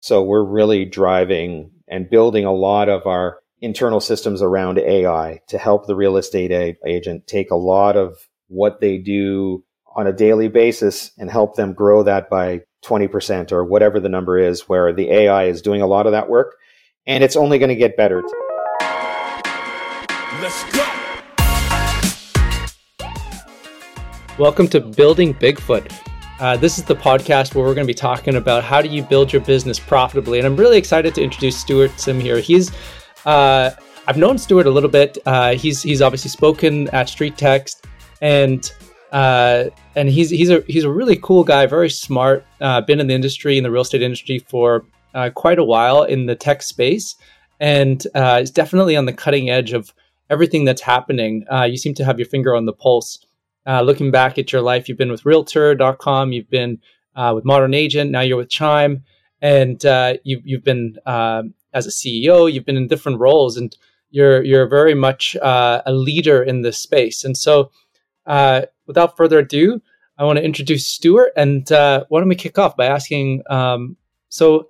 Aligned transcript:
So 0.00 0.22
we're 0.22 0.44
really 0.44 0.84
driving 0.84 1.72
and 1.88 2.08
building 2.08 2.44
a 2.44 2.52
lot 2.52 2.88
of 2.88 3.04
our 3.06 3.40
internal 3.60 3.98
systems 3.98 4.40
around 4.40 4.78
AI 4.78 5.40
to 5.48 5.58
help 5.58 5.86
the 5.86 5.96
real 5.96 6.16
estate 6.16 6.52
a- 6.52 6.76
agent 6.86 7.26
take 7.26 7.50
a 7.50 7.56
lot 7.56 7.96
of 7.96 8.16
what 8.46 8.80
they 8.80 8.98
do 8.98 9.64
on 9.96 10.06
a 10.06 10.12
daily 10.12 10.46
basis 10.46 11.10
and 11.18 11.28
help 11.28 11.56
them 11.56 11.72
grow 11.72 12.04
that 12.04 12.30
by 12.30 12.60
20% 12.84 13.50
or 13.50 13.64
whatever 13.64 13.98
the 13.98 14.08
number 14.08 14.38
is, 14.38 14.68
where 14.68 14.92
the 14.92 15.10
AI 15.10 15.46
is 15.46 15.62
doing 15.62 15.82
a 15.82 15.86
lot 15.86 16.06
of 16.06 16.12
that 16.12 16.28
work. 16.28 16.54
And 17.04 17.24
it's 17.24 17.34
only 17.34 17.58
going 17.58 17.70
to 17.70 17.74
get 17.74 17.96
better. 17.96 18.22
Let's 20.40 20.62
go. 20.72 20.86
Welcome 24.38 24.68
to 24.68 24.80
Building 24.80 25.34
Bigfoot. 25.34 26.07
Uh, 26.40 26.56
this 26.56 26.78
is 26.78 26.84
the 26.84 26.94
podcast 26.94 27.54
where 27.54 27.64
we're 27.64 27.74
going 27.74 27.86
to 27.86 27.92
be 27.92 27.94
talking 27.94 28.36
about 28.36 28.62
how 28.62 28.80
do 28.80 28.88
you 28.88 29.02
build 29.02 29.32
your 29.32 29.42
business 29.42 29.80
profitably. 29.80 30.38
And 30.38 30.46
I'm 30.46 30.54
really 30.54 30.78
excited 30.78 31.12
to 31.16 31.22
introduce 31.22 31.58
Stuart 31.58 31.98
Sim 31.98 32.20
here. 32.20 32.38
He's 32.38 32.70
uh, 33.26 33.70
I've 34.06 34.16
known 34.16 34.38
Stuart 34.38 34.66
a 34.66 34.70
little 34.70 34.88
bit. 34.88 35.18
Uh, 35.26 35.54
he's 35.54 35.82
he's 35.82 36.00
obviously 36.00 36.30
spoken 36.30 36.88
at 36.90 37.08
Street 37.08 37.36
Text, 37.36 37.84
and 38.22 38.72
uh, 39.10 39.64
and 39.96 40.08
he's 40.08 40.30
he's 40.30 40.48
a 40.48 40.62
he's 40.68 40.84
a 40.84 40.90
really 40.90 41.16
cool 41.16 41.42
guy, 41.42 41.66
very 41.66 41.90
smart. 41.90 42.46
Uh, 42.60 42.80
been 42.80 43.00
in 43.00 43.08
the 43.08 43.14
industry 43.14 43.58
in 43.58 43.64
the 43.64 43.70
real 43.70 43.82
estate 43.82 44.02
industry 44.02 44.38
for 44.38 44.86
uh, 45.14 45.30
quite 45.34 45.58
a 45.58 45.64
while 45.64 46.04
in 46.04 46.26
the 46.26 46.36
tech 46.36 46.62
space, 46.62 47.16
and 47.58 48.06
is 48.14 48.50
definitely 48.52 48.96
on 48.96 49.06
the 49.06 49.12
cutting 49.12 49.50
edge 49.50 49.72
of 49.72 49.92
everything 50.30 50.64
that's 50.64 50.82
happening. 50.82 51.44
You 51.66 51.76
seem 51.76 51.94
to 51.94 52.04
have 52.04 52.18
your 52.18 52.28
finger 52.28 52.54
on 52.54 52.64
the 52.64 52.72
pulse. 52.72 53.18
Uh, 53.68 53.82
looking 53.82 54.10
back 54.10 54.38
at 54.38 54.50
your 54.50 54.62
life, 54.62 54.88
you've 54.88 54.96
been 54.96 55.10
with 55.10 55.26
Realtor.com, 55.26 56.32
you've 56.32 56.48
been 56.48 56.80
uh, 57.14 57.32
with 57.34 57.44
Modern 57.44 57.74
Agent, 57.74 58.10
now 58.10 58.22
you're 58.22 58.38
with 58.38 58.48
Chime, 58.48 59.04
and 59.42 59.84
uh, 59.84 60.14
you, 60.24 60.40
you've 60.42 60.64
been 60.64 60.96
um, 61.04 61.52
as 61.74 61.86
a 61.86 61.90
CEO, 61.90 62.50
you've 62.50 62.64
been 62.64 62.78
in 62.78 62.88
different 62.88 63.18
roles, 63.18 63.58
and 63.58 63.76
you're 64.10 64.42
you're 64.42 64.66
very 64.66 64.94
much 64.94 65.36
uh, 65.36 65.82
a 65.84 65.92
leader 65.92 66.42
in 66.42 66.62
this 66.62 66.78
space. 66.78 67.24
And 67.24 67.36
so, 67.36 67.70
uh, 68.26 68.62
without 68.86 69.16
further 69.16 69.40
ado, 69.40 69.82
I 70.16 70.24
want 70.24 70.38
to 70.38 70.44
introduce 70.44 70.86
Stuart, 70.86 71.32
and 71.36 71.70
uh, 71.70 72.04
why 72.08 72.20
don't 72.20 72.28
we 72.28 72.36
kick 72.36 72.58
off 72.58 72.74
by 72.74 72.86
asking? 72.86 73.42
Um, 73.50 73.96
so, 74.30 74.68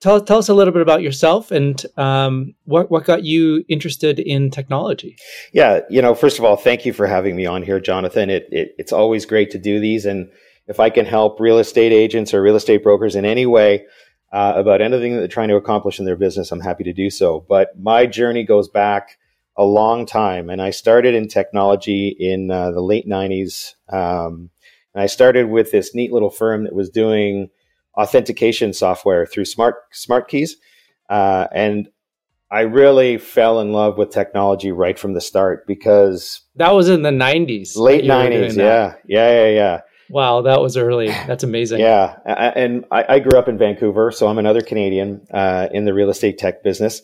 tell 0.00 0.20
tell 0.20 0.38
us 0.38 0.48
a 0.48 0.54
little 0.54 0.72
bit 0.72 0.82
about 0.82 1.02
yourself 1.02 1.50
and 1.50 1.84
um, 1.96 2.54
what 2.64 2.90
what 2.90 3.04
got 3.04 3.24
you 3.24 3.64
interested 3.68 4.18
in 4.18 4.50
technology. 4.50 5.16
Yeah, 5.52 5.80
you 5.88 6.02
know, 6.02 6.14
first 6.14 6.38
of 6.38 6.44
all, 6.44 6.56
thank 6.56 6.84
you 6.84 6.92
for 6.92 7.06
having 7.06 7.36
me 7.36 7.46
on 7.46 7.62
here, 7.62 7.80
Jonathan. 7.80 8.30
It, 8.30 8.48
it 8.50 8.74
it's 8.78 8.92
always 8.92 9.26
great 9.26 9.50
to 9.52 9.58
do 9.58 9.78
these, 9.78 10.06
and 10.06 10.30
if 10.66 10.80
I 10.80 10.90
can 10.90 11.06
help 11.06 11.40
real 11.40 11.58
estate 11.58 11.92
agents 11.92 12.34
or 12.34 12.42
real 12.42 12.56
estate 12.56 12.82
brokers 12.82 13.16
in 13.16 13.24
any 13.24 13.46
way 13.46 13.86
uh, 14.32 14.54
about 14.56 14.80
anything 14.80 15.12
that 15.12 15.18
they're 15.18 15.28
trying 15.28 15.48
to 15.48 15.56
accomplish 15.56 15.98
in 15.98 16.04
their 16.04 16.16
business, 16.16 16.50
I'm 16.52 16.60
happy 16.60 16.84
to 16.84 16.92
do 16.92 17.10
so. 17.10 17.44
But 17.48 17.78
my 17.78 18.06
journey 18.06 18.44
goes 18.44 18.68
back 18.68 19.18
a 19.56 19.64
long 19.64 20.06
time, 20.06 20.48
and 20.48 20.62
I 20.62 20.70
started 20.70 21.14
in 21.14 21.28
technology 21.28 22.16
in 22.18 22.50
uh, 22.50 22.70
the 22.70 22.82
late 22.82 23.06
'90s. 23.06 23.74
Um, 23.88 24.50
and 24.92 25.02
I 25.02 25.06
started 25.06 25.48
with 25.48 25.70
this 25.70 25.94
neat 25.94 26.12
little 26.12 26.30
firm 26.30 26.64
that 26.64 26.74
was 26.74 26.90
doing 26.90 27.50
authentication 28.00 28.72
software 28.72 29.26
through 29.26 29.44
smart 29.44 29.76
smart 29.92 30.28
keys, 30.28 30.56
uh, 31.08 31.46
and 31.52 31.88
I 32.50 32.62
really 32.62 33.18
fell 33.18 33.60
in 33.60 33.72
love 33.72 33.98
with 33.98 34.10
technology 34.10 34.72
right 34.72 34.98
from 34.98 35.12
the 35.14 35.20
start 35.20 35.66
because 35.66 36.40
That 36.56 36.72
was 36.74 36.88
in 36.88 37.02
the 37.02 37.10
'90s. 37.10 37.76
late 37.76 38.06
that 38.06 38.32
you 38.32 38.38
'90s, 38.40 38.54
that. 38.56 38.64
yeah, 38.64 38.94
yeah, 39.06 39.44
yeah, 39.44 39.48
yeah. 39.54 39.80
Wow, 40.12 40.42
that 40.42 40.60
was 40.60 40.76
early. 40.76 41.06
That's 41.06 41.44
amazing. 41.44 41.78
Yeah, 41.78 42.16
and 42.26 42.84
I, 42.90 43.04
I 43.14 43.18
grew 43.20 43.38
up 43.38 43.48
in 43.48 43.58
Vancouver, 43.58 44.10
so 44.10 44.26
I'm 44.26 44.38
another 44.38 44.60
Canadian 44.60 45.24
uh, 45.32 45.68
in 45.72 45.84
the 45.84 45.94
real 45.94 46.10
estate 46.10 46.36
tech 46.36 46.64
business, 46.64 47.00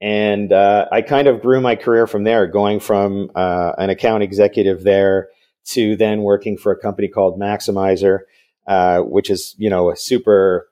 and 0.00 0.52
uh, 0.52 0.86
I 0.90 1.02
kind 1.02 1.28
of 1.28 1.42
grew 1.42 1.60
my 1.60 1.76
career 1.76 2.08
from 2.08 2.24
there, 2.24 2.48
going 2.48 2.80
from 2.80 3.30
uh, 3.36 3.72
an 3.78 3.90
account 3.90 4.24
executive 4.24 4.82
there 4.82 5.28
to 5.66 5.94
then 5.94 6.22
working 6.22 6.56
for 6.56 6.72
a 6.72 6.76
company 6.80 7.06
called 7.06 7.38
Maximizer, 7.38 8.20
uh, 8.70 9.00
which 9.00 9.30
is 9.30 9.56
you 9.58 9.68
know 9.68 9.90
a 9.90 9.96
super, 9.96 10.68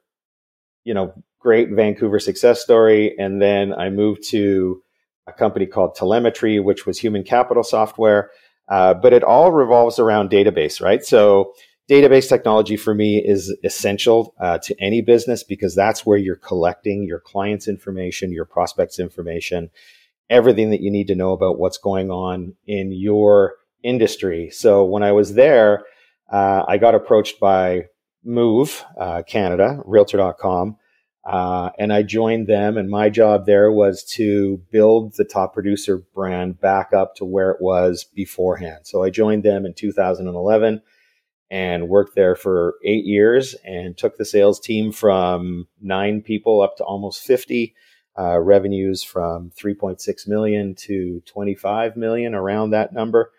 you 0.84 0.94
know, 0.94 1.12
great 1.40 1.70
Vancouver 1.70 2.20
success 2.20 2.62
story, 2.62 3.18
and 3.18 3.42
then 3.42 3.74
I 3.74 3.90
moved 3.90 4.22
to 4.30 4.80
a 5.26 5.32
company 5.32 5.66
called 5.66 5.96
Talemetry, 5.96 6.62
which 6.62 6.86
was 6.86 6.96
human 6.96 7.24
capital 7.24 7.64
software, 7.64 8.30
uh, 8.68 8.94
but 8.94 9.12
it 9.12 9.24
all 9.24 9.50
revolves 9.50 9.98
around 9.98 10.30
database, 10.30 10.80
right? 10.80 11.04
So 11.04 11.54
database 11.90 12.28
technology 12.28 12.76
for 12.76 12.94
me 12.94 13.18
is 13.18 13.52
essential 13.64 14.32
uh, 14.38 14.58
to 14.58 14.80
any 14.80 15.02
business 15.02 15.42
because 15.42 15.74
that's 15.74 16.06
where 16.06 16.18
you're 16.18 16.36
collecting 16.36 17.02
your 17.02 17.18
clients' 17.18 17.66
information, 17.66 18.30
your 18.30 18.44
prospects' 18.44 19.00
information, 19.00 19.70
everything 20.30 20.70
that 20.70 20.82
you 20.82 20.92
need 20.92 21.08
to 21.08 21.16
know 21.16 21.32
about 21.32 21.58
what's 21.58 21.78
going 21.78 22.12
on 22.12 22.54
in 22.64 22.92
your 22.92 23.56
industry. 23.82 24.50
So 24.50 24.84
when 24.84 25.02
I 25.02 25.10
was 25.10 25.34
there, 25.34 25.84
uh, 26.28 26.64
I 26.66 26.78
got 26.78 26.94
approached 26.94 27.40
by 27.40 27.86
Move 28.24 28.84
uh, 28.98 29.22
Canada, 29.22 29.80
Realtor.com, 29.84 30.76
uh, 31.24 31.70
and 31.78 31.92
I 31.92 32.02
joined 32.02 32.46
them. 32.46 32.76
And 32.76 32.90
my 32.90 33.08
job 33.08 33.46
there 33.46 33.70
was 33.70 34.04
to 34.16 34.62
build 34.70 35.14
the 35.16 35.24
top 35.24 35.54
producer 35.54 36.02
brand 36.14 36.60
back 36.60 36.92
up 36.92 37.14
to 37.16 37.24
where 37.24 37.50
it 37.50 37.60
was 37.60 38.04
beforehand. 38.04 38.80
So 38.86 39.02
I 39.02 39.10
joined 39.10 39.44
them 39.44 39.64
in 39.64 39.74
2011 39.74 40.82
and 41.50 41.88
worked 41.88 42.14
there 42.14 42.34
for 42.34 42.74
eight 42.84 43.06
years 43.06 43.54
and 43.64 43.96
took 43.96 44.18
the 44.18 44.24
sales 44.24 44.60
team 44.60 44.92
from 44.92 45.66
nine 45.80 46.20
people 46.20 46.60
up 46.60 46.76
to 46.76 46.84
almost 46.84 47.22
50 47.22 47.74
uh, 48.18 48.38
revenues 48.38 49.02
from 49.02 49.50
3.6 49.50 50.28
million 50.28 50.74
to 50.74 51.22
25 51.26 51.96
million 51.96 52.34
around 52.34 52.70
that 52.70 52.92
number 52.92 53.32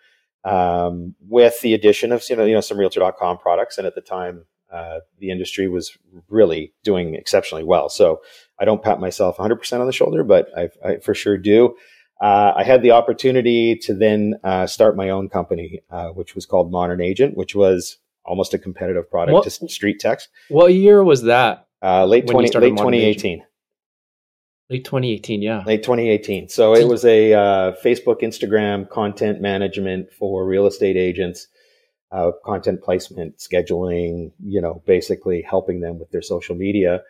um, 0.45 1.15
with 1.27 1.59
the 1.61 1.73
addition 1.73 2.11
of 2.11 2.23
you 2.29 2.35
know, 2.35 2.45
you 2.45 2.53
know 2.53 2.61
some 2.61 2.77
realtor.com 2.77 3.37
products 3.37 3.77
and 3.77 3.85
at 3.85 3.95
the 3.95 4.01
time 4.01 4.45
uh, 4.71 4.99
the 5.19 5.31
industry 5.31 5.67
was 5.67 5.97
really 6.27 6.73
doing 6.83 7.15
exceptionally 7.15 7.63
well 7.63 7.89
so 7.89 8.21
i 8.59 8.65
don't 8.65 8.83
pat 8.83 8.99
myself 8.99 9.37
100% 9.37 9.79
on 9.79 9.85
the 9.85 9.93
shoulder 9.93 10.23
but 10.23 10.47
i, 10.57 10.69
I 10.85 10.97
for 10.99 11.13
sure 11.13 11.37
do 11.37 11.75
uh, 12.21 12.53
I 12.55 12.63
had 12.63 12.81
the 12.81 12.91
opportunity 12.91 13.75
to 13.77 13.93
then 13.93 14.35
uh, 14.43 14.67
start 14.67 14.97
my 14.97 15.09
own 15.09 15.29
company, 15.29 15.79
uh, 15.89 16.09
which 16.09 16.35
was 16.35 16.45
called 16.45 16.69
Modern 16.69 17.01
Agent, 17.01 17.37
which 17.37 17.55
was 17.55 17.97
almost 18.25 18.53
a 18.53 18.59
competitive 18.59 19.09
product 19.09 19.33
What- 19.33 19.43
to 19.45 19.69
Street 19.69 19.99
Text. 19.99 20.29
What 20.49 20.73
year 20.73 21.03
was 21.03 21.23
that? 21.23 21.67
Uh, 21.81 22.05
late 22.05 22.27
20, 22.27 22.49
late 22.59 22.73
Modern 22.73 22.93
2018. 22.93 23.43
Late 24.69 24.85
2018. 24.85 25.41
Yeah. 25.41 25.63
Late 25.65 25.83
2018. 25.83 26.49
So 26.49 26.75
it 26.75 26.87
was 26.87 27.03
a 27.03 27.33
uh, 27.33 27.71
Facebook, 27.83 28.21
Instagram 28.21 28.87
content 28.89 29.41
management 29.41 30.11
for 30.13 30.45
real 30.45 30.67
estate 30.67 30.95
agents, 30.95 31.47
uh, 32.11 32.31
content 32.45 32.83
placement, 32.83 33.37
scheduling. 33.39 34.31
You 34.43 34.61
know, 34.61 34.83
basically 34.85 35.41
helping 35.41 35.79
them 35.79 35.97
with 35.97 36.11
their 36.11 36.21
social 36.21 36.55
media. 36.55 37.01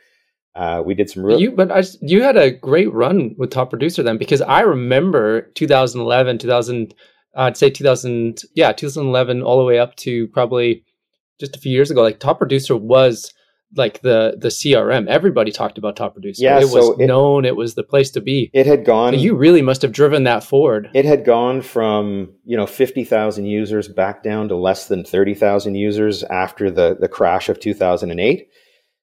Uh, 0.55 0.81
we 0.85 0.93
did 0.93 1.09
some 1.09 1.25
real. 1.25 1.39
You, 1.39 1.51
but 1.51 1.71
I, 1.71 1.83
you 2.01 2.23
had 2.23 2.37
a 2.37 2.51
great 2.51 2.91
run 2.93 3.35
with 3.37 3.51
Top 3.51 3.69
Producer 3.69 4.03
then, 4.03 4.17
because 4.17 4.41
I 4.41 4.61
remember 4.61 5.41
2011, 5.55 6.37
2000, 6.39 6.93
uh, 7.35 7.41
I'd 7.41 7.57
say 7.57 7.69
2000, 7.69 8.41
yeah, 8.55 8.71
2011, 8.71 9.41
all 9.41 9.57
the 9.57 9.63
way 9.63 9.79
up 9.79 9.95
to 9.97 10.27
probably 10.29 10.83
just 11.39 11.55
a 11.55 11.59
few 11.59 11.71
years 11.71 11.91
ago. 11.91 12.01
Like 12.01 12.19
Top 12.19 12.39
Producer 12.39 12.75
was 12.75 13.31
like 13.75 14.01
the 14.01 14.35
the 14.37 14.47
CRM. 14.49 15.07
Everybody 15.07 15.51
talked 15.51 15.77
about 15.77 15.95
Top 15.95 16.13
Producer. 16.13 16.43
Yeah, 16.43 16.57
it 16.59 16.63
was 16.63 16.71
so 16.87 16.93
it- 16.99 17.05
known. 17.07 17.45
It 17.45 17.55
was 17.55 17.75
the 17.75 17.83
place 17.83 18.09
to 18.11 18.21
be. 18.21 18.49
it 18.53 18.65
had 18.65 18.83
gone. 18.85 19.13
So 19.13 19.19
you 19.19 19.35
really 19.35 19.61
must 19.61 19.81
have 19.83 19.91
driven 19.91 20.23
that 20.23 20.43
forward. 20.43 20.89
it 20.93 21.05
had 21.05 21.23
gone 21.25 21.61
from 21.61 22.33
you 22.45 22.57
know 22.57 22.65
50,000 22.65 23.45
users 23.45 23.87
back 23.87 24.23
down 24.23 24.47
to 24.49 24.55
less 24.55 24.87
than 24.87 25.03
30,000 25.03 25.75
users 25.75 26.23
after 26.23 26.71
the 26.71 26.97
the 26.99 27.07
crash 27.07 27.47
of 27.49 27.59
2008 27.59 28.47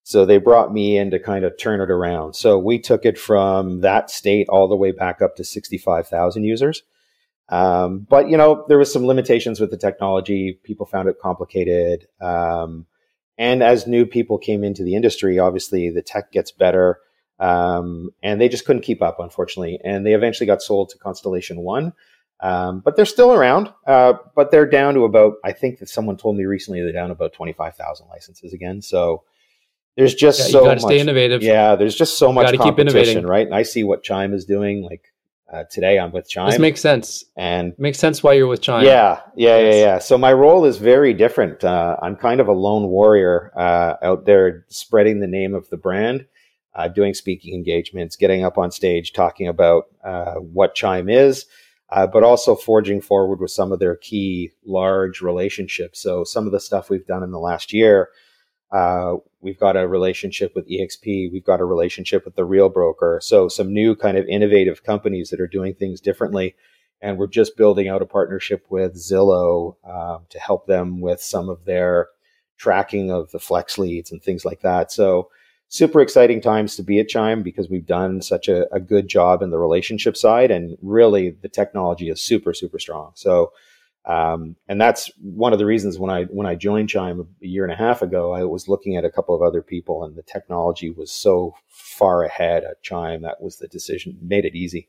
so 0.09 0.25
they 0.25 0.39
brought 0.39 0.73
me 0.73 0.97
in 0.99 1.11
to 1.11 1.19
kind 1.19 1.45
of 1.45 1.53
turn 1.59 1.81
it 1.81 1.91
around 1.91 2.35
so 2.35 2.59
we 2.59 2.79
took 2.79 3.05
it 3.05 3.19
from 3.19 3.81
that 3.81 4.09
state 4.11 4.47
all 4.49 4.69
the 4.69 4.77
way 4.77 4.93
back 4.93 5.21
up 5.23 5.35
to 5.37 5.45
65,000 5.45 6.45
users 6.45 6.83
um, 7.49 8.07
but 8.09 8.29
you 8.29 8.37
know 8.37 8.65
there 8.69 8.79
was 8.79 8.93
some 8.93 9.07
limitations 9.07 9.61
with 9.61 9.71
the 9.71 9.77
technology 9.77 10.59
people 10.65 10.87
found 10.87 11.09
it 11.09 11.17
complicated 11.21 12.07
um, 12.21 12.87
and 13.39 13.63
as 13.63 13.87
new 13.87 14.07
people 14.07 14.39
came 14.39 14.65
into 14.65 14.83
the 14.83 14.95
industry 14.95 15.39
obviously 15.39 15.91
the 15.91 16.03
tech 16.03 16.33
gets 16.33 16.51
better 16.51 16.99
um, 17.39 18.11
and 18.23 18.41
they 18.41 18.49
just 18.49 18.65
couldn't 18.65 18.83
keep 18.83 19.03
up, 19.03 19.21
unfortunately. 19.21 19.79
And 19.85 20.07
they 20.07 20.15
eventually 20.15 20.47
got 20.47 20.63
sold 20.63 20.89
to 20.91 20.99
Constellation 20.99 21.59
One, 21.59 21.93
um, 22.41 22.81
but 22.81 22.97
they're 22.97 23.05
still 23.05 23.33
around. 23.33 23.73
Uh, 23.87 24.15
but 24.35 24.51
they're 24.51 24.69
down 24.69 24.95
to 24.95 25.05
about, 25.05 25.35
I 25.45 25.53
think 25.53 25.79
that 25.81 25.89
someone 25.89 26.17
told 26.17 26.37
me 26.37 26.45
recently 26.45 26.81
they're 26.81 26.93
down 26.93 27.11
about 27.11 27.35
twenty 27.35 27.53
five 27.53 27.77
thousand 27.77 28.09
licenses 28.09 28.55
again. 28.55 28.81
So 28.81 29.25
there's 29.97 30.15
just 30.15 30.39
Yeah, 30.39 30.47
you 30.47 30.53
so 30.53 30.65
much. 30.65 30.81
stay 30.81 30.99
innovative. 30.99 31.43
Yeah, 31.43 31.77
there's 31.77 31.95
just 31.95 32.17
so 32.19 32.33
much 32.33 32.47
Gotta 32.47 32.57
keep 32.57 32.77
competition, 32.77 32.99
innovating. 32.99 33.27
right? 33.27 33.47
And 33.47 33.55
I 33.55 33.65
see 33.65 33.85
what 33.85 34.03
Chime 34.03 34.33
is 34.33 34.45
doing. 34.47 34.83
Like 34.83 35.13
uh, 35.53 35.65
today, 35.71 35.99
I'm 35.99 36.13
with 36.13 36.29
Chime, 36.29 36.51
This 36.51 36.59
makes 36.59 36.81
sense. 36.81 37.25
and 37.37 37.73
Makes 37.79 37.99
sense 37.99 38.23
why 38.23 38.33
you're 38.35 38.47
with 38.49 38.61
Chime. 38.63 38.85
yeah, 38.85 39.21
yeah, 39.37 39.59
yeah, 39.59 39.75
yeah. 39.75 39.99
So 39.99 40.19
my 40.19 40.33
role 40.33 40.65
is 40.65 40.79
very 40.79 41.15
different. 41.15 41.63
Uh, 41.65 41.97
I'm 42.03 42.17
kind 42.17 42.41
of 42.41 42.49
a 42.49 42.53
lone 42.53 42.89
warrior 42.89 43.53
uh, 43.57 43.95
out 44.03 44.25
there 44.27 44.65
spreading 44.69 45.21
the 45.21 45.27
name 45.29 45.55
of 45.55 45.69
the 45.71 45.77
brand. 45.77 46.27
uh, 46.75 46.89
doing 46.89 47.15
speaking 47.15 47.55
engagements, 47.55 48.17
getting 48.17 48.45
up 48.45 48.59
on 48.59 48.71
stage, 48.71 49.13
talking 49.15 49.49
about 49.49 49.85
uh, 50.05 50.35
what 50.35 50.75
Chime 50.75 51.09
is, 51.09 51.47
uh, 51.89 52.07
but 52.07 52.23
also 52.23 52.55
forging 52.55 53.01
forward 53.01 53.41
with 53.41 53.51
some 53.51 53.73
of 53.73 53.79
their 53.79 53.97
key 53.97 54.51
large 54.67 55.23
relationships. 55.23 56.01
So 56.03 56.23
some 56.23 56.45
of 56.45 56.53
the 56.53 56.61
stuff 56.61 56.91
we've 56.91 57.07
done 57.07 57.23
in 57.23 57.31
the 57.31 57.39
last 57.39 57.73
year, 57.73 58.11
uh, 58.73 59.15
we've 59.41 59.59
got 59.59 59.77
a 59.77 59.87
relationship 59.87 60.55
with 60.55 60.69
EXP, 60.69 61.33
we've 61.33 61.45
got 61.45 61.61
a 61.61 61.65
relationship 61.65 62.25
with 62.25 62.35
the 62.35 62.45
Real 62.45 62.69
Broker. 62.69 63.21
So 63.23 63.49
some 63.49 63.73
new 63.73 63.95
kind 63.95 64.17
of 64.17 64.27
innovative 64.27 64.83
companies 64.83 65.31
that 65.31 65.41
are 65.41 65.47
doing 65.47 65.75
things 65.75 66.01
differently. 66.01 66.55
And 67.01 67.19
we're 67.19 67.27
just 67.27 67.57
building 67.57 67.89
out 67.89 68.03
a 68.03 68.07
partnership 68.07 68.65
with 68.71 68.95
Zillow 68.95 69.77
uh, 69.87 70.19
to 70.31 70.39
help 70.39 70.67
them 70.67 71.01
with 71.01 71.21
some 71.21 71.49
of 71.49 71.65
their 71.65 72.09
tracking 72.57 73.11
of 73.11 73.31
the 73.31 73.39
flex 73.39 73.79
leads 73.79 74.11
and 74.11 74.23
things 74.23 74.45
like 74.45 74.63
that. 74.63 74.91
So 74.91 75.29
super 75.69 76.01
exciting 76.01 76.41
times 76.41 76.77
to 76.77 76.83
be 76.83 76.99
at 77.01 77.09
Chime 77.09 77.43
because 77.43 77.69
we've 77.69 77.87
done 77.87 78.23
such 78.23 78.49
a, 78.49 78.73
a, 78.75 78.81
good 78.81 79.09
job 79.09 79.43
in 79.43 79.51
the 79.51 79.59
relationship 79.59 80.17
side, 80.17 80.51
and 80.51 80.77
really 80.81 81.31
the 81.31 81.49
technology 81.49 82.09
is 82.09 82.23
super 82.23 82.55
super 82.55 82.79
strong. 82.79 83.13
So, 83.15 83.53
um, 84.07 84.57
and 84.69 84.81
that's 84.81 85.11
one 85.21 85.53
of 85.53 85.59
the 85.59 85.67
reasons 85.67 85.99
when 85.99 86.11
I 86.11 86.25
when 86.25 86.47
I 86.47 86.55
joined 86.55 86.89
Chime 86.89 87.21
a 87.21 87.47
year 87.47 87.65
and 87.65 87.73
a 87.73 87.77
half 87.77 88.03
ago, 88.03 88.33
I 88.33 88.45
was 88.45 88.69
looking 88.69 88.97
at 88.97 89.05
a 89.05 89.11
couple 89.11 89.35
of 89.35 89.43
other 89.43 89.63
people, 89.63 90.05
and 90.05 90.17
the 90.17 90.23
technology 90.23 90.91
was 90.91 91.11
so 91.11 91.55
far 91.69 92.25
ahead 92.25 92.65
at 92.65 92.83
Chime 92.83 93.23
that 93.23 93.41
was 93.41 93.57
the 93.59 93.69
decision 93.69 94.19
made 94.23 94.45
it 94.45 94.55
easy. 94.55 94.89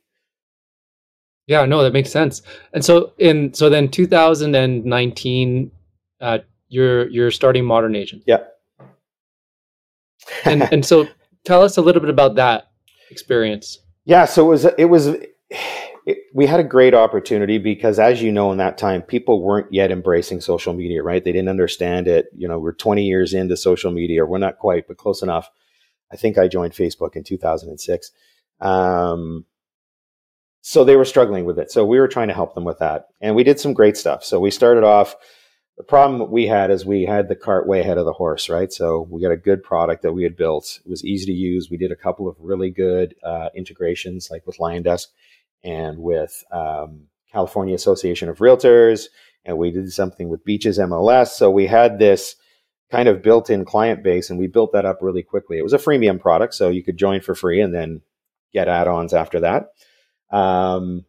Yeah, 1.48 1.66
no, 1.66 1.81
that 1.84 1.94
makes 1.94 2.12
sense. 2.12 2.42
And 2.74 2.84
so 2.84 3.14
in 3.18 3.54
so 3.54 3.69
then 3.69 3.90
2019, 3.90 5.72
uh, 6.22 6.40
you're 6.70 7.08
you're 7.10 7.31
starting 7.31 7.66
Modern 7.66 7.96
Agent. 7.96 8.24
Yeah 8.25 8.44
and 10.46 10.63
and 10.72 10.86
so 10.86 11.08
tell 11.46 11.63
us 11.63 11.78
a 11.78 11.81
little 11.81 12.02
bit 12.02 12.10
about 12.10 12.36
that 12.36 12.72
experience. 13.10 13.80
Yeah, 14.06 14.25
so 14.25 14.46
it 14.46 14.50
was 14.50 14.66
it 14.78 14.86
was 14.86 15.16
it, 16.07 16.19
we 16.33 16.45
had 16.45 16.62
a 16.62 16.63
great 16.63 16.94
opportunity 16.94 17.57
because 17.57 18.00
as 18.00 18.21
you 18.21 18.31
know 18.31 18.50
in 18.54 18.57
that 18.59 18.77
time 18.77 19.01
people 19.01 19.44
weren't 19.44 19.71
yet 19.74 19.92
embracing 19.92 20.39
social 20.39 20.74
media, 20.74 21.04
right? 21.04 21.21
They 21.21 21.33
didn't 21.33 21.50
understand 21.50 22.07
it. 22.07 22.27
You 22.33 22.48
know, 22.48 22.57
we're 22.59 22.71
20 22.71 23.04
years 23.04 23.33
into 23.33 23.57
social 23.57 23.92
media. 23.92 24.24
Or 24.24 24.25
we're 24.25 24.38
not 24.38 24.57
quite, 24.57 24.88
but 24.88 24.95
close 24.95 25.21
enough. 25.21 25.50
I 26.09 26.15
think 26.15 26.38
I 26.38 26.48
joined 26.48 26.71
Facebook 26.71 27.18
in 27.18 27.25
2006. 27.25 28.12
Um, 28.62 29.44
so 30.62 30.86
they 30.86 30.95
were 30.95 31.04
struggling 31.04 31.44
with 31.44 31.59
it. 31.59 31.71
So 31.71 31.86
we 31.86 32.00
were 32.00 32.07
trying 32.07 32.30
to 32.30 32.33
help 32.33 32.56
them 32.56 32.63
with 32.63 32.80
that. 32.80 33.07
And 33.19 33.36
we 33.36 33.44
did 33.44 33.60
some 33.60 33.74
great 33.74 33.98
stuff. 33.98 34.24
So 34.24 34.39
we 34.39 34.50
started 34.50 34.86
off 34.86 35.13
the 35.77 35.83
problem 35.83 36.31
we 36.31 36.48
had 36.48 36.71
is 36.71 36.86
we 36.86 37.03
had 37.03 37.27
the 37.27 37.36
cart 37.36 37.68
way 37.68 37.81
ahead 37.81 37.98
of 37.98 38.06
the 38.06 38.13
horse, 38.13 38.48
right? 38.48 38.71
So 38.71 39.07
we 39.12 39.21
got 39.21 39.31
a 39.31 39.38
good 39.38 39.62
product 39.62 40.03
that 40.03 40.13
we 40.13 40.24
had 40.24 40.38
built. 40.38 40.80
It 40.86 40.89
was 40.89 41.03
easy 41.03 41.25
to 41.25 41.33
use. 41.33 41.69
We 41.69 41.77
did 41.77 41.92
a 41.92 41.98
couple 41.98 42.30
of 42.30 42.38
really 42.39 42.69
good 42.69 43.13
uh, 43.24 43.50
integrations, 43.53 44.30
like 44.31 44.48
with 44.48 44.57
LionDesk 44.57 45.07
and 45.63 45.98
with 45.98 46.44
um, 46.51 47.07
California 47.31 47.75
Association 47.75 48.30
of 48.30 48.39
Realtors, 48.39 49.06
and 49.45 49.57
we 49.57 49.71
did 49.71 49.92
something 49.92 50.30
with 50.30 50.44
Beaches 50.44 50.77
MLS. 50.77 51.30
So 51.30 51.50
we 51.50 51.68
had 51.68 52.00
this 52.00 52.36
kind 52.92 53.09
of 53.09 53.21
built-in 53.21 53.65
client 53.65 54.04
base, 54.04 54.30
and 54.30 54.39
we 54.39 54.48
built 54.48 54.74
that 54.74 54.86
up 54.86 55.00
really 55.01 55.24
quickly. 55.24 55.57
It 55.57 55.63
was 55.63 55.74
a 55.74 55.77
freemium 55.77 56.19
product, 56.19 56.54
so 56.54 56.69
you 56.69 56.83
could 56.83 56.98
join 56.98 57.21
for 57.21 57.36
free 57.36 57.62
and 57.62 57.74
then 57.74 58.01
get 58.54 58.68
add-ons 58.68 59.13
after 59.13 59.39
that. 59.42 59.74
Um, 60.31 61.06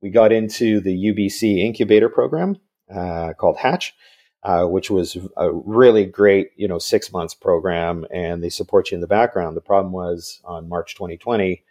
we 0.00 0.10
got 0.10 0.32
into 0.32 0.80
the 0.80 1.12
UBC 1.12 1.58
incubator 1.58 2.08
program, 2.08 2.58
uh, 2.92 3.34
called 3.34 3.58
Hatch, 3.58 3.94
uh, 4.42 4.66
which 4.66 4.90
was 4.90 5.16
a 5.36 5.52
really 5.52 6.04
great, 6.04 6.50
you 6.56 6.66
know, 6.66 6.78
six 6.78 7.12
months 7.12 7.34
program, 7.34 8.04
and 8.12 8.42
they 8.42 8.48
support 8.48 8.90
you 8.90 8.96
in 8.96 9.00
the 9.00 9.06
background. 9.06 9.56
The 9.56 9.60
problem 9.60 9.92
was 9.92 10.40
on 10.44 10.68
March 10.68 10.94
2020, 10.94 11.62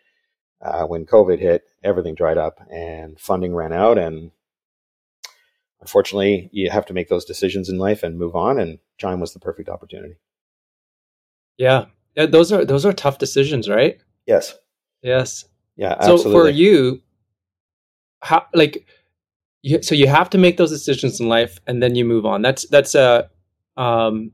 uh, 0.61 0.85
when 0.85 1.05
COVID 1.05 1.39
hit, 1.39 1.63
everything 1.83 2.15
dried 2.15 2.37
up 2.37 2.59
and 2.71 3.19
funding 3.19 3.53
ran 3.55 3.73
out, 3.73 3.97
and 3.97 4.31
unfortunately, 5.79 6.49
you 6.51 6.69
have 6.69 6.85
to 6.87 6.93
make 6.93 7.09
those 7.09 7.25
decisions 7.25 7.69
in 7.69 7.77
life 7.77 8.03
and 8.03 8.17
move 8.17 8.35
on. 8.35 8.59
And 8.59 8.79
Chime 8.97 9.19
was 9.19 9.33
the 9.33 9.39
perfect 9.39 9.69
opportunity. 9.69 10.15
Yeah, 11.57 11.85
those 12.15 12.51
are 12.51 12.65
those 12.65 12.85
are 12.85 12.93
tough 12.93 13.17
decisions, 13.17 13.69
right? 13.69 13.97
Yes. 14.25 14.55
Yes. 15.01 15.45
Yeah. 15.75 15.93
Absolutely. 15.93 16.23
So 16.23 16.31
for 16.31 16.49
you, 16.49 17.01
how 18.21 18.45
like 18.53 18.85
you, 19.61 19.81
so 19.81 19.95
you 19.95 20.07
have 20.07 20.29
to 20.31 20.37
make 20.37 20.57
those 20.57 20.71
decisions 20.71 21.19
in 21.19 21.27
life 21.27 21.59
and 21.67 21.81
then 21.81 21.95
you 21.95 22.05
move 22.05 22.25
on 22.25 22.41
that's 22.41 22.67
that's 22.69 22.95
a 22.95 23.29
um 23.77 24.31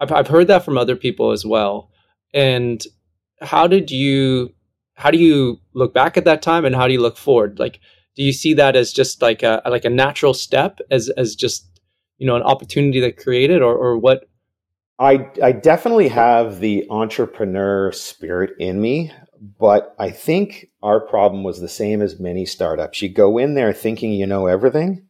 I've, 0.00 0.12
I've 0.12 0.28
heard 0.28 0.46
that 0.48 0.64
from 0.64 0.78
other 0.78 0.96
people 0.96 1.32
as 1.32 1.44
well 1.44 1.90
and 2.32 2.82
how 3.40 3.66
did 3.66 3.90
you 3.90 4.54
how 4.98 5.10
do 5.12 5.18
you 5.18 5.60
look 5.74 5.94
back 5.94 6.16
at 6.16 6.24
that 6.24 6.42
time 6.42 6.64
and 6.64 6.74
how 6.74 6.86
do 6.86 6.92
you 6.92 7.00
look 7.00 7.16
forward 7.16 7.58
like 7.58 7.80
do 8.16 8.22
you 8.24 8.32
see 8.32 8.52
that 8.52 8.74
as 8.74 8.92
just 8.92 9.22
like 9.22 9.42
a 9.42 9.62
like 9.66 9.84
a 9.84 9.90
natural 9.90 10.34
step 10.34 10.80
as 10.90 11.08
as 11.10 11.34
just 11.34 11.80
you 12.18 12.26
know 12.26 12.36
an 12.36 12.42
opportunity 12.42 13.00
that 13.00 13.16
created 13.16 13.62
or 13.62 13.74
or 13.74 13.96
what 13.96 14.28
I 14.98 15.30
I 15.42 15.52
definitely 15.52 16.08
have 16.08 16.58
the 16.58 16.84
entrepreneur 16.90 17.92
spirit 17.92 18.50
in 18.58 18.80
me 18.80 19.12
but 19.58 19.94
I 19.98 20.10
think 20.10 20.66
our 20.82 21.00
problem 21.00 21.44
was 21.44 21.60
the 21.60 21.68
same 21.68 22.02
as 22.02 22.18
many 22.18 22.44
startups. 22.44 23.00
You 23.00 23.08
go 23.08 23.38
in 23.38 23.54
there 23.54 23.72
thinking 23.72 24.12
you 24.12 24.26
know 24.26 24.46
everything 24.46 25.06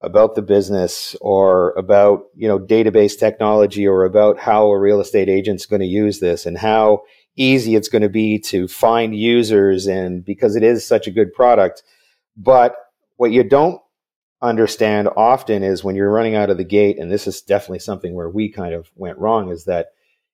about 0.00 0.34
the 0.34 0.42
business 0.42 1.16
or 1.20 1.72
about, 1.72 2.24
you 2.34 2.46
know, 2.48 2.58
database 2.58 3.18
technology 3.18 3.86
or 3.86 4.04
about 4.04 4.38
how 4.38 4.66
a 4.66 4.78
real 4.78 5.00
estate 5.00 5.28
agent's 5.28 5.66
going 5.66 5.80
to 5.80 5.86
use 5.86 6.20
this 6.20 6.46
and 6.46 6.58
how 6.58 7.02
easy 7.36 7.74
it's 7.74 7.88
going 7.88 8.02
to 8.02 8.08
be 8.08 8.38
to 8.38 8.68
find 8.68 9.16
users 9.16 9.86
and 9.86 10.24
because 10.24 10.56
it 10.56 10.62
is 10.62 10.86
such 10.86 11.06
a 11.06 11.10
good 11.10 11.32
product. 11.32 11.82
But 12.36 12.76
what 13.16 13.32
you 13.32 13.44
don't 13.44 13.80
understand 14.42 15.08
often 15.16 15.62
is 15.62 15.82
when 15.82 15.96
you're 15.96 16.12
running 16.12 16.34
out 16.34 16.50
of 16.50 16.58
the 16.58 16.64
gate, 16.64 16.98
and 16.98 17.10
this 17.10 17.26
is 17.26 17.40
definitely 17.40 17.78
something 17.78 18.14
where 18.14 18.28
we 18.28 18.50
kind 18.50 18.74
of 18.74 18.90
went 18.94 19.18
wrong, 19.18 19.50
is 19.50 19.64
that 19.64 19.88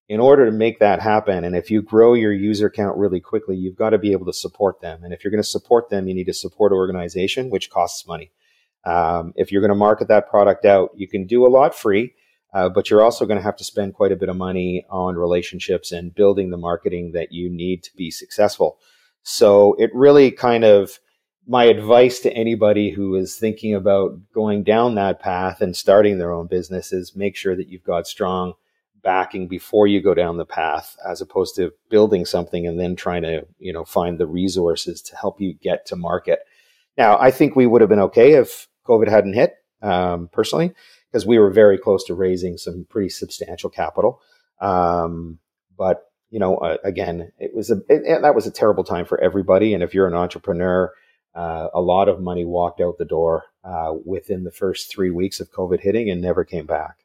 in 0.09 0.19
order 0.19 0.45
to 0.45 0.51
make 0.51 0.81
that 0.81 1.01
happen, 1.01 1.45
and 1.45 1.55
if 1.55 1.71
you 1.71 1.81
grow 1.81 2.15
your 2.15 2.33
user 2.33 2.69
count 2.69 2.99
really 2.99 3.21
quickly, 3.21 3.57
you've 3.57 3.77
got 3.77 3.91
to 3.91 3.99
be 3.99 4.11
able 4.11 4.27
to 4.27 4.33
support 4.33 4.81
them. 4.81 5.05
And 5.05 5.13
if 5.15 5.23
you're 5.23 5.31
going 5.31 5.43
to 5.43 5.49
support 5.49 5.89
them, 5.89 6.09
you 6.09 6.15
need 6.15 6.27
to 6.27 6.35
support 6.35 6.73
organization, 6.73 7.49
which 7.49 7.71
costs 7.71 8.07
money. 8.09 8.33
Um, 8.85 9.33
if 9.37 9.53
you're 9.53 9.61
going 9.61 9.69
to 9.69 9.77
market 9.77 10.09
that 10.09 10.29
product 10.29 10.65
out, 10.65 10.91
you 10.97 11.07
can 11.07 11.27
do 11.27 11.47
a 11.47 11.49
lot 11.49 11.77
free, 11.77 12.15
uh, 12.53 12.69
but 12.69 12.91
you're 12.91 13.03
also 13.03 13.27
going 13.27 13.39
to 13.39 13.45
have 13.45 13.57
to 13.57 13.65
spend 13.65 13.95
quite 13.95 14.13
a 14.13 14.17
bit 14.17 14.29
of 14.29 14.37
money 14.37 14.85
on 14.91 15.17
relationships 15.17 15.93
and 15.93 16.15
building 16.15 16.51
the 16.51 16.57
marketing 16.57 17.13
that 17.13 17.33
you 17.33 17.49
need 17.49 17.83
to 17.83 17.95
be 17.97 18.11
successful. 18.11 18.79
So 19.23 19.75
it 19.79 19.91
really 19.95 20.31
kind 20.31 20.65
of 20.65 20.99
my 21.47 21.65
advice 21.65 22.21
to 22.21 22.33
anybody 22.33 22.91
who 22.91 23.15
is 23.17 23.37
thinking 23.37 23.75
about 23.75 24.13
going 24.33 24.63
down 24.63 24.95
that 24.95 25.21
path 25.21 25.61
and 25.61 25.77
starting 25.77 26.19
their 26.19 26.33
own 26.33 26.47
business 26.47 26.93
is 26.93 27.17
make 27.17 27.37
sure 27.37 27.57
that 27.57 27.69
you've 27.69 27.85
got 27.85 28.07
strong 28.07 28.55
backing 29.03 29.49
before 29.49 29.87
you 29.87 30.01
go 30.01 30.15
down 30.15 30.37
the 30.37 30.45
path 30.45 30.97
as 31.09 31.21
opposed 31.21 31.57
to 31.57 31.73
building 31.89 32.25
something 32.25 32.67
and 32.67 32.79
then 32.79 32.95
trying 32.95 33.23
to 33.23 33.47
you 33.59 33.73
know 33.73 33.85
find 33.85 34.19
the 34.19 34.27
resources 34.27 35.01
to 35.01 35.17
help 35.17 35.41
you 35.41 35.55
get 35.55 35.87
to 35.87 35.97
market 35.97 36.41
now 36.99 37.19
i 37.19 37.31
think 37.31 37.57
we 37.57 37.67
would 37.67 37.81
have 37.81 37.89
been 37.89 37.99
okay 37.99 38.35
if 38.35 38.69
covid 38.87 39.09
hadn't 39.09 39.33
hit 39.33 39.55
um, 39.83 40.29
personally 40.33 40.75
because 41.11 41.27
we 41.27 41.39
were 41.39 41.51
very 41.51 41.79
close 41.79 42.05
to 42.05 42.15
raising 42.15 42.57
some 42.57 42.87
pretty 42.89 43.09
substantial 43.09 43.71
capital 43.71 44.21
um, 44.61 45.39
but 45.77 46.11
you 46.31 46.39
know 46.39 46.57
uh, 46.57 46.77
again 46.85 47.33
it 47.39 47.55
was 47.55 47.71
a 47.71 47.77
it, 47.89 48.23
that 48.23 48.35
was 48.35 48.47
a 48.47 48.53
terrible 48.53 48.85
time 48.85 49.05
for 49.05 49.21
everybody 49.21 49.75
and 49.75 49.83
if 49.83 49.95
you're 49.95 50.09
an 50.09 50.15
entrepreneur 50.15 50.93
uh, 51.35 51.69
a 51.73 51.81
lot 51.81 52.09
of 52.09 52.21
money 52.21 52.45
walked 52.45 52.81
out 52.81 52.99
the 52.99 53.05
door 53.05 53.45
uh, 53.65 53.93
within 54.05 54.45
the 54.45 54.51
first 54.51 54.91
three 54.91 55.11
weeks 55.11 55.41
of 55.41 55.53
covid 55.53 55.81
hitting 55.81 56.11
and 56.11 56.21
never 56.21 56.45
came 56.45 56.67
back 56.67 57.05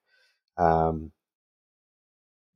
um, 0.58 1.12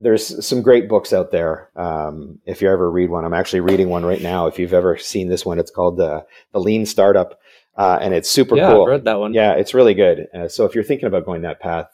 there's 0.02 0.46
some 0.46 0.62
great 0.62 0.88
books 0.88 1.12
out 1.12 1.32
there. 1.32 1.70
Um, 1.76 2.40
if 2.46 2.62
you 2.62 2.70
ever 2.70 2.90
read 2.90 3.10
one, 3.10 3.26
I'm 3.26 3.34
actually 3.34 3.60
reading 3.60 3.90
one 3.90 4.06
right 4.06 4.22
now. 4.22 4.48
If 4.48 4.58
you've 4.58 4.74
ever 4.74 4.98
seen 4.98 5.28
this 5.28 5.46
one, 5.46 5.60
it's 5.60 5.72
called 5.72 5.98
the 5.98 6.26
the 6.54 6.60
Lean 6.60 6.86
Startup, 6.86 7.38
uh, 7.80 7.98
and 8.02 8.14
it's 8.14 8.30
super 8.30 8.58
yeah, 8.58 8.72
cool. 8.72 8.82
I've 8.82 8.90
read 8.90 9.06
that 9.06 9.20
one. 9.20 9.34
Yeah, 9.34 9.54
it's 9.54 9.74
really 9.74 9.94
good. 9.94 10.28
Uh, 10.34 10.50
so 10.50 10.66
if 10.66 10.76
you're 10.76 10.84
thinking 10.84 11.08
about 11.08 11.26
going 11.26 11.44
that 11.44 11.62
path, 11.62 11.88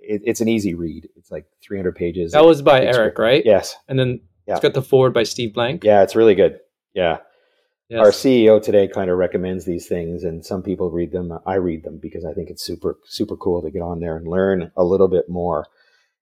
it, 0.00 0.20
it's 0.24 0.40
an 0.40 0.48
easy 0.48 0.74
read. 0.74 1.08
It's 1.16 1.30
like 1.30 1.46
300 1.62 1.94
pages. 1.94 2.32
That 2.32 2.44
was 2.44 2.60
by 2.60 2.80
it's 2.80 2.96
Eric, 2.96 3.18
right? 3.20 3.40
Yes. 3.44 3.76
And 3.86 3.96
then 3.96 4.20
yeah. 4.48 4.54
it's 4.54 4.62
got 4.62 4.74
the 4.74 4.82
forward 4.82 5.14
by 5.14 5.22
Steve 5.22 5.54
Blank. 5.54 5.84
Yeah, 5.84 6.02
it's 6.02 6.16
really 6.16 6.34
good. 6.34 6.58
Yeah. 6.92 7.18
Yes. 7.88 8.00
Our 8.00 8.10
CEO 8.10 8.60
today 8.60 8.88
kind 8.88 9.10
of 9.10 9.16
recommends 9.16 9.64
these 9.64 9.86
things, 9.86 10.24
and 10.24 10.44
some 10.44 10.60
people 10.60 10.90
read 10.90 11.12
them. 11.12 11.38
I 11.46 11.54
read 11.54 11.84
them 11.84 11.98
because 12.02 12.24
I 12.24 12.32
think 12.32 12.50
it's 12.50 12.64
super 12.64 12.98
super 13.04 13.36
cool 13.36 13.62
to 13.62 13.70
get 13.70 13.82
on 13.82 14.00
there 14.00 14.16
and 14.16 14.26
learn 14.26 14.72
a 14.76 14.82
little 14.82 15.08
bit 15.08 15.28
more. 15.28 15.66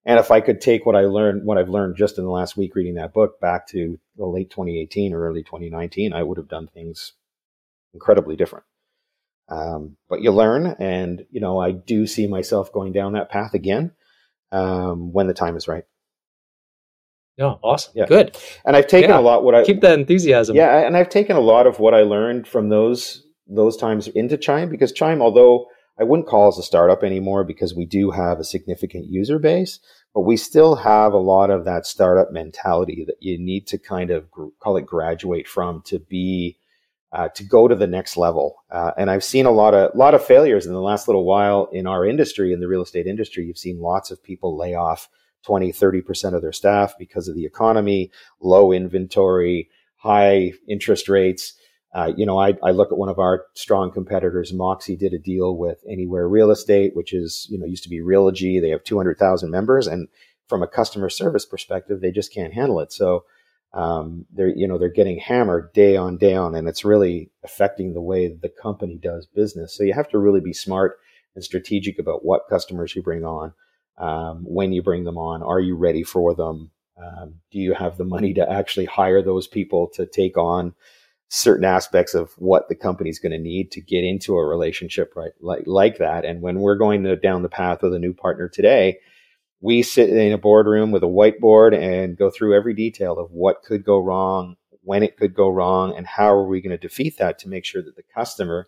And 0.05 0.19
if 0.19 0.31
I 0.31 0.41
could 0.43 0.61
take 0.61 0.85
what 0.85 0.97
I 0.97 1.03
learned, 1.03 1.47
what 1.47 1.57
I've 1.57 1.69
learned 1.71 1.97
just 1.97 2.19
in 2.19 2.25
the 2.25 2.31
last 2.31 2.57
week 2.57 2.75
reading 2.75 2.97
that 2.97 3.15
book 3.15 3.41
back 3.41 3.67
to 3.69 3.99
the 4.17 4.27
late 4.27 4.51
2018 4.51 5.15
or 5.15 5.23
early 5.27 5.43
2019, 5.43 6.13
I 6.13 6.23
would 6.23 6.37
have 6.37 6.49
done 6.49 6.67
things 6.67 7.13
incredibly 7.95 8.37
different. 8.37 8.65
Um, 9.51 9.97
but 10.09 10.23
you 10.23 10.31
learn, 10.31 10.77
and 10.79 11.27
you 11.31 11.41
know, 11.41 11.61
I 11.61 11.73
do 11.73 12.07
see 12.07 12.27
myself 12.27 12.73
going 12.73 12.93
down 12.93 13.15
that 13.15 13.31
path 13.31 13.53
again 13.55 13.93
um, 14.53 15.13
when 15.13 15.27
the 15.27 15.35
time 15.35 15.57
is 15.57 15.69
right. 15.69 15.85
Yeah, 17.37 17.55
awesome. 17.63 17.95
Yeah. 17.97 18.07
Good. 18.07 18.37
And 18.65 18.77
I've 18.77 18.87
taken 18.87 19.11
yeah. 19.11 19.19
a 19.19 19.21
lot 19.21 19.45
what 19.45 19.55
I 19.55 19.65
keep 19.65 19.81
that 19.81 19.99
enthusiasm. 19.99 20.57
Yeah, 20.57 20.87
and 20.87 20.97
I've 20.97 21.09
taken 21.09 21.37
a 21.37 21.41
lot 21.41 21.67
of 21.67 21.79
what 21.79 21.95
I 21.95 22.03
learned 22.03 22.47
from 22.47 22.69
those 22.69 23.27
those 23.49 23.77
times 23.77 24.09
into 24.09 24.37
Chime 24.37 24.69
because 24.69 24.93
Chime, 24.93 25.23
although 25.23 25.67
I 25.99 26.05
wouldn't 26.05 26.29
call 26.29 26.49
us 26.49 26.59
a 26.59 26.63
startup 26.63 27.03
anymore 27.03 27.45
because 27.45 27.75
we 27.75 27.87
do 27.87 28.11
have 28.11 28.39
a 28.39 28.45
significant 28.45 29.07
user 29.07 29.39
base, 29.39 29.81
but 30.15 30.23
we 30.23 30.37
still 30.37 30.77
have 30.77 31.13
a 31.13 31.19
lot 31.19 31.51
of 31.51 31.65
that 31.65 31.87
startup 31.87 32.31
mentality 32.31 33.05
that 33.07 33.17
you 33.21 33.39
need 33.39 33.67
to 33.69 33.79
kind 33.79 34.11
of 34.11 34.31
gr- 34.31 34.49
call 34.61 34.77
it 34.77 34.87
graduate 34.87 35.49
from 35.49 35.83
to 35.87 35.99
be 35.99 36.59
uh, 37.13 37.29
to 37.35 37.45
go 37.45 37.67
to 37.67 37.75
the 37.75 37.87
next 37.87 38.17
level. 38.17 38.63
Uh, 38.71 38.93
and 38.97 39.11
I've 39.11 39.25
seen 39.25 39.47
a 39.47 39.51
lot 39.51 39.75
of 39.75 39.95
lot 39.95 40.15
of 40.15 40.25
failures 40.25 40.67
in 40.67 40.73
the 40.73 40.81
last 40.81 41.09
little 41.09 41.25
while 41.25 41.69
in 41.73 41.87
our 41.87 42.07
industry, 42.07 42.53
in 42.53 42.61
the 42.61 42.69
real 42.69 42.83
estate 42.83 43.07
industry. 43.07 43.45
You've 43.45 43.59
seen 43.59 43.81
lots 43.81 44.11
of 44.11 44.23
people 44.23 44.57
lay 44.57 44.75
off 44.75 45.09
20, 45.45 45.73
30% 45.73 46.35
of 46.35 46.43
their 46.43 46.53
staff 46.53 46.95
because 46.99 47.27
of 47.29 47.35
the 47.35 47.47
economy, 47.47 48.11
low 48.41 48.73
inventory, 48.73 49.71
high 49.97 50.53
interest 50.69 51.09
rates. 51.09 51.55
Uh, 51.93 52.13
you 52.17 52.25
know, 52.25 52.39
I, 52.39 52.55
I, 52.63 52.71
look 52.71 52.93
at 52.93 52.99
one 52.99 53.09
of 53.09 53.19
our 53.19 53.47
strong 53.55 53.91
competitors, 53.91 54.53
Moxi 54.53 54.95
did 54.95 55.13
a 55.13 55.19
deal 55.19 55.57
with 55.57 55.83
Anywhere 55.89 56.29
Real 56.29 56.53
Estate, 56.53 56.95
which 56.95 57.13
is, 57.13 57.49
you 57.51 57.59
know, 57.59 57.67
used 57.67 57.83
to 57.83 57.89
be 57.89 57.99
Realogy. 57.99 58.61
They 58.61 58.71
have 58.71 58.85
200,000 58.85 59.51
members. 59.51 59.89
And 59.89 60.07
from 60.47 60.63
a 60.63 60.69
customer 60.69 61.11
service 61.11 61.45
perspective, 61.45 62.01
they 62.01 62.13
just 62.13 62.33
can't 62.33 62.55
handle 62.55 62.79
it. 62.79 62.93
So, 62.93 63.25
um, 63.73 64.27
they're, 64.33 64.49
you 64.49 64.67
know, 64.67 64.79
they're 64.79 64.89
getting 64.89 65.19
hammered 65.19 65.73
day 65.73 65.97
on 65.97 66.17
day 66.17 66.35
on, 66.35 66.55
and 66.55 66.69
it's 66.69 66.85
really 66.85 67.31
affecting 67.45 67.95
the 67.95 68.01
way 68.01 68.29
the 68.29 68.49
company 68.49 68.99
does 69.01 69.27
business. 69.27 69.77
So 69.77 69.85
you 69.85 69.93
have 69.95 70.09
to 70.11 70.19
really 70.19 70.41
be 70.41 70.53
smart 70.53 70.99
and 71.35 71.45
strategic 71.45 71.99
about 71.99 72.25
what 72.25 72.49
customers 72.49 72.97
you 72.97 73.03
bring 73.03 73.25
on, 73.25 73.53
um, 73.99 74.43
when 74.45 74.73
you 74.73 74.83
bring 74.83 75.05
them 75.05 75.19
on. 75.19 75.43
Are 75.43 75.61
you 75.61 75.77
ready 75.77 76.03
for 76.03 76.35
them? 76.35 76.71
Um, 76.97 77.37
do 77.51 77.59
you 77.59 77.75
have 77.75 77.97
the 77.97 78.05
money 78.05 78.35
to 78.35 78.51
actually 78.51 78.87
hire 78.87 79.23
those 79.23 79.47
people 79.47 79.89
to 79.95 80.05
take 80.05 80.37
on 80.37 80.75
certain 81.31 81.65
aspects 81.65 82.13
of 82.13 82.33
what 82.39 82.69
the 82.69 82.75
company's 82.75 83.21
going 83.21 83.33
to 83.33 83.39
need 83.39 83.71
to 83.71 83.81
get 83.81 84.03
into 84.03 84.37
a 84.37 84.45
relationship 84.45 85.13
right 85.15 85.31
like 85.41 85.63
like 85.65 85.99
that 85.99 86.25
and 86.25 86.43
when 86.43 86.59
we're 86.59 86.75
going 86.75 87.05
to, 87.05 87.15
down 87.15 87.43
the 87.43 87.49
path 87.49 87.83
with 87.83 87.95
a 87.95 88.01
new 88.01 88.13
partner 88.13 88.49
today 88.49 88.99
we 89.61 89.83
sit 89.83 90.09
in 90.09 90.33
a 90.33 90.39
boardroom 90.39 90.91
with 90.91 91.03
a 91.03 91.07
whiteboard 91.07 91.77
and 91.77 92.17
go 92.17 92.31
through 92.31 92.57
every 92.57 92.75
detail 92.75 93.19
of 93.19 93.31
what 93.31 93.63
could 93.63 93.85
go 93.85 93.99
wrong 93.99 94.57
when 94.83 95.03
it 95.03 95.17
could 95.17 95.35
go 95.35 95.49
wrong 95.49 95.95
and 95.95 96.07
how 96.07 96.33
are 96.33 96.47
we 96.47 96.61
going 96.61 96.71
to 96.71 96.79
defeat 96.79 97.19
that 97.19 97.39
to 97.39 97.49
make 97.49 97.65
sure 97.65 97.83
that 97.83 97.97
the 97.97 98.03
customer 98.15 98.67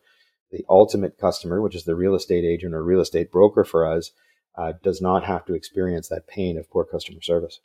the 0.51 0.65
ultimate 0.69 1.17
customer 1.19 1.63
which 1.63 1.75
is 1.75 1.85
the 1.85 1.95
real 1.95 2.15
estate 2.15 2.45
agent 2.45 2.75
or 2.75 2.85
real 2.85 3.01
estate 3.01 3.33
broker 3.33 3.65
for 3.65 3.87
us 3.87 4.11
uh, 4.57 4.73
does 4.83 5.01
not 5.01 5.25
have 5.25 5.45
to 5.47 5.55
experience 5.55 6.09
that 6.09 6.27
pain 6.27 6.59
of 6.59 6.71
poor 6.71 6.85
customer 6.85 7.21
service. 7.23 7.61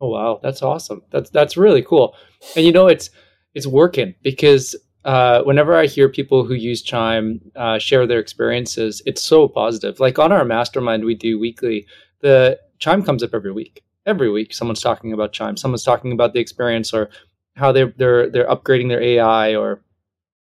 Oh 0.00 0.08
wow. 0.08 0.40
That's 0.42 0.62
awesome. 0.62 1.02
That's 1.10 1.30
that's 1.30 1.56
really 1.56 1.82
cool. 1.82 2.14
And 2.54 2.66
you 2.66 2.72
know 2.72 2.86
it's 2.86 3.10
it's 3.54 3.66
working 3.66 4.14
because 4.22 4.76
uh, 5.06 5.44
whenever 5.44 5.76
I 5.76 5.86
hear 5.86 6.08
people 6.08 6.44
who 6.44 6.54
use 6.54 6.82
Chime 6.82 7.40
uh, 7.54 7.78
share 7.78 8.08
their 8.08 8.18
experiences, 8.18 9.00
it's 9.06 9.22
so 9.22 9.46
positive. 9.46 10.00
Like 10.00 10.18
on 10.18 10.32
our 10.32 10.44
mastermind 10.44 11.04
we 11.04 11.14
do 11.14 11.38
weekly, 11.38 11.86
the 12.20 12.58
Chime 12.80 13.04
comes 13.04 13.22
up 13.22 13.30
every 13.32 13.52
week. 13.52 13.84
Every 14.04 14.28
week, 14.28 14.52
someone's 14.52 14.80
talking 14.80 15.12
about 15.12 15.32
Chime. 15.32 15.56
Someone's 15.56 15.84
talking 15.84 16.10
about 16.10 16.32
the 16.32 16.40
experience 16.40 16.92
or 16.92 17.08
how 17.54 17.70
they're 17.70 17.94
they're 17.96 18.28
they're 18.28 18.48
upgrading 18.48 18.88
their 18.88 19.00
AI 19.00 19.54
or 19.54 19.80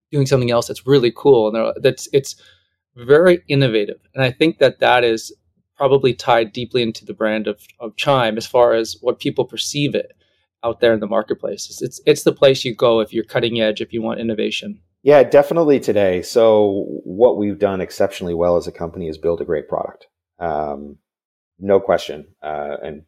doing 0.09 0.25
something 0.25 0.51
else 0.51 0.67
that's 0.67 0.88
really 0.88 1.12
cool. 1.13 1.53
And 1.53 1.83
that's 1.83 2.07
it's 2.13 2.35
very 2.95 3.43
innovative, 3.50 4.00
and 4.13 4.24
I 4.24 4.31
think 4.31 4.59
that 4.59 4.79
that 4.79 5.03
is 5.03 5.33
probably 5.75 6.13
tied 6.13 6.53
deeply 6.53 6.81
into 6.81 7.03
the 7.03 7.13
brand 7.13 7.47
of 7.47 7.62
of 7.81 7.97
Chime 7.97 8.38
as 8.38 8.47
far 8.47 8.74
as 8.74 8.95
what 9.01 9.19
people 9.19 9.43
perceive 9.43 9.95
it 9.95 10.14
out 10.65 10.79
there 10.81 10.93
in 10.93 11.00
the 11.00 11.07
marketplace. 11.07 11.79
It's 11.81 12.01
it's 12.05 12.24
the 12.24 12.34
place 12.34 12.65
you 12.65 12.75
go 12.75 13.00
if 13.00 13.13
you're 13.13 13.24
cutting 13.24 13.62
edge, 13.62 13.81
if 13.81 13.93
you 13.93 14.01
want 14.01 14.19
innovation. 14.19 14.81
Yeah, 15.03 15.22
definitely 15.24 15.79
today. 15.79 16.24
So 16.24 16.86
what 17.03 17.38
we've 17.38 17.60
done 17.60 17.79
exceptionally 17.79 18.34
well 18.34 18.57
as 18.57 18.65
a 18.65 18.72
company 18.72 19.07
is 19.07 19.19
build 19.19 19.39
a 19.39 19.45
great 19.45 19.69
product. 19.69 20.07
Um, 20.39 20.98
no 21.60 21.79
question. 21.79 22.27
Uh, 22.41 22.77
and 22.81 23.03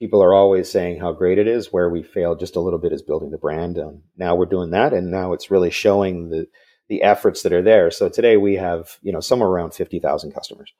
people 0.00 0.20
are 0.20 0.34
always 0.34 0.68
saying 0.68 0.98
how 0.98 1.12
great 1.12 1.38
it 1.38 1.46
is. 1.46 1.72
Where 1.72 1.88
we 1.88 2.02
failed 2.02 2.40
just 2.40 2.56
a 2.56 2.60
little 2.60 2.80
bit 2.80 2.92
is 2.92 3.02
building 3.02 3.30
the 3.30 3.38
brand. 3.38 3.78
And 3.78 4.02
now 4.16 4.34
we're 4.34 4.46
doing 4.46 4.70
that, 4.70 4.92
and 4.92 5.12
now 5.12 5.32
it's 5.32 5.50
really 5.50 5.70
showing 5.70 6.30
the 6.30 6.46
the 6.88 7.02
efforts 7.02 7.42
that 7.42 7.52
are 7.52 7.62
there. 7.62 7.92
So 7.92 8.08
today 8.08 8.36
we 8.36 8.56
have 8.56 8.98
you 9.00 9.12
know 9.12 9.20
somewhere 9.20 9.48
around 9.48 9.74
fifty 9.74 10.00
thousand 10.00 10.32
customers, 10.32 10.72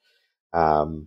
um, 0.52 1.06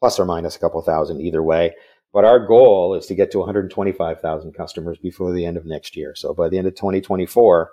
plus 0.00 0.18
or 0.18 0.24
minus 0.24 0.56
a 0.56 0.58
couple 0.58 0.82
thousand 0.82 1.20
either 1.20 1.42
way. 1.42 1.76
But 2.18 2.24
our 2.24 2.44
goal 2.44 2.96
is 2.96 3.06
to 3.06 3.14
get 3.14 3.30
to 3.30 3.38
125,000 3.38 4.52
customers 4.52 4.98
before 4.98 5.32
the 5.32 5.46
end 5.46 5.56
of 5.56 5.64
next 5.64 5.96
year. 5.96 6.16
So 6.16 6.34
by 6.34 6.48
the 6.48 6.58
end 6.58 6.66
of 6.66 6.74
2024, 6.74 7.70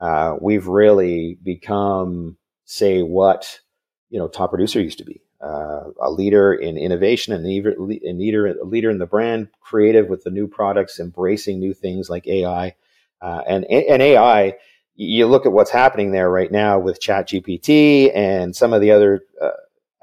uh, 0.00 0.36
we've 0.40 0.66
really 0.66 1.36
become, 1.42 2.38
say, 2.64 3.02
what 3.02 3.60
you 4.08 4.18
know, 4.18 4.28
top 4.28 4.48
producer 4.48 4.80
used 4.80 4.96
to 4.96 5.04
be. 5.04 5.20
Uh, 5.42 5.90
a 6.00 6.10
leader 6.10 6.54
in 6.54 6.78
innovation 6.78 7.34
and 7.34 7.44
a 7.44 7.46
leader, 7.46 8.46
a 8.46 8.64
leader 8.64 8.88
in 8.88 8.96
the 8.96 9.04
brand, 9.04 9.48
creative 9.60 10.08
with 10.08 10.24
the 10.24 10.30
new 10.30 10.48
products, 10.48 10.98
embracing 10.98 11.60
new 11.60 11.74
things 11.74 12.08
like 12.08 12.26
AI. 12.26 12.74
Uh, 13.20 13.42
and, 13.46 13.66
and 13.66 14.00
AI, 14.00 14.54
you 14.94 15.26
look 15.26 15.44
at 15.44 15.52
what's 15.52 15.70
happening 15.70 16.12
there 16.12 16.30
right 16.30 16.50
now 16.50 16.78
with 16.78 16.98
ChatGPT 16.98 18.10
and 18.16 18.56
some 18.56 18.72
of 18.72 18.80
the 18.80 18.92
other 18.92 19.20
uh, 19.38 19.50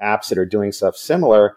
apps 0.00 0.28
that 0.28 0.38
are 0.38 0.46
doing 0.46 0.70
stuff 0.70 0.94
similar 0.94 1.56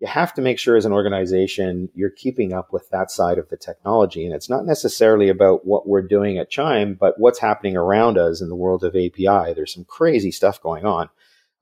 you 0.00 0.06
have 0.06 0.34
to 0.34 0.42
make 0.42 0.58
sure 0.58 0.76
as 0.76 0.84
an 0.84 0.92
organization 0.92 1.88
you're 1.94 2.10
keeping 2.10 2.52
up 2.52 2.72
with 2.72 2.88
that 2.90 3.10
side 3.10 3.38
of 3.38 3.48
the 3.48 3.56
technology. 3.56 4.24
And 4.24 4.34
it's 4.34 4.50
not 4.50 4.66
necessarily 4.66 5.28
about 5.28 5.66
what 5.66 5.88
we're 5.88 6.02
doing 6.02 6.38
at 6.38 6.50
Chime, 6.50 6.94
but 6.94 7.18
what's 7.18 7.38
happening 7.38 7.76
around 7.76 8.18
us 8.18 8.40
in 8.40 8.48
the 8.48 8.56
world 8.56 8.84
of 8.84 8.96
API. 8.96 9.54
There's 9.54 9.72
some 9.72 9.84
crazy 9.84 10.30
stuff 10.30 10.60
going 10.60 10.84
on. 10.84 11.08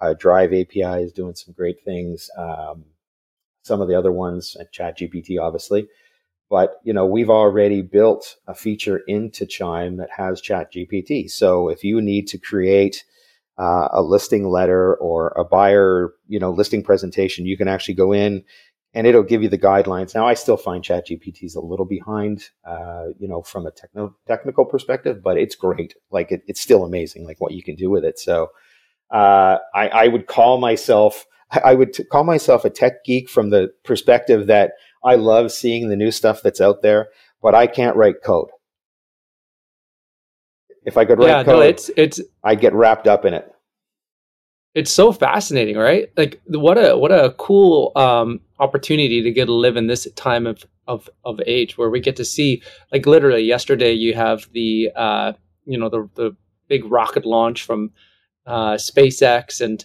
Uh, 0.01 0.15
Drive 0.15 0.53
API 0.53 1.03
is 1.03 1.13
doing 1.13 1.35
some 1.35 1.55
great 1.55 1.85
things. 1.85 2.29
Um, 2.37 2.87
some 3.63 3.81
of 3.81 3.89
the 3.89 3.97
other 3.97 4.13
ones, 4.13 4.57
at 4.59 4.73
ChatGPT, 4.73 5.41
obviously. 5.41 5.89
But 6.51 6.81
you 6.85 6.93
know, 6.93 7.07
we've 7.07 7.31
already 7.31 7.81
built 7.81 8.37
a 8.47 8.55
feature 8.55 8.99
into 9.07 9.47
Chime 9.47 9.97
that 9.97 10.11
has 10.17 10.43
ChatGPT. 10.43 11.31
So 11.31 11.69
if 11.69 11.85
you 11.85 12.01
need 12.01 12.27
to 12.29 12.39
create 12.39 13.05
uh, 13.59 13.89
a 13.93 14.03
listing 14.03 14.49
letter 14.49 14.95
or 14.97 15.29
a 15.37 15.45
buyer, 15.45 16.13
you 16.27 16.39
know, 16.39 16.51
listing 16.51 16.83
presentation, 16.83 17.47
you 17.47 17.57
can 17.57 17.69
actually 17.69 17.95
go 17.95 18.13
in 18.13 18.45
and 18.95 19.07
it'll 19.07 19.23
give 19.23 19.43
you 19.43 19.49
the 19.49 19.59
guidelines. 19.59 20.15
Now, 20.15 20.27
I 20.27 20.35
still 20.35 20.57
find 20.57 20.85
ChatGPT 20.85 21.45
is 21.45 21.55
a 21.55 21.61
little 21.61 21.87
behind, 21.87 22.51
uh, 22.65 23.07
you 23.19 23.29
know, 23.29 23.43
from 23.43 23.67
a 23.67 23.71
techno- 23.71 24.17
technical 24.27 24.65
perspective, 24.65 25.23
but 25.23 25.39
it's 25.39 25.55
great. 25.55 25.95
Like 26.11 26.31
it, 26.31 26.43
it's 26.47 26.61
still 26.61 26.85
amazing, 26.85 27.25
like 27.25 27.41
what 27.41 27.53
you 27.53 27.63
can 27.63 27.75
do 27.75 27.91
with 27.91 28.05
it. 28.05 28.19
So, 28.19 28.49
uh, 29.11 29.59
I, 29.75 29.89
I, 29.89 30.09
would 30.09 30.27
call 30.27 30.59
myself, 30.59 31.27
I 31.65 31.75
would 31.75 31.95
t- 31.95 32.05
call 32.05 32.25
myself 32.25 32.65
a 32.65 32.71
tech 32.71 33.05
geek 33.05 33.29
from 33.29 33.51
the 33.51 33.71
perspective 33.85 34.47
that 34.47 34.73
I 35.05 35.17
love 35.17 35.53
seeing 35.53 35.89
the 35.89 35.97
new 35.97 36.11
stuff 36.11 36.43
that's 36.43 36.61
out 36.61 36.83
there, 36.83 37.09
but 37.43 37.55
I 37.55 37.67
can't 37.67 37.97
write 37.97 38.23
code. 38.25 38.49
If 40.85 40.97
I 40.97 41.05
could 41.05 41.19
write 41.19 41.29
yeah, 41.29 41.45
code, 41.45 41.55
no, 41.55 41.61
it's 41.61 41.91
it's 41.97 42.21
I 42.43 42.55
get 42.55 42.73
wrapped 42.73 43.07
up 43.07 43.25
in 43.25 43.35
it. 43.35 43.49
It's 44.75 44.91
so 44.91 45.13
fascinating, 45.13 45.77
right? 45.77 46.11
Like 46.17 46.41
what 46.47 46.79
a 46.79 46.97
what 46.97 47.13
a 47.13 47.35
cool 47.39 47.93
um, 47.95 48.41
opportunity 48.59 49.23
to 49.23 49.31
get 49.31 49.47
to 49.47 49.53
live 49.53 49.77
in 49.77 49.87
this 49.87 50.11
time 50.13 50.47
of 50.47 50.65
of 50.89 51.09
of 51.25 51.41
age 51.47 51.79
where 51.79 51.91
we 51.91 52.01
get 52.01 52.17
to 52.17 52.25
see 52.25 52.63
like 52.91 53.07
literally 53.07 53.43
yesterday 53.43 53.93
you 53.93 54.15
have 54.15 54.49
the 54.53 54.91
uh, 54.97 55.33
you 55.67 55.79
know 55.79 55.89
the 55.89 56.09
the 56.15 56.37
big 56.69 56.85
rocket 56.91 57.25
launch 57.25 57.63
from 57.63 57.91
uh, 58.47 58.73
SpaceX 58.73 59.61
and 59.61 59.85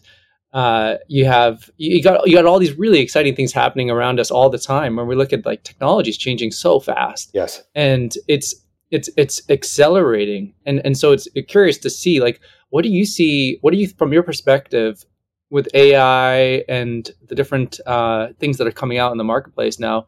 uh, 0.54 0.96
you 1.08 1.26
have 1.26 1.70
you 1.78 2.02
got 2.02 2.26
you 2.26 2.36
got 2.36 2.46
all 2.46 2.58
these 2.58 2.78
really 2.78 3.00
exciting 3.00 3.36
things 3.36 3.52
happening 3.52 3.92
around 3.92 4.20
us 4.20 4.32
all 4.32 4.50
the 4.50 4.58
time 4.58 4.96
when 4.96 5.06
we 5.06 5.16
look 5.16 5.34
at 5.34 5.46
like 5.46 5.64
technology 5.64 6.10
is 6.10 6.18
changing 6.18 6.52
so 6.52 6.80
fast. 6.80 7.30
Yes, 7.34 7.62
and 7.76 8.18
it's 8.28 8.56
it's 8.92 9.10
it's 9.18 9.42
accelerating 9.50 10.54
and 10.66 10.82
and 10.86 10.98
so 10.98 11.12
it's 11.12 11.28
curious 11.48 11.78
to 11.78 11.90
see 11.90 12.20
like 12.20 12.40
what 12.70 12.84
do 12.84 12.90
you 12.90 13.06
see 13.06 13.58
what 13.62 13.72
do 13.72 13.78
you 13.78 13.88
from 13.88 14.14
your 14.14 14.24
perspective 14.24 15.06
with 15.50 15.68
ai 15.74 16.64
and 16.68 17.12
the 17.28 17.36
different 17.36 17.80
uh, 17.86 18.28
things 18.40 18.58
that 18.58 18.68
are 18.68 18.72
coming 18.72 18.98
out 18.98 19.12
in 19.12 19.18
the 19.18 19.24
marketplace 19.24 19.80
now 19.80 20.06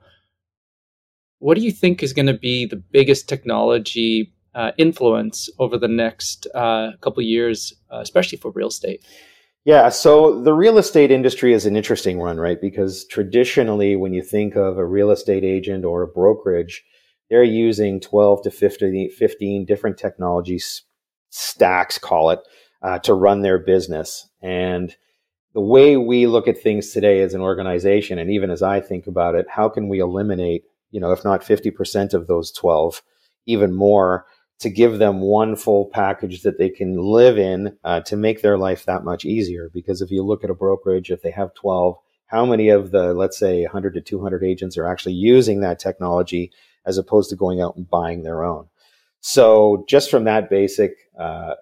what 1.39 1.55
do 1.55 1.61
you 1.61 1.71
think 1.71 2.03
is 2.03 2.13
going 2.13 2.25
to 2.25 2.33
be 2.33 2.65
the 2.65 2.75
biggest 2.75 3.29
technology 3.29 4.33
uh, 4.55 4.71
influence 4.77 5.49
over 5.59 5.77
the 5.77 5.87
next 5.87 6.47
uh, 6.55 6.91
couple 7.01 7.21
years 7.21 7.73
uh, 7.91 7.99
especially 7.99 8.37
for 8.37 8.51
real 8.51 8.67
estate 8.67 9.05
yeah, 9.65 9.89
so 9.89 10.41
the 10.41 10.53
real 10.53 10.77
estate 10.77 11.11
industry 11.11 11.53
is 11.53 11.65
an 11.65 11.75
interesting 11.75 12.17
one, 12.17 12.37
right? 12.37 12.59
Because 12.59 13.05
traditionally, 13.05 13.95
when 13.95 14.13
you 14.13 14.23
think 14.23 14.55
of 14.55 14.77
a 14.77 14.85
real 14.85 15.11
estate 15.11 15.43
agent 15.43 15.83
or 15.83 16.01
a 16.01 16.07
brokerage, 16.07 16.81
they're 17.29 17.43
using 17.43 17.99
12 17.99 18.43
to 18.43 18.51
15, 18.51 19.11
15 19.11 19.65
different 19.65 19.97
technology 19.97 20.59
stacks, 21.29 21.97
call 21.97 22.31
it, 22.31 22.39
uh, 22.81 22.99
to 22.99 23.13
run 23.13 23.41
their 23.41 23.59
business. 23.59 24.27
And 24.41 24.95
the 25.53 25.61
way 25.61 25.97
we 25.97 26.27
look 26.27 26.47
at 26.47 26.61
things 26.61 26.91
today 26.91 27.21
as 27.21 27.33
an 27.33 27.41
organization, 27.41 28.19
and 28.19 28.31
even 28.31 28.49
as 28.49 28.61
I 28.61 28.79
think 28.79 29.07
about 29.07 29.35
it, 29.35 29.47
how 29.49 29.69
can 29.69 29.89
we 29.89 29.99
eliminate, 29.99 30.63
you 30.91 30.99
know, 30.99 31.11
if 31.11 31.23
not 31.23 31.41
50% 31.41 32.13
of 32.13 32.27
those 32.27 32.51
12, 32.51 33.01
even 33.45 33.73
more, 33.73 34.25
to 34.59 34.69
give 34.69 34.99
them 34.99 35.21
one 35.21 35.55
full 35.55 35.89
package 35.91 36.41
that 36.43 36.57
they 36.57 36.69
can 36.69 36.97
live 36.97 37.37
in 37.37 37.77
uh, 37.83 38.01
to 38.01 38.15
make 38.15 38.41
their 38.41 38.57
life 38.57 38.85
that 38.85 39.03
much 39.03 39.25
easier? 39.25 39.69
Because 39.73 40.01
if 40.01 40.11
you 40.11 40.23
look 40.23 40.43
at 40.43 40.49
a 40.49 40.55
brokerage, 40.55 41.11
if 41.11 41.21
they 41.21 41.31
have 41.31 41.53
12, 41.55 41.95
how 42.27 42.45
many 42.45 42.69
of 42.69 42.91
the, 42.91 43.13
let's 43.13 43.39
say, 43.39 43.63
100 43.63 43.95
to 43.95 44.01
200 44.01 44.43
agents 44.43 44.77
are 44.77 44.85
actually 44.85 45.13
using 45.13 45.61
that 45.61 45.79
technology 45.79 46.51
as 46.85 46.97
opposed 46.97 47.29
to 47.29 47.35
going 47.35 47.61
out 47.61 47.75
and 47.75 47.89
buying 47.89 48.23
their 48.23 48.43
own? 48.43 48.67
So, 49.21 49.85
just 49.87 50.09
from 50.09 50.23
that 50.25 50.49
basic 50.49 50.95
uh, 51.17 51.55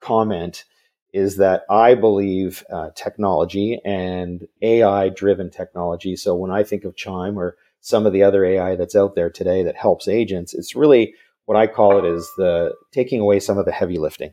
comment, 0.00 0.64
is 1.12 1.36
that 1.36 1.62
I 1.68 1.94
believe 1.94 2.64
uh, 2.72 2.90
technology 2.94 3.80
and 3.84 4.46
AI 4.62 5.08
driven 5.08 5.50
technology. 5.50 6.16
So 6.16 6.34
when 6.34 6.50
I 6.50 6.62
think 6.62 6.84
of 6.84 6.96
Chime 6.96 7.38
or 7.38 7.56
some 7.80 8.06
of 8.06 8.12
the 8.12 8.22
other 8.22 8.44
AI 8.44 8.76
that's 8.76 8.94
out 8.94 9.14
there 9.14 9.30
today 9.30 9.62
that 9.64 9.76
helps 9.76 10.06
agents, 10.06 10.54
it's 10.54 10.76
really 10.76 11.14
what 11.46 11.56
I 11.56 11.66
call 11.66 11.98
it 11.98 12.04
is 12.04 12.30
the 12.36 12.74
taking 12.92 13.20
away 13.20 13.40
some 13.40 13.58
of 13.58 13.64
the 13.64 13.72
heavy 13.72 13.98
lifting 13.98 14.32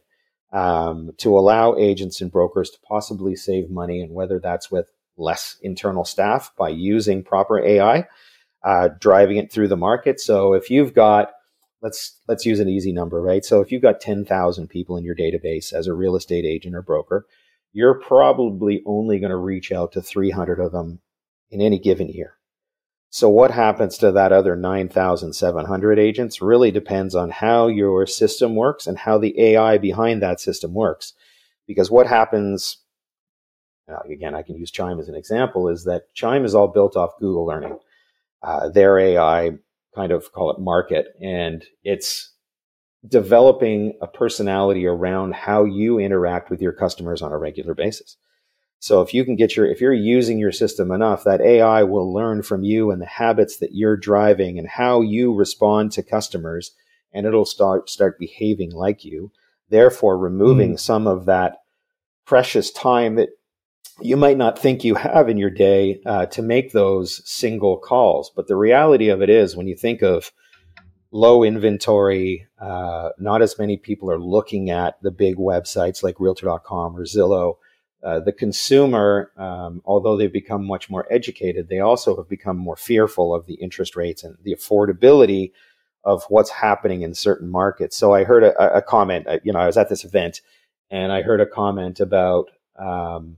um, 0.53 1.11
to 1.17 1.37
allow 1.37 1.75
agents 1.75 2.21
and 2.21 2.31
brokers 2.31 2.69
to 2.69 2.79
possibly 2.87 3.35
save 3.35 3.69
money, 3.69 4.01
and 4.01 4.13
whether 4.13 4.39
that's 4.39 4.69
with 4.69 4.91
less 5.17 5.57
internal 5.61 6.05
staff 6.05 6.51
by 6.57 6.69
using 6.69 7.23
proper 7.23 7.59
AI, 7.59 8.07
uh, 8.63 8.89
driving 8.99 9.37
it 9.37 9.51
through 9.51 9.67
the 9.67 9.77
market. 9.77 10.19
So 10.19 10.53
if 10.53 10.69
you've 10.69 10.93
got 10.93 11.31
let's 11.81 12.19
let's 12.27 12.45
use 12.45 12.59
an 12.59 12.69
easy 12.69 12.91
number, 12.91 13.21
right? 13.21 13.45
So 13.45 13.61
if 13.61 13.71
you've 13.71 13.81
got 13.81 14.01
10,000 14.01 14.67
people 14.67 14.97
in 14.97 15.03
your 15.03 15.15
database 15.15 15.73
as 15.73 15.87
a 15.87 15.93
real 15.93 16.15
estate 16.15 16.45
agent 16.45 16.75
or 16.75 16.81
broker, 16.81 17.25
you're 17.71 17.99
probably 17.99 18.81
only 18.85 19.19
going 19.19 19.29
to 19.29 19.37
reach 19.37 19.71
out 19.71 19.91
to 19.93 20.01
300 20.01 20.59
of 20.59 20.71
them 20.71 20.99
in 21.49 21.61
any 21.61 21.79
given 21.79 22.09
year. 22.09 22.33
So 23.09 23.29
what 23.29 23.51
happens 23.51 23.97
to 23.99 24.11
that 24.11 24.33
other 24.33 24.55
9,700 24.55 25.99
agents 25.99 26.41
really 26.41 26.71
depends 26.71 27.15
on 27.15 27.29
how 27.29 27.67
your 27.67 28.05
system 28.05 28.55
works 28.55 28.85
and 28.85 28.97
how 28.97 29.17
the 29.17 29.39
AI 29.39 29.77
behind 29.77 30.21
that 30.21 30.41
system 30.41 30.73
works. 30.73 31.13
Because 31.67 31.89
what 31.89 32.07
happens 32.07 32.79
again, 34.09 34.35
I 34.35 34.41
can 34.41 34.55
use 34.55 34.71
Chime 34.71 34.99
as 34.99 35.07
an 35.07 35.15
example, 35.15 35.69
is 35.69 35.85
that 35.85 36.13
Chime 36.13 36.43
is 36.43 36.53
all 36.53 36.67
built 36.67 36.97
off 36.97 37.17
Google 37.19 37.45
Learning. 37.45 37.79
Uh, 38.43 38.69
their 38.69 38.99
AI 38.99 39.51
kind 39.95 40.11
of 40.11 40.31
call 40.31 40.51
it 40.51 40.59
market. 40.59 41.07
And 41.21 41.65
it's 41.83 42.33
developing 43.07 43.97
a 44.01 44.07
personality 44.07 44.85
around 44.85 45.33
how 45.33 45.63
you 45.63 45.99
interact 45.99 46.49
with 46.49 46.61
your 46.61 46.73
customers 46.73 47.21
on 47.21 47.31
a 47.31 47.37
regular 47.37 47.73
basis. 47.73 48.17
So 48.79 49.01
if 49.01 49.13
you 49.13 49.25
can 49.25 49.35
get 49.35 49.55
your, 49.55 49.65
if 49.65 49.81
you're 49.81 49.93
using 49.93 50.37
your 50.37 50.51
system 50.51 50.91
enough, 50.91 51.23
that 51.23 51.41
AI 51.41 51.83
will 51.83 52.13
learn 52.13 52.43
from 52.43 52.63
you 52.63 52.91
and 52.91 53.01
the 53.01 53.07
habits 53.07 53.57
that 53.57 53.73
you're 53.73 53.97
driving 53.97 54.59
and 54.59 54.67
how 54.67 55.01
you 55.01 55.33
respond 55.33 55.91
to 55.93 56.03
customers, 56.03 56.75
and 57.11 57.25
it'll 57.25 57.45
start 57.45 57.89
start 57.89 58.19
behaving 58.19 58.71
like 58.71 59.03
you. 59.03 59.31
Therefore, 59.69 60.17
removing 60.17 60.75
mm. 60.75 60.79
some 60.79 61.07
of 61.07 61.25
that 61.25 61.57
precious 62.25 62.71
time 62.71 63.15
that 63.15 63.29
you 64.01 64.17
might 64.17 64.37
not 64.37 64.59
think 64.59 64.83
you 64.83 64.95
have 64.95 65.29
in 65.29 65.37
your 65.37 65.49
day 65.49 65.99
uh, 66.05 66.25
to 66.27 66.41
make 66.41 66.71
those 66.71 67.21
single 67.29 67.77
calls. 67.77 68.31
But 68.35 68.47
the 68.47 68.55
reality 68.55 69.09
of 69.09 69.21
it 69.21 69.29
is, 69.29 69.55
when 69.55 69.67
you 69.67 69.75
think 69.75 70.01
of 70.01 70.31
low 71.11 71.43
inventory, 71.43 72.47
uh, 72.59 73.09
not 73.17 73.41
as 73.41 73.57
many 73.57 73.77
people 73.77 74.11
are 74.11 74.19
looking 74.19 74.69
at 74.69 75.01
the 75.01 75.11
big 75.11 75.37
websites 75.37 76.03
like 76.03 76.19
Realtor.com 76.19 76.95
or 76.95 77.03
Zillow. 77.03 77.57
Uh, 78.03 78.19
the 78.19 78.31
consumer, 78.31 79.31
um, 79.37 79.81
although 79.83 80.15
they've 80.15 80.31
become 80.31 80.63
much 80.63 80.89
more 80.89 81.11
educated, 81.11 81.67
they 81.67 81.79
also 81.79 82.15
have 82.15 82.29
become 82.29 82.55
more 82.55 82.75
fearful 82.75 83.33
of 83.33 83.47
the 83.47 83.55
interest 83.55 83.95
rates 83.95 84.23
and 84.23 84.37
the 84.43 84.53
affordability 84.53 85.51
of 86.03 86.23
what's 86.29 86.51
happening 86.51 87.01
in 87.01 87.13
certain 87.13 87.49
markets. 87.49 87.97
So 87.97 88.13
I 88.13 88.23
heard 88.23 88.43
a, 88.43 88.77
a 88.77 88.81
comment. 88.81 89.27
Uh, 89.27 89.39
you 89.43 89.51
know, 89.51 89.59
I 89.59 89.65
was 89.65 89.77
at 89.77 89.89
this 89.89 90.05
event, 90.05 90.41
and 90.91 91.11
I 91.11 91.23
heard 91.23 91.41
a 91.41 91.47
comment 91.47 91.99
about 91.99 92.51
um, 92.77 93.37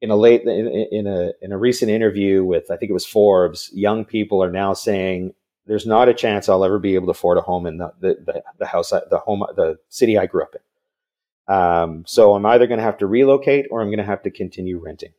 in 0.00 0.10
a 0.10 0.16
late 0.16 0.42
in, 0.42 0.66
in, 0.90 1.06
a 1.06 1.32
in 1.42 1.52
a 1.52 1.58
recent 1.58 1.90
interview 1.90 2.44
with 2.44 2.70
I 2.70 2.76
think 2.76 2.90
it 2.90 2.94
was 2.94 3.06
Forbes, 3.06 3.70
young 3.72 4.04
people 4.04 4.42
are 4.42 4.50
now 4.50 4.72
saying 4.72 5.34
there's 5.66 5.86
not 5.86 6.08
a 6.08 6.14
chance 6.14 6.48
I'll 6.48 6.64
ever 6.64 6.78
be 6.78 6.94
able 6.94 7.06
to 7.06 7.12
afford 7.12 7.38
a 7.38 7.42
home 7.42 7.66
in 7.66 7.78
the 7.78 7.92
the, 8.00 8.16
the, 8.24 8.42
the 8.58 8.66
house 8.66 8.90
the 8.90 9.20
home 9.24 9.44
the 9.56 9.78
city 9.88 10.18
I 10.18 10.26
grew 10.26 10.42
up 10.42 10.54
in. 10.54 11.54
Um, 11.54 12.04
so 12.06 12.34
I'm 12.34 12.46
either 12.46 12.66
going 12.66 12.78
to 12.78 12.84
have 12.84 12.98
to 12.98 13.06
relocate 13.06 13.66
or 13.70 13.80
I'm 13.80 13.88
going 13.88 13.98
to 13.98 14.04
have 14.04 14.22
to 14.22 14.30
continue 14.30 14.78
renting, 14.78 15.12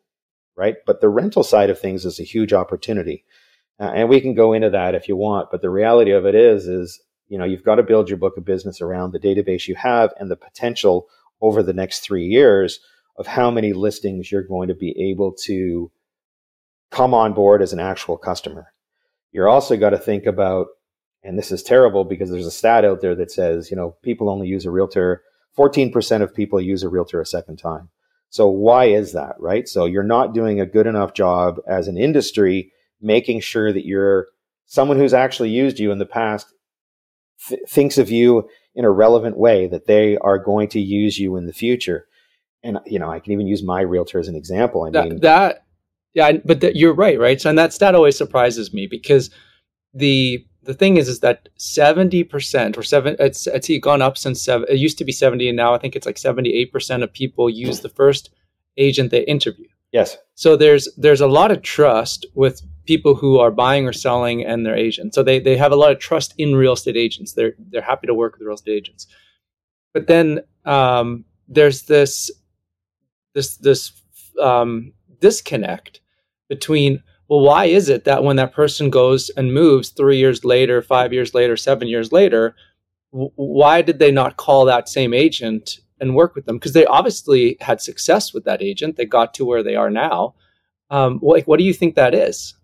right? 0.55 0.75
But 0.85 1.01
the 1.01 1.09
rental 1.09 1.43
side 1.43 1.69
of 1.69 1.79
things 1.79 2.05
is 2.05 2.19
a 2.19 2.23
huge 2.23 2.53
opportunity, 2.53 3.25
uh, 3.79 3.91
and 3.93 4.09
we 4.09 4.21
can 4.21 4.33
go 4.33 4.53
into 4.53 4.69
that 4.69 4.95
if 4.95 5.07
you 5.07 5.15
want. 5.15 5.51
But 5.51 5.61
the 5.61 5.69
reality 5.69 6.11
of 6.11 6.25
it 6.25 6.33
is, 6.33 6.67
is 6.67 7.01
you 7.27 7.37
know 7.37 7.45
you've 7.45 7.63
got 7.63 7.75
to 7.75 7.83
build 7.83 8.09
your 8.09 8.17
book 8.17 8.37
of 8.37 8.45
business 8.45 8.81
around 8.81 9.11
the 9.11 9.19
database 9.19 9.67
you 9.67 9.75
have 9.75 10.11
and 10.19 10.31
the 10.31 10.35
potential 10.35 11.07
over 11.39 11.61
the 11.61 11.73
next 11.73 11.99
three 11.99 12.25
years 12.25 12.79
of 13.17 13.27
how 13.27 13.51
many 13.51 13.73
listings 13.73 14.31
you're 14.31 14.43
going 14.43 14.67
to 14.67 14.75
be 14.75 15.11
able 15.11 15.33
to 15.33 15.91
come 16.91 17.13
on 17.13 17.33
board 17.33 17.61
as 17.61 17.73
an 17.73 17.79
actual 17.79 18.17
customer. 18.17 18.73
You're 19.31 19.49
also 19.49 19.77
got 19.77 19.91
to 19.91 19.97
think 19.97 20.25
about, 20.25 20.67
and 21.23 21.37
this 21.37 21.51
is 21.51 21.63
terrible 21.63 22.03
because 22.03 22.29
there's 22.29 22.45
a 22.45 22.51
stat 22.51 22.83
out 22.83 23.01
there 23.01 23.15
that 23.15 23.31
says, 23.31 23.71
you 23.71 23.77
know, 23.77 23.95
people 24.01 24.29
only 24.29 24.47
use 24.47 24.65
a 24.65 24.71
realtor, 24.71 25.23
14% 25.57 26.21
of 26.21 26.35
people 26.35 26.59
use 26.59 26.83
a 26.83 26.89
realtor 26.89 27.21
a 27.21 27.25
second 27.25 27.57
time. 27.57 27.89
So 28.29 28.47
why 28.47 28.85
is 28.85 29.13
that, 29.13 29.35
right? 29.39 29.67
So 29.67 29.85
you're 29.85 30.03
not 30.03 30.33
doing 30.33 30.59
a 30.59 30.65
good 30.65 30.87
enough 30.87 31.13
job 31.13 31.59
as 31.67 31.87
an 31.87 31.97
industry 31.97 32.71
making 33.01 33.41
sure 33.41 33.73
that 33.73 33.85
you're 33.85 34.27
someone 34.65 34.97
who's 34.97 35.13
actually 35.13 35.49
used 35.49 35.79
you 35.79 35.91
in 35.91 35.97
the 35.97 36.05
past 36.05 36.53
th- 37.47 37.61
thinks 37.67 37.97
of 37.97 38.09
you 38.09 38.47
in 38.73 38.85
a 38.85 38.91
relevant 38.91 39.37
way 39.37 39.67
that 39.67 39.85
they 39.85 40.17
are 40.19 40.37
going 40.37 40.69
to 40.69 40.79
use 40.79 41.19
you 41.19 41.35
in 41.35 41.45
the 41.45 41.53
future 41.53 42.07
and 42.63 42.79
you 42.85 42.99
know, 42.99 43.11
I 43.11 43.19
can 43.19 43.33
even 43.33 43.47
use 43.47 43.63
my 43.63 43.81
realtor 43.81 44.19
as 44.19 44.27
an 44.27 44.35
example. 44.35 44.83
I 44.83 44.91
that, 44.91 45.09
mean, 45.09 45.19
that 45.21 45.65
yeah, 46.13 46.33
but 46.43 46.75
you're 46.75 46.93
right, 46.93 47.19
right? 47.19 47.39
So, 47.39 47.49
and 47.49 47.57
that 47.57 47.73
stat 47.73 47.95
always 47.95 48.17
surprises 48.17 48.73
me 48.73 48.87
because 48.87 49.29
the 49.93 50.45
the 50.63 50.73
thing 50.73 50.97
is, 50.97 51.07
is 51.07 51.21
that 51.21 51.49
seventy 51.57 52.23
percent 52.23 52.77
or 52.77 52.83
seven, 52.83 53.15
it's 53.19 53.47
it's 53.47 53.69
gone 53.79 54.01
up 54.01 54.17
since 54.17 54.43
seven. 54.43 54.67
It 54.69 54.77
used 54.77 54.97
to 54.99 55.05
be 55.05 55.11
seventy, 55.11 55.47
and 55.47 55.57
now 55.57 55.73
I 55.73 55.77
think 55.77 55.95
it's 55.95 56.05
like 56.05 56.17
seventy 56.17 56.53
eight 56.53 56.71
percent 56.71 57.03
of 57.03 57.11
people 57.11 57.49
use 57.49 57.79
the 57.79 57.89
first 57.89 58.29
agent 58.77 59.11
they 59.11 59.23
interview. 59.23 59.67
Yes. 59.91 60.17
So 60.35 60.55
there's 60.55 60.87
there's 60.97 61.21
a 61.21 61.27
lot 61.27 61.51
of 61.51 61.61
trust 61.61 62.25
with 62.35 62.61
people 62.85 63.15
who 63.15 63.39
are 63.39 63.51
buying 63.51 63.87
or 63.87 63.93
selling 63.93 64.43
and 64.45 64.65
their 64.65 64.75
agents. 64.75 65.15
So 65.15 65.23
they 65.23 65.39
they 65.39 65.57
have 65.57 65.71
a 65.71 65.75
lot 65.77 65.91
of 65.91 65.99
trust 65.99 66.33
in 66.37 66.55
real 66.55 66.73
estate 66.73 66.97
agents. 66.97 67.33
They're 67.33 67.53
they're 67.57 67.81
happy 67.81 68.07
to 68.07 68.13
work 68.13 68.33
with 68.33 68.45
real 68.45 68.55
estate 68.55 68.75
agents. 68.75 69.07
But 69.93 70.07
then 70.07 70.41
um, 70.65 71.25
there's 71.47 71.83
this 71.83 72.31
this 73.33 73.57
this 73.57 73.91
um, 74.41 74.93
disconnect 75.19 76.01
between 76.49 77.01
well 77.27 77.41
why 77.41 77.65
is 77.65 77.89
it 77.89 78.03
that 78.03 78.23
when 78.23 78.35
that 78.35 78.53
person 78.53 78.89
goes 78.89 79.29
and 79.31 79.53
moves 79.53 79.89
three 79.89 80.17
years 80.17 80.43
later 80.43 80.81
five 80.81 81.13
years 81.13 81.33
later 81.33 81.55
seven 81.55 81.87
years 81.87 82.11
later 82.11 82.55
w- 83.11 83.31
why 83.35 83.81
did 83.81 83.99
they 83.99 84.11
not 84.11 84.37
call 84.37 84.65
that 84.65 84.89
same 84.89 85.13
agent 85.13 85.79
and 85.99 86.15
work 86.15 86.35
with 86.35 86.45
them 86.45 86.57
because 86.57 86.73
they 86.73 86.85
obviously 86.85 87.57
had 87.61 87.79
success 87.79 88.33
with 88.33 88.43
that 88.43 88.61
agent 88.61 88.95
they 88.95 89.05
got 89.05 89.33
to 89.33 89.45
where 89.45 89.63
they 89.63 89.75
are 89.75 89.89
now 89.89 90.33
um, 90.89 91.19
what, 91.19 91.47
what 91.47 91.57
do 91.57 91.63
you 91.63 91.73
think 91.73 91.95
that 91.95 92.13
is 92.13 92.55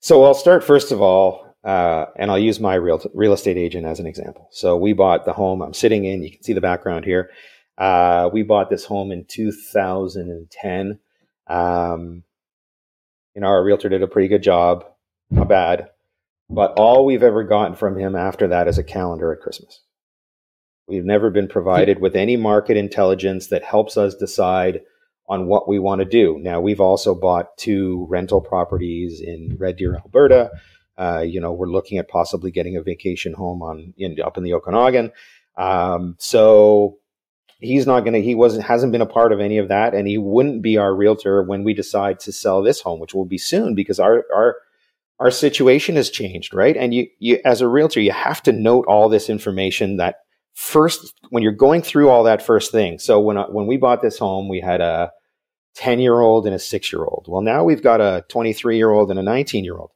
so 0.00 0.24
i'll 0.24 0.34
start 0.34 0.62
first 0.62 0.92
of 0.92 1.00
all 1.00 1.44
uh, 1.64 2.04
and 2.16 2.30
I'll 2.30 2.38
use 2.38 2.60
my 2.60 2.74
real 2.74 3.00
real 3.14 3.32
estate 3.32 3.56
agent 3.56 3.86
as 3.86 3.98
an 3.98 4.06
example. 4.06 4.48
So 4.50 4.76
we 4.76 4.92
bought 4.92 5.24
the 5.24 5.32
home 5.32 5.62
I'm 5.62 5.72
sitting 5.72 6.04
in. 6.04 6.22
You 6.22 6.30
can 6.30 6.42
see 6.42 6.52
the 6.52 6.60
background 6.60 7.06
here. 7.06 7.30
Uh, 7.76 8.30
we 8.32 8.42
bought 8.42 8.70
this 8.70 8.84
home 8.84 9.10
in 9.10 9.24
2010. 9.24 10.98
Um, 11.46 12.22
you 13.34 13.40
know, 13.40 13.48
our 13.48 13.64
realtor 13.64 13.88
did 13.88 14.02
a 14.02 14.08
pretty 14.08 14.28
good 14.28 14.42
job, 14.42 14.84
not 15.30 15.48
bad. 15.48 15.90
But 16.48 16.74
all 16.76 17.04
we've 17.04 17.22
ever 17.22 17.42
gotten 17.42 17.74
from 17.74 17.98
him 17.98 18.14
after 18.14 18.48
that 18.48 18.68
is 18.68 18.78
a 18.78 18.84
calendar 18.84 19.32
at 19.32 19.40
Christmas. 19.40 19.80
We've 20.86 21.04
never 21.04 21.30
been 21.30 21.48
provided 21.48 22.00
with 22.00 22.14
any 22.14 22.36
market 22.36 22.76
intelligence 22.76 23.46
that 23.48 23.64
helps 23.64 23.96
us 23.96 24.14
decide 24.14 24.82
on 25.26 25.46
what 25.46 25.66
we 25.66 25.78
want 25.78 26.00
to 26.00 26.04
do. 26.04 26.38
Now, 26.40 26.60
we've 26.60 26.80
also 26.80 27.14
bought 27.14 27.56
two 27.56 28.06
rental 28.10 28.42
properties 28.42 29.22
in 29.22 29.56
Red 29.58 29.76
Deer, 29.76 29.96
Alberta. 29.96 30.50
Uh, 30.98 31.24
you 31.26 31.40
know, 31.40 31.52
we're 31.52 31.66
looking 31.66 31.96
at 31.96 32.08
possibly 32.08 32.50
getting 32.50 32.76
a 32.76 32.82
vacation 32.82 33.32
home 33.32 33.62
on 33.62 33.94
in, 33.96 34.20
up 34.20 34.36
in 34.36 34.44
the 34.44 34.52
Okanagan. 34.52 35.10
Um, 35.56 36.16
so 36.18 36.98
he's 37.64 37.86
not 37.86 38.00
going 38.00 38.12
to 38.12 38.22
he 38.22 38.34
wasn't 38.34 38.64
hasn't 38.64 38.92
been 38.92 39.00
a 39.00 39.06
part 39.06 39.32
of 39.32 39.40
any 39.40 39.58
of 39.58 39.68
that 39.68 39.94
and 39.94 40.06
he 40.06 40.18
wouldn't 40.18 40.62
be 40.62 40.76
our 40.76 40.94
realtor 40.94 41.42
when 41.42 41.64
we 41.64 41.74
decide 41.74 42.20
to 42.20 42.32
sell 42.32 42.62
this 42.62 42.80
home 42.80 43.00
which 43.00 43.14
will 43.14 43.24
be 43.24 43.38
soon 43.38 43.74
because 43.74 43.98
our 43.98 44.24
our 44.34 44.56
our 45.20 45.30
situation 45.30 45.96
has 45.96 46.10
changed 46.10 46.54
right 46.54 46.76
and 46.76 46.94
you 46.94 47.06
you 47.18 47.38
as 47.44 47.60
a 47.60 47.68
realtor 47.68 48.00
you 48.00 48.12
have 48.12 48.42
to 48.42 48.52
note 48.52 48.84
all 48.86 49.08
this 49.08 49.28
information 49.28 49.96
that 49.96 50.16
first 50.52 51.14
when 51.30 51.42
you're 51.42 51.52
going 51.52 51.82
through 51.82 52.08
all 52.08 52.24
that 52.24 52.42
first 52.42 52.70
thing 52.70 52.98
so 52.98 53.20
when 53.20 53.36
when 53.36 53.66
we 53.66 53.76
bought 53.76 54.02
this 54.02 54.18
home 54.18 54.48
we 54.48 54.60
had 54.60 54.80
a 54.80 55.10
10 55.74 55.98
year 55.98 56.20
old 56.20 56.46
and 56.46 56.54
a 56.54 56.58
six 56.58 56.92
year 56.92 57.04
old. 57.04 57.26
Well, 57.28 57.42
now 57.42 57.64
we've 57.64 57.82
got 57.82 58.00
a 58.00 58.24
23 58.28 58.76
year 58.76 58.90
old 58.90 59.10
and 59.10 59.18
a 59.18 59.22
19 59.22 59.64
year 59.64 59.76
old. 59.76 59.90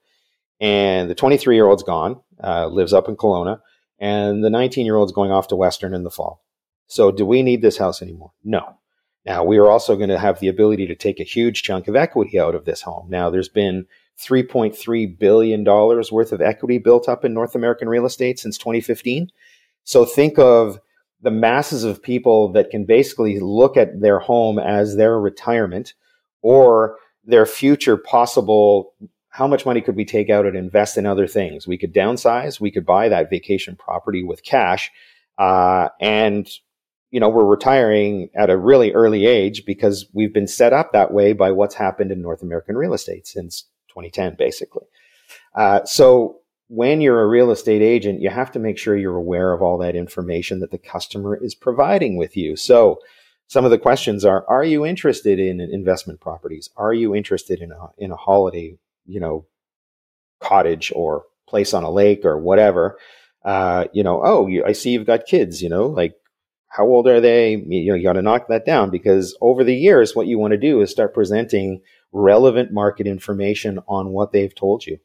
And 0.61 1.09
the 1.09 1.15
23 1.15 1.55
year 1.55 1.67
old's 1.67 1.85
gone, 1.85 2.21
uh, 2.43 2.67
lives 2.67 2.93
up 2.93 3.09
in 3.09 3.17
Kelowna, 3.17 3.61
and 4.01 4.43
the 4.43 4.51
19 4.51 4.85
year 4.85 4.97
old's 4.97 5.13
going 5.13 5.31
off 5.31 5.49
to 5.49 5.57
Western 5.57 5.95
in 5.95 6.03
the 6.03 6.11
fall. 6.11 6.43
So, 6.89 7.13
do 7.13 7.25
we 7.25 7.43
need 7.43 7.63
this 7.63 7.79
house 7.79 8.03
anymore? 8.03 8.33
No. 8.43 8.77
Now, 9.25 9.45
we 9.45 9.59
are 9.59 9.69
also 9.69 9.95
going 9.95 10.09
to 10.09 10.19
have 10.19 10.41
the 10.41 10.49
ability 10.49 10.87
to 10.87 10.95
take 10.95 11.21
a 11.21 11.25
huge 11.25 11.63
chunk 11.63 11.87
of 11.87 11.95
equity 11.95 12.41
out 12.41 12.55
of 12.55 12.65
this 12.65 12.81
home. 12.81 13.09
Now, 13.11 13.29
there's 13.29 13.49
been 13.49 13.87
$3.3 14.19 15.19
billion 15.19 15.65
worth 15.65 16.33
of 16.33 16.41
equity 16.41 16.79
built 16.79 17.09
up 17.09 17.25
in 17.25 17.35
North 17.35 17.55
American 17.55 17.89
real 17.89 18.07
estate 18.07 18.39
since 18.39 18.57
2015. 18.57 19.31
So, 19.85 20.05
think 20.07 20.39
of 20.39 20.81
the 21.21 21.31
masses 21.31 21.85
of 21.85 22.03
people 22.03 22.53
that 22.53 22.71
can 22.71 22.87
basically 22.87 23.39
look 23.39 23.77
at 23.77 24.01
their 24.01 24.19
home 24.19 24.59
as 24.59 24.97
their 24.97 25.21
retirement 25.21 25.93
or 26.43 26.97
their 27.25 27.45
future 27.45 27.97
possible 27.97 28.95
how 29.31 29.47
much 29.47 29.67
money 29.67 29.81
could 29.81 29.97
we 29.97 30.05
take 30.05 30.31
out 30.31 30.47
and 30.47 30.57
invest 30.57 30.97
in 30.97 31.07
other 31.07 31.27
things 31.27 31.67
we 31.67 31.77
could 31.77 31.93
downsize 31.93 32.61
we 32.61 32.71
could 32.71 32.87
buy 32.87 33.09
that 33.09 33.29
vacation 33.29 33.77
property 33.77 34.23
with 34.23 34.45
cash 34.45 34.91
uh, 35.39 35.89
and 36.01 36.49
you 37.11 37.21
know 37.21 37.29
we're 37.29 37.45
retiring 37.45 38.29
at 38.35 38.51
a 38.51 38.57
really 38.57 38.93
early 38.93 39.27
age 39.27 39.65
because 39.65 40.07
we've 40.13 40.35
been 40.35 40.47
set 40.47 40.73
up 40.73 40.93
that 40.93 41.13
way 41.13 41.33
by 41.33 41.51
what's 41.51 41.75
happened 41.75 42.11
in 42.11 42.21
north 42.21 42.43
american 42.43 42.77
real 42.77 42.95
estate 42.95 43.27
since 43.27 43.65
2010 43.89 44.37
basically 44.37 44.85
uh, 45.55 45.85
so 45.85 46.41
when 46.69 47.01
you're 47.01 47.23
a 47.23 47.27
real 47.27 47.51
estate 47.51 47.83
agent, 47.83 48.21
you 48.21 48.29
have 48.29 48.53
to 48.53 48.59
make 48.59 48.79
sure 48.79 48.97
you're 48.97 49.17
aware 49.17 49.53
of 49.53 49.63
all 49.63 49.79
that 49.79 49.97
information 49.97 50.61
that 50.61 50.71
the 50.71 50.79
customer 50.79 51.37
is 51.37 51.55
providing 51.55 52.17
with 52.17 52.37
you. 52.37 52.57
So 52.57 53.01
some 53.49 53.65
of 53.65 53.71
the 53.71 53.79
questions 53.79 54.25
are, 54.25 54.45
are 54.49 54.65
you 54.65 54.85
interested 54.85 55.41
in 55.41 55.61
investment 55.61 56.21
properties? 56.21 56.69
Are 56.77 56.93
you 56.93 57.15
interested 57.15 57.61
in 57.61 57.73
a, 57.73 57.89
in 57.97 58.13
a 58.13 58.17
holiday, 58.17 58.79
you 59.07 59.19
know, 59.19 59.47
cottage 60.41 60.93
or 60.95 61.25
place 61.49 61.73
on 61.73 61.85
a 61.85 61.91
lake 61.91 62.27
or 62.27 62.39
whatever? 62.39 62.99
Uh, 63.43 63.87
you 63.95 64.03
know, 64.03 64.21
oh, 64.23 64.47
you, 64.47 64.63
I 64.67 64.73
see 64.73 64.91
you've 64.91 65.07
got 65.07 65.25
kids, 65.25 65.63
you 65.63 65.71
know, 65.71 65.87
like 65.87 66.17
how 66.69 66.85
old 66.85 67.09
are 67.09 67.21
they? 67.21 67.53
You 67.53 67.93
know, 67.93 67.95
you 67.97 68.03
got 68.03 68.15
to 68.15 68.23
knock 68.23 68.49
that 68.49 68.67
down 68.67 68.91
because 68.91 69.37
over 69.41 69.65
the 69.65 69.75
years, 69.75 70.15
what 70.15 70.27
you 70.27 70.39
want 70.39 70.53
to 70.53 70.59
do 70.59 70.81
is 70.81 70.91
start 70.91 71.15
presenting 71.15 71.81
relevant 72.13 72.73
market 72.73 73.07
information 73.07 73.79
on 73.89 74.11
what 74.11 74.33
they've 74.33 74.55
told 74.55 74.87
you. 74.87 74.99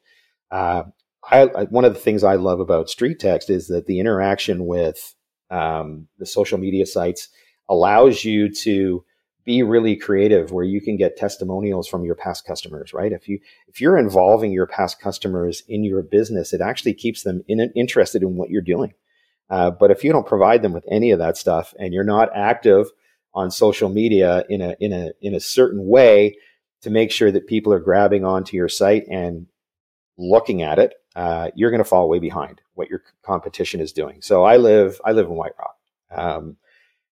Uh, 0.51 0.83
I, 1.29 1.41
I, 1.43 1.63
one 1.65 1.85
of 1.85 1.93
the 1.93 1.99
things 1.99 2.23
I 2.23 2.35
love 2.35 2.59
about 2.59 2.89
Street 2.89 3.19
Text 3.19 3.49
is 3.49 3.67
that 3.67 3.85
the 3.85 3.99
interaction 3.99 4.65
with 4.65 5.15
um, 5.49 6.07
the 6.19 6.25
social 6.25 6.57
media 6.57 6.85
sites 6.85 7.29
allows 7.69 8.25
you 8.25 8.53
to 8.53 9.05
be 9.45 9.63
really 9.63 9.95
creative 9.95 10.51
where 10.51 10.63
you 10.63 10.81
can 10.81 10.97
get 10.97 11.17
testimonials 11.17 11.87
from 11.87 12.05
your 12.05 12.15
past 12.15 12.45
customers 12.45 12.93
right 12.93 13.11
if 13.11 13.27
you 13.27 13.39
if 13.67 13.81
you're 13.81 13.97
involving 13.97 14.53
your 14.53 14.65
past 14.65 15.01
customers 15.01 15.63
in 15.67 15.83
your 15.83 16.01
business 16.01 16.53
it 16.53 16.61
actually 16.61 16.93
keeps 16.93 17.23
them 17.23 17.43
in, 17.47 17.59
interested 17.75 18.21
in 18.21 18.35
what 18.35 18.49
you're 18.49 18.61
doing 18.61 18.93
uh, 19.53 19.69
but 19.71 19.91
if 19.91 20.03
you 20.03 20.11
don't 20.11 20.27
provide 20.27 20.61
them 20.61 20.73
with 20.73 20.85
any 20.89 21.11
of 21.11 21.19
that 21.19 21.37
stuff 21.37 21.73
and 21.79 21.93
you're 21.93 22.03
not 22.03 22.29
active 22.35 22.87
on 23.33 23.51
social 23.51 23.89
media 23.89 24.43
in 24.49 24.61
a 24.61 24.75
in 24.79 24.91
a 24.91 25.11
in 25.21 25.33
a 25.33 25.39
certain 25.39 25.85
way 25.87 26.35
to 26.81 26.89
make 26.89 27.11
sure 27.11 27.31
that 27.31 27.47
people 27.47 27.71
are 27.71 27.79
grabbing 27.79 28.25
onto 28.25 28.57
your 28.57 28.69
site 28.69 29.03
and 29.09 29.47
looking 30.17 30.61
at 30.61 30.79
it 30.79 30.93
uh, 31.15 31.49
you're 31.55 31.69
going 31.69 31.83
to 31.83 31.89
fall 31.89 32.09
way 32.09 32.19
behind 32.19 32.61
what 32.73 32.89
your 32.89 33.01
competition 33.23 33.79
is 33.79 33.91
doing. 33.91 34.21
So 34.21 34.43
I 34.43 34.57
live 34.57 34.99
I 35.05 35.11
live 35.11 35.27
in 35.27 35.35
White 35.35 35.53
Rock, 35.59 35.75
um, 36.11 36.57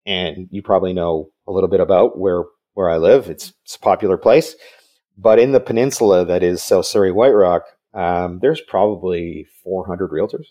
and 0.05 0.49
you 0.51 0.63
probably 0.63 0.93
know 0.93 1.31
a 1.47 1.53
little 1.53 1.69
bit 1.69 1.81
about 1.81 2.19
where 2.19 2.45
where 2.75 2.91
I 2.91 2.97
live. 2.97 3.29
It's, 3.29 3.53
it's 3.65 3.77
a 3.77 3.81
popular 3.81 4.17
place, 4.17 4.57
but 5.17 5.39
in 5.39 5.53
the 5.53 5.61
peninsula 5.61 6.25
that 6.25 6.43
is 6.43 6.63
South 6.63 6.87
Surrey 6.87 7.13
White 7.13 7.29
Rock, 7.35 7.67
um, 7.93 8.41
there's 8.41 8.61
probably 8.61 9.47
400 9.63 10.11
realtors, 10.11 10.47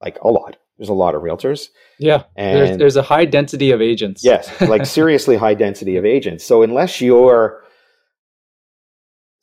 like 0.00 0.18
a 0.22 0.28
lot. 0.28 0.56
There's 0.78 0.88
a 0.88 0.94
lot 0.94 1.14
of 1.14 1.22
realtors. 1.22 1.68
Yeah, 1.98 2.24
and 2.36 2.56
there's, 2.56 2.78
there's 2.78 2.96
a 2.96 3.02
high 3.02 3.26
density 3.26 3.70
of 3.70 3.82
agents. 3.82 4.24
yes, 4.24 4.60
like 4.62 4.86
seriously 4.86 5.36
high 5.36 5.54
density 5.54 5.96
of 5.96 6.06
agents. 6.06 6.44
So 6.44 6.62
unless 6.62 7.00
you're 7.00 7.62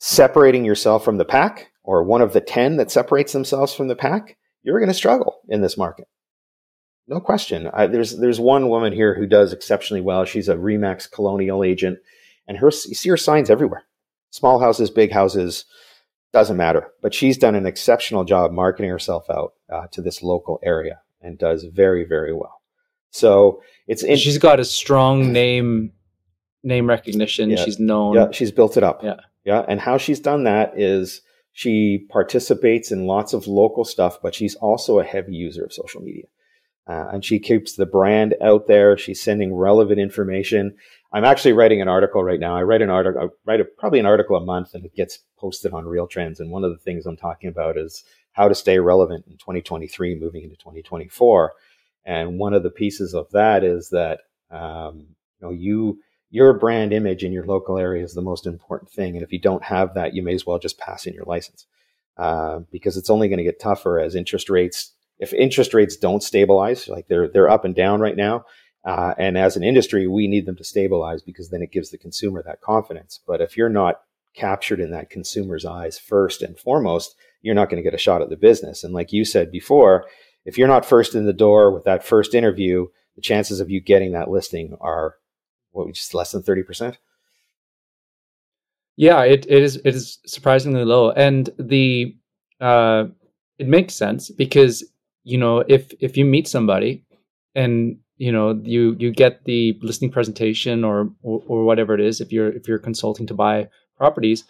separating 0.00 0.64
yourself 0.64 1.04
from 1.04 1.16
the 1.16 1.24
pack 1.24 1.70
or 1.82 2.02
one 2.02 2.22
of 2.22 2.32
the 2.32 2.40
10 2.40 2.76
that 2.76 2.90
separates 2.90 3.32
themselves 3.32 3.74
from 3.74 3.88
the 3.88 3.96
pack, 3.96 4.36
you're 4.62 4.78
going 4.78 4.88
to 4.88 4.94
struggle 4.94 5.40
in 5.48 5.60
this 5.60 5.76
market. 5.76 6.06
No 7.06 7.20
question. 7.20 7.70
I, 7.72 7.86
there's 7.86 8.18
there's 8.18 8.38
one 8.38 8.68
woman 8.68 8.92
here 8.92 9.14
who 9.14 9.26
does 9.26 9.52
exceptionally 9.52 10.02
well. 10.02 10.26
She's 10.26 10.48
a 10.48 10.56
Remax 10.56 11.10
Colonial 11.10 11.64
agent, 11.64 11.98
and 12.46 12.58
her 12.58 12.66
you 12.66 12.94
see 12.94 13.08
her 13.08 13.16
signs 13.16 13.48
everywhere. 13.48 13.84
Small 14.30 14.60
houses, 14.60 14.90
big 14.90 15.10
houses, 15.10 15.64
doesn't 16.32 16.56
matter. 16.56 16.88
But 17.02 17.14
she's 17.14 17.38
done 17.38 17.54
an 17.54 17.66
exceptional 17.66 18.24
job 18.24 18.52
marketing 18.52 18.90
herself 18.90 19.28
out 19.30 19.54
uh, 19.72 19.86
to 19.92 20.02
this 20.02 20.22
local 20.22 20.58
area 20.62 21.00
and 21.20 21.38
does 21.38 21.64
very 21.64 22.04
very 22.04 22.32
well. 22.32 22.62
So 23.10 23.62
it's 23.86 24.02
in- 24.02 24.16
she's 24.16 24.38
got 24.38 24.60
a 24.60 24.64
strong 24.64 25.32
name 25.32 25.92
name 26.62 26.88
recognition. 26.88 27.50
Yeah. 27.50 27.64
She's 27.64 27.78
known. 27.78 28.14
Yeah, 28.14 28.30
she's 28.32 28.52
built 28.52 28.76
it 28.76 28.82
up. 28.82 29.02
Yeah, 29.02 29.16
yeah. 29.44 29.64
And 29.68 29.80
how 29.80 29.96
she's 29.98 30.20
done 30.20 30.44
that 30.44 30.78
is 30.78 31.22
she 31.52 32.06
participates 32.10 32.92
in 32.92 33.06
lots 33.06 33.32
of 33.32 33.46
local 33.46 33.84
stuff, 33.84 34.18
but 34.22 34.34
she's 34.34 34.54
also 34.56 34.98
a 34.98 35.04
heavy 35.04 35.34
user 35.34 35.64
of 35.64 35.72
social 35.72 36.00
media. 36.02 36.26
Uh, 36.86 37.08
and 37.12 37.24
she 37.24 37.38
keeps 37.38 37.74
the 37.74 37.84
brand 37.84 38.34
out 38.40 38.66
there. 38.66 38.96
She's 38.96 39.20
sending 39.20 39.52
relevant 39.54 39.98
information. 40.00 40.76
I'm 41.12 41.24
actually 41.24 41.54
writing 41.54 41.80
an 41.80 41.88
article 41.88 42.22
right 42.22 42.40
now. 42.40 42.54
I 42.54 42.62
write 42.62 42.82
an 42.82 42.90
article, 42.90 43.22
I 43.22 43.26
write 43.50 43.60
a, 43.60 43.64
probably 43.64 43.98
an 43.98 44.06
article 44.06 44.36
a 44.36 44.44
month 44.44 44.74
and 44.74 44.84
it 44.84 44.94
gets 44.94 45.20
posted 45.38 45.72
on 45.72 45.84
RealTrends. 45.84 46.40
And 46.40 46.50
one 46.50 46.64
of 46.64 46.70
the 46.70 46.78
things 46.78 47.06
I'm 47.06 47.16
talking 47.16 47.48
about 47.48 47.78
is 47.78 48.04
how 48.32 48.48
to 48.48 48.54
stay 48.54 48.78
relevant 48.78 49.24
in 49.26 49.38
2023 49.38 50.18
moving 50.18 50.42
into 50.42 50.56
2024. 50.56 51.52
And 52.04 52.38
one 52.38 52.52
of 52.52 52.62
the 52.62 52.70
pieces 52.70 53.14
of 53.14 53.30
that 53.32 53.64
is 53.64 53.88
that, 53.90 54.20
um, 54.50 55.06
you 55.40 55.46
know, 55.46 55.50
you, 55.50 56.00
your 56.30 56.52
brand 56.52 56.92
image 56.92 57.24
in 57.24 57.32
your 57.32 57.46
local 57.46 57.78
area 57.78 58.04
is 58.04 58.14
the 58.14 58.20
most 58.20 58.46
important 58.46 58.90
thing. 58.90 59.14
And 59.14 59.22
if 59.22 59.32
you 59.32 59.40
don't 59.40 59.64
have 59.64 59.94
that, 59.94 60.14
you 60.14 60.22
may 60.22 60.34
as 60.34 60.44
well 60.44 60.58
just 60.58 60.78
pass 60.78 61.06
in 61.06 61.14
your 61.14 61.24
license 61.24 61.66
uh, 62.18 62.60
because 62.70 62.96
it's 62.96 63.10
only 63.10 63.28
going 63.28 63.38
to 63.38 63.44
get 63.44 63.60
tougher 63.60 63.98
as 63.98 64.14
interest 64.14 64.50
rates. 64.50 64.92
If 65.18 65.32
interest 65.32 65.72
rates 65.72 65.96
don't 65.96 66.22
stabilize, 66.22 66.86
like 66.86 67.08
they're 67.08 67.28
they're 67.28 67.48
up 67.48 67.64
and 67.64 67.74
down 67.74 68.00
right 68.00 68.16
now, 68.16 68.44
uh, 68.84 69.14
and 69.18 69.36
as 69.36 69.56
an 69.56 69.62
industry, 69.62 70.06
we 70.06 70.28
need 70.28 70.46
them 70.46 70.56
to 70.56 70.64
stabilize 70.64 71.22
because 71.22 71.50
then 71.50 71.62
it 71.62 71.72
gives 71.72 71.90
the 71.90 71.98
consumer 71.98 72.42
that 72.42 72.60
confidence. 72.60 73.20
But 73.26 73.40
if 73.40 73.56
you're 73.56 73.68
not 73.68 74.00
captured 74.34 74.80
in 74.80 74.90
that 74.92 75.10
consumer's 75.10 75.64
eyes 75.64 75.98
first 75.98 76.42
and 76.42 76.58
foremost, 76.58 77.16
you're 77.42 77.54
not 77.54 77.68
going 77.68 77.82
to 77.82 77.88
get 77.88 77.94
a 77.94 77.98
shot 77.98 78.22
at 78.22 78.30
the 78.30 78.36
business. 78.36 78.84
And 78.84 78.94
like 78.94 79.12
you 79.12 79.24
said 79.24 79.50
before, 79.50 80.06
if 80.44 80.56
you're 80.56 80.68
not 80.68 80.86
first 80.86 81.14
in 81.14 81.26
the 81.26 81.32
door 81.32 81.72
with 81.72 81.84
that 81.84 82.04
first 82.04 82.34
interview, 82.34 82.86
the 83.16 83.22
chances 83.22 83.60
of 83.60 83.70
you 83.70 83.80
getting 83.80 84.12
that 84.12 84.30
listing 84.30 84.76
are 84.80 85.16
what 85.72 85.92
just 85.92 86.14
less 86.14 86.32
than 86.32 86.42
30%? 86.42 86.96
Yeah, 88.96 89.22
it, 89.22 89.46
it 89.48 89.62
is 89.62 89.76
it 89.76 89.94
is 89.94 90.18
surprisingly 90.26 90.84
low. 90.84 91.10
And 91.10 91.48
the 91.58 92.16
uh 92.60 93.04
it 93.58 93.68
makes 93.68 93.94
sense 93.94 94.30
because 94.30 94.84
you 95.22 95.38
know 95.38 95.58
if 95.68 95.92
if 96.00 96.16
you 96.16 96.24
meet 96.24 96.48
somebody 96.48 97.04
and 97.54 97.98
you 98.18 98.30
know 98.30 98.60
you 98.62 98.94
you 98.98 99.10
get 99.10 99.44
the 99.44 99.78
listing 99.82 100.10
presentation 100.10 100.84
or, 100.84 101.10
or, 101.22 101.42
or 101.46 101.64
whatever 101.64 101.94
it 101.94 102.00
is 102.00 102.20
if 102.20 102.32
you're 102.32 102.52
if 102.52 102.68
you're 102.68 102.78
consulting 102.78 103.26
to 103.26 103.34
buy 103.34 103.68
properties 103.96 104.44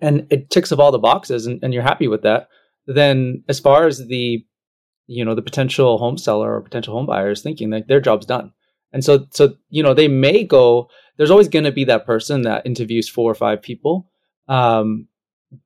and 0.00 0.26
it 0.30 0.50
ticks 0.50 0.70
off 0.70 0.78
all 0.78 0.92
the 0.92 0.98
boxes 0.98 1.46
and, 1.46 1.58
and 1.62 1.74
you're 1.74 1.82
happy 1.82 2.08
with 2.08 2.22
that 2.22 2.48
then 2.86 3.42
as 3.48 3.58
far 3.58 3.86
as 3.86 4.06
the 4.06 4.44
you 5.06 5.24
know 5.24 5.34
the 5.34 5.42
potential 5.42 5.98
home 5.98 6.18
seller 6.18 6.54
or 6.54 6.60
potential 6.60 6.94
home 6.94 7.06
buyer 7.06 7.30
is 7.30 7.42
thinking 7.42 7.70
that 7.70 7.88
their 7.88 8.00
job's 8.00 8.26
done 8.26 8.52
and 8.92 9.04
so, 9.04 9.26
so 9.30 9.54
you 9.70 9.82
know, 9.82 9.94
they 9.94 10.08
may 10.08 10.44
go. 10.44 10.88
There's 11.16 11.30
always 11.30 11.48
going 11.48 11.64
to 11.64 11.72
be 11.72 11.84
that 11.84 12.06
person 12.06 12.42
that 12.42 12.64
interviews 12.64 13.08
four 13.08 13.30
or 13.30 13.34
five 13.34 13.60
people. 13.60 14.10
Um, 14.48 15.08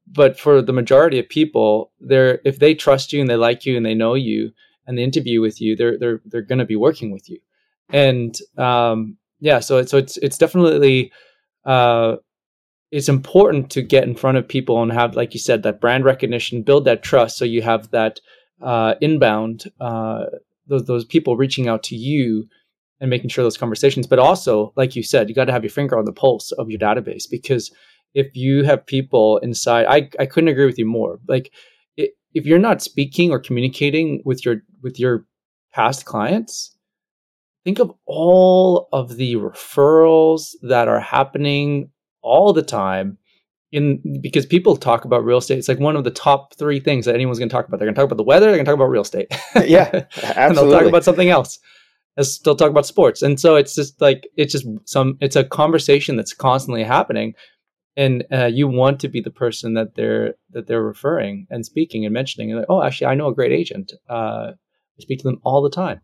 but 0.07 0.39
for 0.39 0.63
the 0.63 0.73
majority 0.73 1.19
of 1.19 1.29
people, 1.29 1.93
they're 2.01 2.41
if 2.45 2.59
they 2.59 2.75
trust 2.75 3.13
you 3.13 3.21
and 3.21 3.31
they 3.31 3.37
like 3.37 3.65
you 3.65 3.77
and 3.77 3.87
they 3.87 3.95
know 3.95 4.15
you 4.15 4.53
and 4.87 4.99
they 4.99 5.03
interview 5.03 5.41
with 5.41 5.61
you, 5.61 5.77
they're 5.77 5.99
they're 5.99 6.21
they're 6.25 6.43
going 6.43 6.59
to 6.59 6.65
be 6.65 6.77
working 6.77 7.11
with 7.11 7.29
you. 7.29 7.39
And 7.91 8.37
um, 8.57 9.17
yeah, 9.41 9.61
so 9.61 9.85
so 9.85 9.99
it's 9.99 10.17
it's 10.19 10.39
definitely 10.39 11.13
uh, 11.65 12.17
it's 12.91 13.09
important 13.09 13.71
to 13.71 13.83
get 13.83 14.05
in 14.05 14.15
front 14.15 14.39
of 14.39 14.47
people 14.47 14.83
and 14.83 14.93
have, 14.93 15.17
like 15.17 15.35
you 15.35 15.41
said, 15.41 15.63
that 15.63 15.81
brand 15.81 16.05
recognition, 16.05 16.63
build 16.63 16.85
that 16.85 17.03
trust, 17.03 17.39
so 17.39 17.45
you 17.45 17.63
have 17.63 17.91
that 17.91 18.21
uh, 18.61 18.95
inbound 19.01 19.65
uh, 19.81 20.27
those 20.67 20.85
those 20.85 21.05
people 21.05 21.37
reaching 21.37 21.69
out 21.69 21.83
to 21.85 21.97
you 21.97 22.49
and 23.01 23.11
making 23.11 23.29
sure 23.31 23.45
those 23.45 23.59
conversations. 23.59 24.07
But 24.07 24.21
also, 24.21 24.73
like 24.77 24.95
you 24.95 25.03
said, 25.03 25.29
you 25.29 25.35
got 25.35 25.47
to 25.47 25.53
have 25.53 25.65
your 25.65 25.71
finger 25.71 25.99
on 25.99 26.05
the 26.05 26.13
pulse 26.13 26.53
of 26.53 26.71
your 26.71 26.79
database 26.79 27.25
because 27.29 27.73
if 28.15 28.37
you 28.37 28.63
have 28.65 28.87
people 28.87 29.39
inside, 29.39 29.87
I, 29.89 30.09
I 30.23 30.27
couldn't 30.27 30.49
agree 30.49 30.67
with 30.67 30.79
you 30.79 30.87
more. 30.87 31.19
Like 31.27 31.51
if 32.35 32.47
you're 32.47 32.59
not 32.59 32.83
speaking 32.83 33.31
or 33.31 33.39
communicating 33.39 34.23
with 34.25 34.45
your 34.45 34.63
with 34.83 34.99
your 34.99 35.27
past 35.73 36.05
clients, 36.05 36.77
think 37.65 37.79
of 37.79 37.93
all 38.07 38.89
of 38.93 39.17
the 39.17 39.37
referrals 39.37 40.55
that 40.63 40.89
are 40.89 41.01
happening 41.01 41.91
all 42.23 42.53
the 42.53 42.63
time 42.63 43.19
in 43.73 44.21
because 44.21 44.45
people 44.47 44.77
talk 44.77 45.05
about 45.05 45.25
real 45.25 45.39
estate. 45.39 45.59
It's 45.59 45.69
like 45.69 45.81
one 45.81 45.97
of 45.97 46.05
the 46.05 46.11
top 46.11 46.55
three 46.57 46.79
things 46.79 47.07
that 47.07 47.15
anyone's 47.15 47.39
going 47.39 47.49
to 47.49 47.53
talk 47.53 47.67
about. 47.67 47.79
They're 47.79 47.87
going 47.87 47.95
to 47.95 48.01
talk 48.01 48.07
about 48.07 48.19
the 48.19 48.23
weather. 48.23 48.47
They're 48.47 48.57
going 48.57 48.67
to 48.67 48.71
talk 48.71 48.77
about 48.77 48.91
real 48.91 49.03
estate. 49.03 49.29
yeah, 49.65 50.05
absolutely. 50.23 50.33
and 50.37 50.57
they'll 50.57 50.71
talk 50.71 50.87
about 50.87 51.05
something 51.05 51.31
else. 51.31 51.59
And 52.19 52.27
still 52.27 52.55
talk 52.55 52.71
about 52.71 52.85
sports. 52.85 53.23
And 53.23 53.41
so 53.41 53.57
it's 53.57 53.75
just 53.75 53.99
like 54.01 54.29
it's 54.37 54.53
just 54.53 54.67
some. 54.85 55.17
It's 55.23 55.37
a 55.37 55.45
conversation 55.45 56.17
that's 56.17 56.35
constantly 56.35 56.85
happening, 56.85 57.35
and 57.97 58.25
uh, 58.33 58.47
you 58.47 58.69
want 58.69 59.01
to 59.01 59.09
be 59.09 59.21
the 59.21 59.31
person 59.31 59.75
that 59.75 59.95
they're 59.95 60.35
that 60.51 60.67
they're 60.67 60.83
referring 60.83 61.47
and 61.51 61.65
speaking 61.65 62.05
and 62.05 62.15
mentioning. 62.15 62.51
And 62.51 62.61
like, 62.61 62.71
oh, 62.71 62.83
actually, 62.83 63.09
I 63.09 63.15
know 63.15 63.29
a 63.29 63.35
great 63.35 63.53
agent. 63.53 63.93
Uh, 64.09 64.53
I 64.55 65.01
speak 65.01 65.19
to 65.21 65.29
them 65.29 65.41
all 65.45 65.63
the 65.63 65.71
time. 65.71 66.01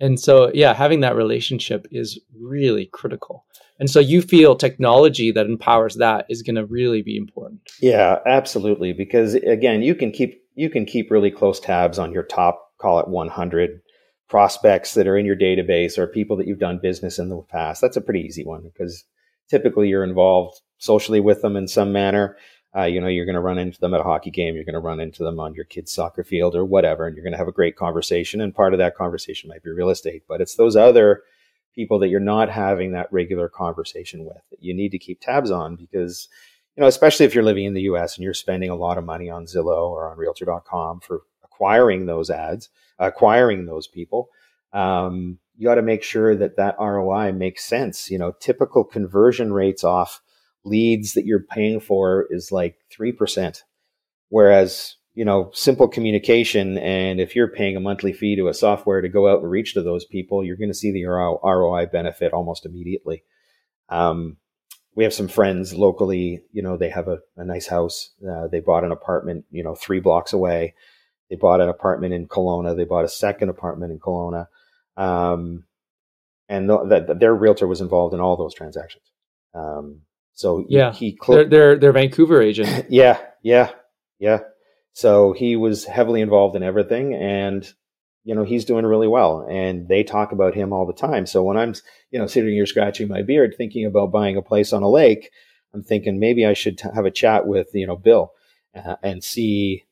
And 0.00 0.18
so, 0.18 0.50
yeah, 0.52 0.74
having 0.74 1.00
that 1.00 1.14
relationship 1.14 1.86
is 1.92 2.20
really 2.36 2.86
critical. 2.86 3.46
And 3.78 3.88
so 3.88 4.00
you 4.00 4.20
feel 4.20 4.56
technology 4.56 5.30
that 5.30 5.46
empowers 5.46 5.96
that 5.96 6.26
is 6.28 6.42
going 6.42 6.56
to 6.56 6.66
really 6.66 7.02
be 7.02 7.16
important. 7.16 7.60
Yeah, 7.80 8.18
absolutely. 8.26 8.92
Because 8.92 9.34
again, 9.34 9.82
you 9.82 9.94
can 9.94 10.10
keep 10.10 10.42
you 10.54 10.68
can 10.68 10.84
keep 10.84 11.10
really 11.10 11.30
close 11.30 11.58
tabs 11.58 11.98
on 11.98 12.12
your 12.12 12.24
top, 12.24 12.72
call 12.78 12.98
it 12.98 13.08
100 13.08 13.80
prospects 14.28 14.94
that 14.94 15.06
are 15.06 15.16
in 15.16 15.24
your 15.24 15.36
database 15.36 15.96
or 15.96 16.06
people 16.06 16.36
that 16.36 16.46
you've 16.46 16.58
done 16.58 16.80
business 16.82 17.18
in 17.18 17.28
the 17.28 17.40
past. 17.50 17.80
That's 17.80 17.96
a 17.96 18.02
pretty 18.02 18.20
easy 18.20 18.44
one 18.44 18.62
because 18.62 19.04
typically 19.48 19.88
you're 19.88 20.04
involved 20.04 20.60
socially 20.78 21.20
with 21.20 21.42
them 21.42 21.56
in 21.56 21.68
some 21.68 21.92
manner. 21.92 22.36
Uh, 22.74 22.84
you 22.84 23.00
know, 23.00 23.06
you're 23.06 23.26
going 23.26 23.34
to 23.34 23.40
run 23.40 23.58
into 23.58 23.78
them 23.80 23.92
at 23.92 24.00
a 24.00 24.04
hockey 24.04 24.30
game. 24.30 24.54
You're 24.54 24.64
going 24.64 24.72
to 24.74 24.80
run 24.80 24.98
into 24.98 25.22
them 25.22 25.38
on 25.38 25.54
your 25.54 25.66
kid's 25.66 25.92
soccer 25.92 26.24
field 26.24 26.56
or 26.56 26.64
whatever, 26.64 27.06
and 27.06 27.14
you're 27.14 27.24
going 27.24 27.32
to 27.32 27.38
have 27.38 27.48
a 27.48 27.52
great 27.52 27.76
conversation. 27.76 28.40
And 28.40 28.54
part 28.54 28.72
of 28.72 28.78
that 28.78 28.96
conversation 28.96 29.50
might 29.50 29.62
be 29.62 29.70
real 29.70 29.90
estate, 29.90 30.22
but 30.26 30.40
it's 30.40 30.56
those 30.56 30.74
other 30.74 31.22
people 31.74 31.98
that 31.98 32.08
you're 32.08 32.20
not 32.20 32.48
having 32.48 32.92
that 32.92 33.12
regular 33.12 33.48
conversation 33.48 34.24
with 34.24 34.42
that 34.50 34.62
you 34.62 34.74
need 34.74 34.90
to 34.90 34.98
keep 34.98 35.20
tabs 35.20 35.50
on 35.50 35.76
because, 35.76 36.28
you 36.76 36.80
know, 36.80 36.86
especially 36.86 37.26
if 37.26 37.34
you're 37.34 37.44
living 37.44 37.64
in 37.64 37.74
the 37.74 37.82
U.S. 37.82 38.16
and 38.16 38.24
you're 38.24 38.34
spending 38.34 38.70
a 38.70 38.74
lot 38.76 38.98
of 38.98 39.04
money 39.04 39.30
on 39.30 39.46
Zillow 39.46 39.88
or 39.90 40.10
on 40.10 40.16
Realtor.com 40.16 41.00
for 41.00 41.22
acquiring 41.44 42.06
those 42.06 42.30
ads, 42.30 42.70
acquiring 42.98 43.66
those 43.66 43.86
people. 43.86 44.28
Um, 44.72 45.38
you 45.56 45.66
got 45.66 45.76
to 45.76 45.82
make 45.82 46.02
sure 46.02 46.34
that 46.36 46.56
that 46.56 46.76
ROI 46.78 47.32
makes 47.32 47.64
sense. 47.64 48.10
You 48.10 48.18
know, 48.18 48.32
typical 48.40 48.84
conversion 48.84 49.52
rates 49.52 49.84
off 49.84 50.20
leads 50.64 51.14
that 51.14 51.26
you're 51.26 51.44
paying 51.44 51.80
for 51.80 52.26
is 52.30 52.52
like 52.52 52.76
3%. 52.96 53.62
Whereas, 54.28 54.96
you 55.14 55.24
know, 55.24 55.50
simple 55.52 55.88
communication, 55.88 56.78
and 56.78 57.20
if 57.20 57.36
you're 57.36 57.48
paying 57.48 57.76
a 57.76 57.80
monthly 57.80 58.12
fee 58.12 58.36
to 58.36 58.48
a 58.48 58.54
software 58.54 59.02
to 59.02 59.08
go 59.08 59.28
out 59.28 59.42
and 59.42 59.50
reach 59.50 59.74
to 59.74 59.82
those 59.82 60.04
people, 60.04 60.42
you're 60.42 60.56
going 60.56 60.70
to 60.70 60.74
see 60.74 60.90
the 60.90 61.04
ROI 61.04 61.86
benefit 61.86 62.32
almost 62.32 62.64
immediately. 62.64 63.24
Um, 63.88 64.38
we 64.94 65.04
have 65.04 65.14
some 65.14 65.28
friends 65.28 65.74
locally, 65.74 66.42
you 66.52 66.62
know, 66.62 66.76
they 66.76 66.90
have 66.90 67.08
a, 67.08 67.18
a 67.36 67.44
nice 67.44 67.66
house. 67.66 68.10
Uh, 68.26 68.46
they 68.48 68.60
bought 68.60 68.84
an 68.84 68.92
apartment, 68.92 69.44
you 69.50 69.62
know, 69.62 69.74
three 69.74 70.00
blocks 70.00 70.32
away. 70.32 70.74
They 71.30 71.36
bought 71.36 71.60
an 71.60 71.68
apartment 71.68 72.12
in 72.12 72.28
Kelowna. 72.28 72.76
They 72.76 72.84
bought 72.84 73.04
a 73.04 73.08
second 73.08 73.48
apartment 73.48 73.92
in 73.92 73.98
Kelowna. 73.98 74.48
Um, 74.96 75.64
and 76.48 76.68
th- 76.68 77.06
th- 77.06 77.18
their 77.18 77.34
realtor 77.34 77.66
was 77.66 77.80
involved 77.80 78.14
in 78.14 78.20
all 78.20 78.36
those 78.36 78.54
transactions. 78.54 79.04
Um, 79.54 80.02
so 80.34 80.64
yeah, 80.68 80.92
he, 80.92 81.10
he 81.10 81.18
cl- 81.22 81.48
they're, 81.48 81.78
they're, 81.78 81.92
Vancouver 81.92 82.40
agent. 82.42 82.86
yeah, 82.90 83.18
yeah, 83.42 83.70
yeah. 84.18 84.40
So 84.92 85.32
he 85.32 85.56
was 85.56 85.84
heavily 85.84 86.20
involved 86.20 86.56
in 86.56 86.62
everything, 86.62 87.14
and 87.14 87.70
you 88.24 88.34
know 88.34 88.44
he's 88.44 88.64
doing 88.64 88.86
really 88.86 89.08
well. 89.08 89.46
And 89.48 89.88
they 89.88 90.04
talk 90.04 90.32
about 90.32 90.54
him 90.54 90.72
all 90.72 90.86
the 90.86 90.92
time. 90.92 91.26
So 91.26 91.42
when 91.42 91.56
I'm 91.56 91.74
you 92.10 92.18
know 92.18 92.26
sitting 92.26 92.52
here 92.52 92.66
scratching 92.66 93.08
my 93.08 93.22
beard, 93.22 93.54
thinking 93.56 93.86
about 93.86 94.12
buying 94.12 94.36
a 94.36 94.42
place 94.42 94.72
on 94.72 94.82
a 94.82 94.90
lake, 94.90 95.30
I'm 95.74 95.82
thinking 95.82 96.18
maybe 96.18 96.46
I 96.46 96.54
should 96.54 96.78
t- 96.78 96.88
have 96.94 97.06
a 97.06 97.10
chat 97.10 97.46
with 97.46 97.68
you 97.74 97.86
know 97.86 97.96
Bill 97.96 98.32
uh, 98.74 98.96
and 99.02 99.22
see 99.22 99.84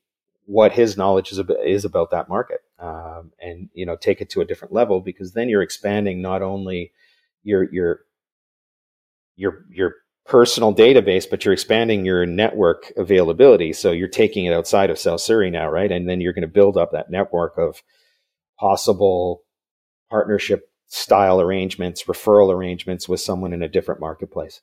what 0.45 0.73
his 0.73 0.97
knowledge 0.97 1.31
is 1.31 1.37
about, 1.37 1.65
is 1.65 1.85
about 1.85 2.11
that 2.11 2.29
market, 2.29 2.61
um, 2.81 3.31
and 3.39 3.69
you 3.73 3.85
know 3.85 3.95
take 3.95 4.21
it 4.21 4.29
to 4.31 4.41
a 4.41 4.45
different 4.45 4.73
level 4.73 4.99
because 4.99 5.33
then 5.33 5.49
you're 5.49 5.61
expanding 5.61 6.21
not 6.21 6.41
only 6.41 6.91
your 7.43 7.71
your 7.71 8.01
your 9.35 9.65
your 9.69 9.95
personal 10.25 10.73
database, 10.73 11.29
but 11.29 11.43
you're 11.43 11.53
expanding 11.53 12.05
your 12.05 12.25
network 12.25 12.91
availability. 12.97 13.73
So 13.73 13.91
you're 13.91 14.07
taking 14.07 14.45
it 14.45 14.53
outside 14.53 14.89
of 14.89 14.99
South 14.99 15.21
Surrey 15.21 15.49
now, 15.49 15.69
right? 15.69 15.91
And 15.91 16.07
then 16.07 16.21
you're 16.21 16.33
going 16.33 16.43
to 16.43 16.47
build 16.47 16.77
up 16.77 16.91
that 16.91 17.09
network 17.09 17.57
of 17.57 17.81
possible 18.59 19.43
partnership 20.09 20.69
style 20.87 21.41
arrangements, 21.41 22.03
referral 22.03 22.53
arrangements 22.53 23.09
with 23.09 23.19
someone 23.19 23.53
in 23.53 23.63
a 23.63 23.69
different 23.69 24.01
marketplace. 24.01 24.61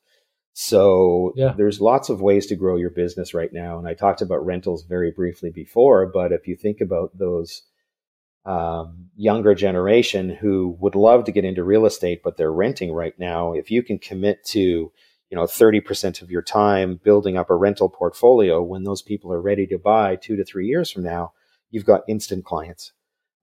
So 0.53 1.33
yeah. 1.37 1.55
there's 1.57 1.81
lots 1.81 2.09
of 2.09 2.21
ways 2.21 2.47
to 2.47 2.57
grow 2.57 2.77
your 2.77 2.91
business 2.91 3.33
right 3.33 3.53
now. 3.53 3.79
And 3.79 3.87
I 3.87 3.95
talked 3.95 4.23
about 4.23 4.45
rentals 4.45 4.85
very 4.85 5.11
briefly 5.11 5.51
before, 5.51 6.07
but 6.07 6.33
if 6.33 6.49
you 6.49 6.57
think 6.57 6.81
about 6.81 7.17
those 7.17 7.63
um, 8.49 9.11
younger 9.15 9.55
generation 9.55 10.31
who 10.31 10.77
would 10.81 10.95
love 10.95 11.25
to 11.25 11.33
get 11.33 11.45
into 11.45 11.63
real 11.63 11.85
estate, 11.85 12.23
but 12.25 12.39
they're 12.39 12.53
renting 12.53 12.93
right 12.93 13.17
now, 13.19 13.53
if 13.53 13.71
you 13.71 13.83
can 13.83 13.99
commit 13.99 14.43
to 14.47 14.91
you 15.31 15.37
know 15.37 15.45
30% 15.45 16.23
of 16.23 16.31
your 16.31 16.41
time 16.41 16.99
building 17.05 17.37
up 17.37 17.51
a 17.51 17.55
rental 17.55 17.91
portfolio 17.91 18.63
when 18.63 18.85
those 18.85 19.03
people 19.03 19.31
are 19.31 19.43
ready 19.43 19.67
to 19.67 19.79
buy 19.79 20.17
two 20.17 20.37
to 20.37 20.45
three 20.45 20.67
years 20.67 20.91
from 20.91 21.03
now 21.03 21.33
you've 21.71 21.85
got 21.85 22.01
instant 22.09 22.47
clients. 22.47 22.93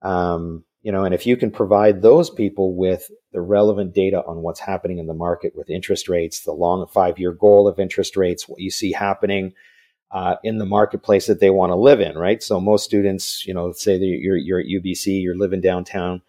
Um, 0.02 0.64
you 0.82 0.90
know 0.92 1.04
and 1.04 1.14
if 1.14 1.26
you 1.26 1.36
can 1.36 1.52
provide 1.52 2.02
those 2.02 2.28
people 2.28 2.74
with 2.74 3.08
the 3.32 3.40
relevant 3.40 3.94
data 3.94 4.22
on 4.26 4.42
what's 4.42 4.60
happening 4.60 4.98
in 4.98 5.06
the 5.06 5.14
market 5.14 5.54
with 5.54 5.70
interest 5.70 6.08
rates 6.08 6.40
the 6.40 6.52
long 6.52 6.86
five 6.88 7.18
year 7.18 7.32
goal 7.32 7.68
of 7.68 7.78
interest 7.78 8.16
rates 8.16 8.48
what 8.48 8.60
you 8.60 8.70
see 8.70 8.92
happening 8.92 9.52
uh, 10.10 10.36
in 10.42 10.58
the 10.58 10.66
marketplace 10.66 11.26
that 11.26 11.40
they 11.40 11.50
want 11.50 11.70
to 11.70 11.76
live 11.76 12.00
in 12.00 12.16
right 12.16 12.42
so 12.42 12.60
most 12.60 12.84
students 12.84 13.46
you 13.46 13.54
know 13.54 13.72
say 13.72 13.98
that 13.98 14.04
you're, 14.04 14.36
you're 14.36 14.60
at 14.60 14.66
ubc 14.66 15.22
you're 15.22 15.36
living 15.36 15.60
downtown 15.60 16.22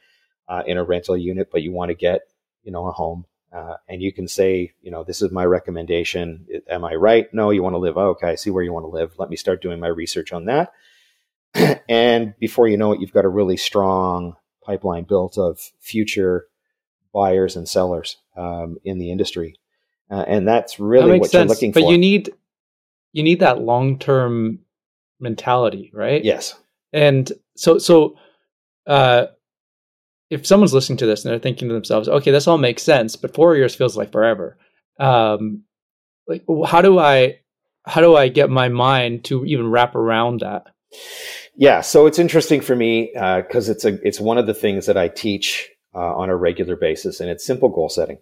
uh, 0.48 0.64
in 0.66 0.78
a 0.78 0.84
rental 0.84 1.18
unit 1.18 1.50
but 1.52 1.62
you 1.62 1.72
want 1.72 1.90
to 1.90 1.96
get 1.96 2.22
you 2.64 2.72
know 2.72 2.88
a 2.88 2.92
home 2.92 3.26
uh, 3.52 3.78
and 3.88 4.02
you 4.02 4.12
can 4.12 4.28
say, 4.28 4.74
you 4.82 4.92
know, 4.92 5.04
this 5.04 5.22
is 5.22 5.32
my 5.32 5.46
recommendation. 5.46 6.46
Am 6.70 6.84
I 6.84 6.96
right? 6.96 7.34
No, 7.34 7.50
you 7.50 7.64
want 7.64 7.74
to 7.74 7.80
live. 7.80 7.98
Oh, 7.98 8.10
okay, 8.10 8.28
I 8.28 8.36
see 8.36 8.50
where 8.50 8.64
you 8.64 8.74
want 8.74 8.84
to 8.84 8.90
live. 8.90 9.14
Let 9.18 9.30
me 9.30 9.38
start 9.38 9.62
doing 9.62 9.80
my 9.80 9.88
research 9.88 10.34
on 10.34 10.46
that. 10.46 10.74
and 11.90 12.36
before 12.40 12.68
you 12.68 12.78
know 12.78 12.92
it, 12.92 13.00
you've 13.00 13.14
got 13.14 13.26
a 13.26 13.30
really 13.30 13.58
strong 13.58 14.36
pipeline 14.64 15.06
built 15.06 15.38
of 15.38 15.60
future 15.80 16.48
buyers 17.14 17.56
and 17.56 17.68
sellers 17.70 18.18
um, 18.36 18.78
in 18.84 19.00
the 19.00 19.12
industry. 19.12 19.56
Uh, 20.12 20.26
and 20.28 20.48
that's 20.48 20.80
really 20.80 21.14
that 21.14 21.20
what 21.20 21.32
sense, 21.32 21.48
you're 21.48 21.56
looking 21.56 21.74
for. 21.74 21.82
But 21.82 21.90
you 21.90 21.98
need 21.98 22.34
you 23.14 23.24
need 23.24 23.40
that 23.40 23.62
long 23.62 24.00
term 24.00 24.60
mentality, 25.20 25.92
right? 25.94 26.24
Yes. 26.24 26.56
And 26.94 27.32
so 27.56 27.78
so 27.78 28.18
uh, 28.86 29.28
if 30.30 30.46
someone's 30.46 30.74
listening 30.74 30.98
to 30.98 31.06
this 31.06 31.24
and 31.24 31.32
they're 31.32 31.40
thinking 31.40 31.68
to 31.68 31.74
themselves, 31.74 32.08
okay, 32.08 32.32
this 32.32 32.48
all 32.48 32.58
makes 32.58 32.84
sense, 32.84 33.16
but 33.16 33.34
four 33.34 33.56
years 33.56 33.76
feels 33.76 33.96
like 33.98 34.12
forever. 34.12 34.58
Um, 35.00 35.64
like, 36.28 36.44
how 36.66 36.82
do 36.82 37.00
I, 37.00 37.40
how 37.86 38.02
do 38.02 38.16
I 38.16 38.28
get 38.28 38.50
my 38.50 38.68
mind 38.68 39.26
to 39.26 39.46
even 39.46 39.70
wrap 39.70 39.96
around 39.96 40.42
that? 40.42 40.64
Yeah, 41.56 41.82
so 41.82 42.06
it's 42.06 42.20
interesting 42.20 42.62
for 42.62 42.76
me 42.76 43.12
because 43.14 43.70
uh, 43.70 43.72
it's 43.72 43.86
a, 43.86 44.08
it's 44.08 44.20
one 44.20 44.38
of 44.38 44.48
the 44.48 44.54
things 44.54 44.86
that 44.86 44.98
I 44.98 45.08
teach 45.08 45.70
uh, 45.96 46.16
on 46.16 46.30
a 46.30 46.36
regular 46.36 46.76
basis, 46.76 47.20
and 47.20 47.30
it's 47.30 47.46
simple 47.46 47.70
goal 47.70 47.90
setting, 47.90 48.18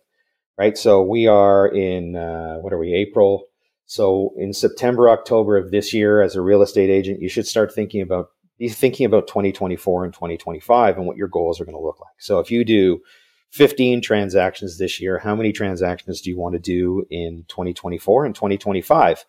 right? 0.58 0.78
So 0.78 1.02
we 1.04 1.28
are 1.28 1.68
in 1.68 2.16
uh, 2.16 2.56
what 2.58 2.74
are 2.74 2.78
we, 2.78 2.94
April? 2.94 3.46
So 3.86 4.34
in 4.38 4.54
September, 4.54 5.10
October 5.10 5.58
of 5.58 5.72
this 5.72 5.94
year, 5.94 6.22
as 6.22 6.36
a 6.36 6.42
real 6.42 6.62
estate 6.62 6.90
agent, 6.90 7.22
you 7.22 7.30
should 7.30 7.48
start 7.48 7.74
thinking 7.74 8.02
about 8.02 8.30
be 8.58 8.70
thinking 8.70 9.06
about 9.06 9.28
2024 9.28 10.06
and 10.06 10.14
2025 10.14 10.98
and 10.98 11.06
what 11.06 11.18
your 11.18 11.28
goals 11.28 11.60
are 11.60 11.66
going 11.66 11.76
to 11.76 11.84
look 11.84 12.00
like. 12.00 12.14
So 12.20 12.40
if 12.40 12.50
you 12.50 12.64
do 12.64 13.02
15 13.52 14.02
transactions 14.02 14.78
this 14.78 15.02
year, 15.02 15.20
how 15.20 15.36
many 15.36 15.52
transactions 15.52 16.22
do 16.22 16.30
you 16.30 16.38
want 16.38 16.54
to 16.54 16.60
do 16.60 17.06
in 17.10 17.44
2024 17.50 18.26
and 18.26 18.34
2025? 18.34 19.26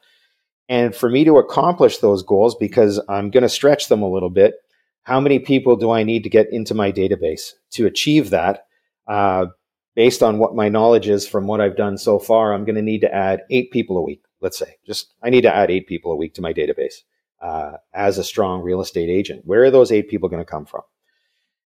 And 0.68 0.94
for 0.94 1.08
me 1.08 1.24
to 1.24 1.38
accomplish 1.38 1.98
those 1.98 2.22
goals, 2.22 2.54
because 2.54 3.00
I'm 3.08 3.30
going 3.30 3.42
to 3.42 3.48
stretch 3.48 3.88
them 3.88 4.02
a 4.02 4.10
little 4.10 4.30
bit, 4.30 4.54
how 5.02 5.20
many 5.20 5.38
people 5.38 5.76
do 5.76 5.90
I 5.90 6.02
need 6.02 6.24
to 6.24 6.30
get 6.30 6.52
into 6.52 6.74
my 6.74 6.90
database 6.90 7.52
to 7.72 7.86
achieve 7.86 8.30
that? 8.30 8.66
Uh, 9.06 9.46
based 9.94 10.22
on 10.22 10.38
what 10.38 10.56
my 10.56 10.68
knowledge 10.68 11.08
is 11.08 11.26
from 11.26 11.46
what 11.46 11.60
I've 11.60 11.76
done 11.76 11.96
so 11.96 12.18
far, 12.18 12.52
I'm 12.52 12.64
going 12.64 12.76
to 12.76 12.82
need 12.82 13.00
to 13.02 13.14
add 13.14 13.42
eight 13.50 13.70
people 13.70 13.96
a 13.96 14.02
week. 14.02 14.25
Let's 14.40 14.58
say, 14.58 14.76
just 14.86 15.14
I 15.22 15.30
need 15.30 15.42
to 15.42 15.54
add 15.54 15.70
eight 15.70 15.86
people 15.86 16.12
a 16.12 16.16
week 16.16 16.34
to 16.34 16.42
my 16.42 16.52
database 16.52 17.02
uh, 17.40 17.72
as 17.92 18.18
a 18.18 18.24
strong 18.24 18.62
real 18.62 18.80
estate 18.80 19.08
agent. 19.08 19.42
Where 19.44 19.64
are 19.64 19.70
those 19.70 19.92
eight 19.92 20.08
people 20.08 20.28
going 20.28 20.44
to 20.44 20.50
come 20.50 20.66
from? 20.66 20.82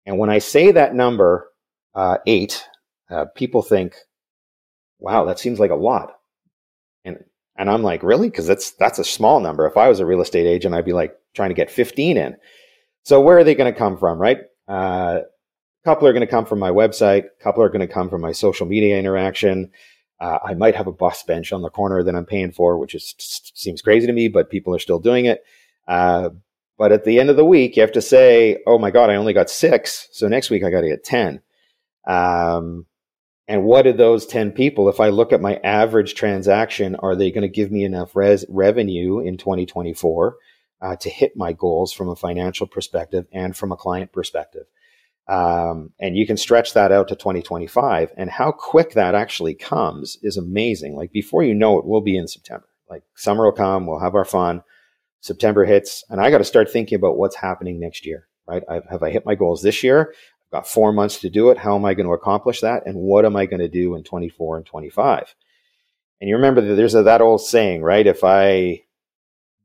And 0.06 0.18
when 0.18 0.30
I 0.30 0.38
say 0.38 0.72
that 0.72 0.94
number, 0.94 1.48
uh, 1.94 2.18
eight, 2.26 2.64
uh, 3.10 3.26
people 3.34 3.62
think, 3.62 3.94
wow, 4.98 5.24
that 5.24 5.38
seems 5.38 5.58
like 5.58 5.70
a 5.70 5.74
lot. 5.76 6.16
And, 7.04 7.24
and 7.56 7.70
I'm 7.70 7.82
like, 7.82 8.02
really? 8.02 8.28
Because 8.30 8.46
that's, 8.46 8.72
that's 8.72 8.98
a 8.98 9.04
small 9.04 9.40
number. 9.40 9.66
If 9.66 9.76
I 9.76 9.88
was 9.88 10.00
a 10.00 10.06
real 10.06 10.20
estate 10.20 10.46
agent, 10.46 10.74
I'd 10.74 10.84
be 10.84 10.92
like 10.92 11.14
trying 11.34 11.50
to 11.50 11.54
get 11.54 11.70
15 11.70 12.16
in. 12.16 12.36
So 13.04 13.20
where 13.20 13.38
are 13.38 13.44
they 13.44 13.54
going 13.54 13.72
to 13.72 13.78
come 13.78 13.96
from, 13.96 14.18
right? 14.18 14.38
Uh, 14.68 15.20
A 15.20 15.84
couple 15.84 16.06
are 16.06 16.12
going 16.12 16.26
to 16.26 16.30
come 16.30 16.46
from 16.46 16.58
my 16.58 16.70
website. 16.70 17.24
A 17.24 17.42
couple 17.42 17.62
are 17.62 17.70
going 17.70 17.86
to 17.86 17.92
come 17.92 18.08
from 18.10 18.20
my 18.20 18.32
social 18.32 18.66
media 18.66 18.98
interaction. 18.98 19.70
Uh, 20.20 20.38
I 20.44 20.54
might 20.54 20.76
have 20.76 20.86
a 20.86 20.92
bus 20.92 21.22
bench 21.22 21.52
on 21.52 21.62
the 21.62 21.70
corner 21.70 22.02
that 22.02 22.14
I'm 22.14 22.26
paying 22.26 22.52
for, 22.52 22.76
which 22.78 22.94
is 22.94 23.14
seems 23.18 23.80
crazy 23.80 24.06
to 24.06 24.12
me, 24.12 24.28
but 24.28 24.50
people 24.50 24.74
are 24.74 24.80
still 24.80 24.98
doing 24.98 25.24
it. 25.24 25.44
Uh, 25.88 26.30
but 26.76 26.92
at 26.92 27.04
the 27.04 27.18
end 27.18 27.30
of 27.30 27.36
the 27.36 27.44
week, 27.44 27.76
you 27.76 27.82
have 27.82 27.92
to 27.92 28.02
say, 28.02 28.58
"Oh 28.66 28.78
my 28.78 28.90
God, 28.90 29.10
I 29.10 29.16
only 29.16 29.32
got 29.32 29.50
six, 29.50 30.08
so 30.12 30.28
next 30.28 30.50
week 30.50 30.62
I 30.64 30.70
got 30.70 30.82
to 30.82 30.88
get 30.88 31.04
10. 31.04 31.40
Um, 32.06 32.86
and 33.50 33.64
what 33.64 33.82
did 33.82 33.98
those 33.98 34.26
10 34.26 34.52
people, 34.52 34.88
if 34.88 35.00
I 35.00 35.08
look 35.08 35.32
at 35.32 35.40
my 35.40 35.56
average 35.64 36.14
transaction, 36.14 36.94
are 36.94 37.16
they 37.16 37.32
going 37.32 37.42
to 37.42 37.48
give 37.48 37.72
me 37.72 37.82
enough 37.82 38.14
res- 38.14 38.46
revenue 38.48 39.18
in 39.18 39.38
2024 39.38 40.36
uh, 40.80 40.96
to 40.96 41.10
hit 41.10 41.36
my 41.36 41.52
goals 41.52 41.92
from 41.92 42.08
a 42.08 42.14
financial 42.14 42.68
perspective 42.68 43.26
and 43.32 43.56
from 43.56 43.72
a 43.72 43.76
client 43.76 44.12
perspective? 44.12 44.66
Um, 45.28 45.92
and 46.00 46.16
you 46.16 46.26
can 46.26 46.36
stretch 46.36 46.74
that 46.74 46.90
out 46.90 47.08
to 47.08 47.14
2025. 47.14 48.12
And 48.16 48.30
how 48.30 48.50
quick 48.50 48.92
that 48.94 49.14
actually 49.14 49.54
comes 49.54 50.18
is 50.22 50.36
amazing. 50.36 50.96
Like 50.96 51.12
before 51.12 51.42
you 51.42 51.54
know 51.54 51.78
it, 51.78 51.86
we'll 51.86 52.00
be 52.00 52.16
in 52.16 52.26
September. 52.26 52.66
Like 52.88 53.04
summer 53.14 53.44
will 53.44 53.52
come, 53.52 53.86
we'll 53.86 54.00
have 54.00 54.16
our 54.16 54.24
fun. 54.24 54.62
September 55.20 55.64
hits, 55.64 56.02
and 56.08 56.20
I 56.20 56.30
got 56.30 56.38
to 56.38 56.44
start 56.44 56.70
thinking 56.70 56.96
about 56.96 57.16
what's 57.16 57.36
happening 57.36 57.78
next 57.78 58.06
year, 58.06 58.26
right? 58.48 58.62
I've, 58.68 58.86
have 58.90 59.02
I 59.02 59.10
hit 59.10 59.26
my 59.26 59.34
goals 59.34 59.62
this 59.62 59.84
year? 59.84 60.14
I've 60.46 60.50
got 60.50 60.66
four 60.66 60.92
months 60.92 61.20
to 61.20 61.30
do 61.30 61.50
it. 61.50 61.58
How 61.58 61.76
am 61.76 61.84
I 61.84 61.94
going 61.94 62.06
to 62.06 62.14
accomplish 62.14 62.62
that? 62.62 62.84
And 62.86 62.96
what 62.96 63.24
am 63.24 63.36
I 63.36 63.46
going 63.46 63.60
to 63.60 63.68
do 63.68 63.94
in 63.94 64.02
24 64.02 64.56
and 64.56 64.66
25? 64.66 65.34
And 66.20 66.28
you 66.28 66.36
remember 66.36 66.60
that 66.62 66.74
there's 66.74 66.94
a, 66.94 67.02
that 67.04 67.20
old 67.20 67.42
saying, 67.42 67.82
right? 67.82 68.06
If 68.06 68.24
I 68.24 68.82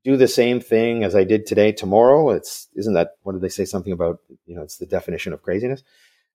do 0.05 0.15
the 0.15 0.27
same 0.27 0.61
thing 0.61 1.03
as 1.03 1.15
I 1.15 1.23
did 1.23 1.47
today 1.47 1.71
tomorrow, 1.71 2.29
it's 2.29 2.69
isn't 2.75 2.93
that 2.93 3.13
what 3.23 3.33
did 3.33 3.41
they 3.41 3.49
say 3.49 3.65
something 3.65 3.91
about? 3.91 4.19
You 4.45 4.55
know, 4.55 4.61
it's 4.61 4.77
the 4.77 4.85
definition 4.85 5.33
of 5.33 5.41
craziness. 5.41 5.83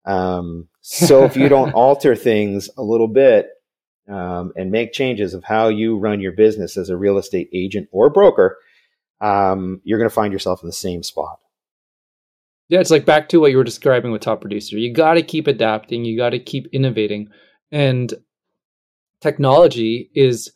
Um, 0.04 0.68
so 0.80 1.24
if 1.24 1.36
you 1.36 1.48
don't 1.48 1.72
alter 1.74 2.16
things 2.16 2.68
a 2.76 2.82
little 2.82 3.06
bit 3.06 3.48
um, 4.08 4.52
and 4.56 4.72
make 4.72 4.92
changes 4.92 5.34
of 5.34 5.44
how 5.44 5.68
you 5.68 5.96
run 5.96 6.20
your 6.20 6.32
business 6.32 6.76
as 6.76 6.90
a 6.90 6.96
real 6.96 7.16
estate 7.16 7.48
agent 7.54 7.88
or 7.92 8.10
broker, 8.10 8.58
um, 9.20 9.80
you're 9.84 9.98
going 9.98 10.10
to 10.10 10.14
find 10.14 10.32
yourself 10.32 10.62
in 10.62 10.66
the 10.66 10.72
same 10.72 11.04
spot. 11.04 11.38
Yeah, 12.68 12.80
it's 12.80 12.90
like 12.90 13.04
back 13.04 13.28
to 13.28 13.38
what 13.38 13.52
you 13.52 13.56
were 13.56 13.64
describing 13.64 14.10
with 14.10 14.22
top 14.22 14.40
producer. 14.40 14.78
You 14.78 14.92
got 14.92 15.14
to 15.14 15.22
keep 15.22 15.46
adapting. 15.46 16.04
You 16.04 16.16
got 16.16 16.30
to 16.30 16.38
keep 16.40 16.66
innovating, 16.72 17.28
and 17.70 18.12
technology 19.20 20.10
is 20.14 20.52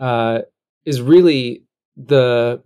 uh, 0.00 0.40
is 0.84 1.00
really 1.00 1.64
the 1.96 2.62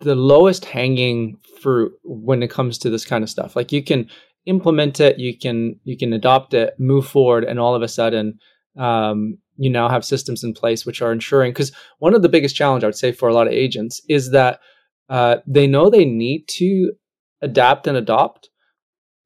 the 0.00 0.14
lowest 0.14 0.64
hanging 0.64 1.38
fruit 1.60 1.92
when 2.04 2.42
it 2.42 2.50
comes 2.50 2.78
to 2.78 2.90
this 2.90 3.04
kind 3.04 3.24
of 3.24 3.30
stuff. 3.30 3.56
Like 3.56 3.72
you 3.72 3.82
can 3.82 4.08
implement 4.46 5.00
it, 5.00 5.18
you 5.18 5.36
can 5.36 5.78
you 5.84 5.96
can 5.96 6.12
adopt 6.12 6.54
it, 6.54 6.74
move 6.78 7.06
forward, 7.06 7.44
and 7.44 7.58
all 7.58 7.74
of 7.74 7.82
a 7.82 7.88
sudden, 7.88 8.38
um, 8.76 9.38
you 9.56 9.70
now 9.70 9.88
have 9.88 10.04
systems 10.04 10.44
in 10.44 10.52
place 10.52 10.84
which 10.84 11.00
are 11.02 11.12
ensuring. 11.12 11.52
Because 11.52 11.72
one 11.98 12.14
of 12.14 12.22
the 12.22 12.28
biggest 12.28 12.56
challenge 12.56 12.84
I 12.84 12.88
would 12.88 12.96
say 12.96 13.12
for 13.12 13.28
a 13.28 13.34
lot 13.34 13.46
of 13.46 13.52
agents 13.52 14.00
is 14.08 14.30
that 14.32 14.60
uh, 15.08 15.36
they 15.46 15.66
know 15.66 15.88
they 15.88 16.04
need 16.04 16.48
to 16.48 16.92
adapt 17.40 17.86
and 17.86 17.96
adopt, 17.96 18.50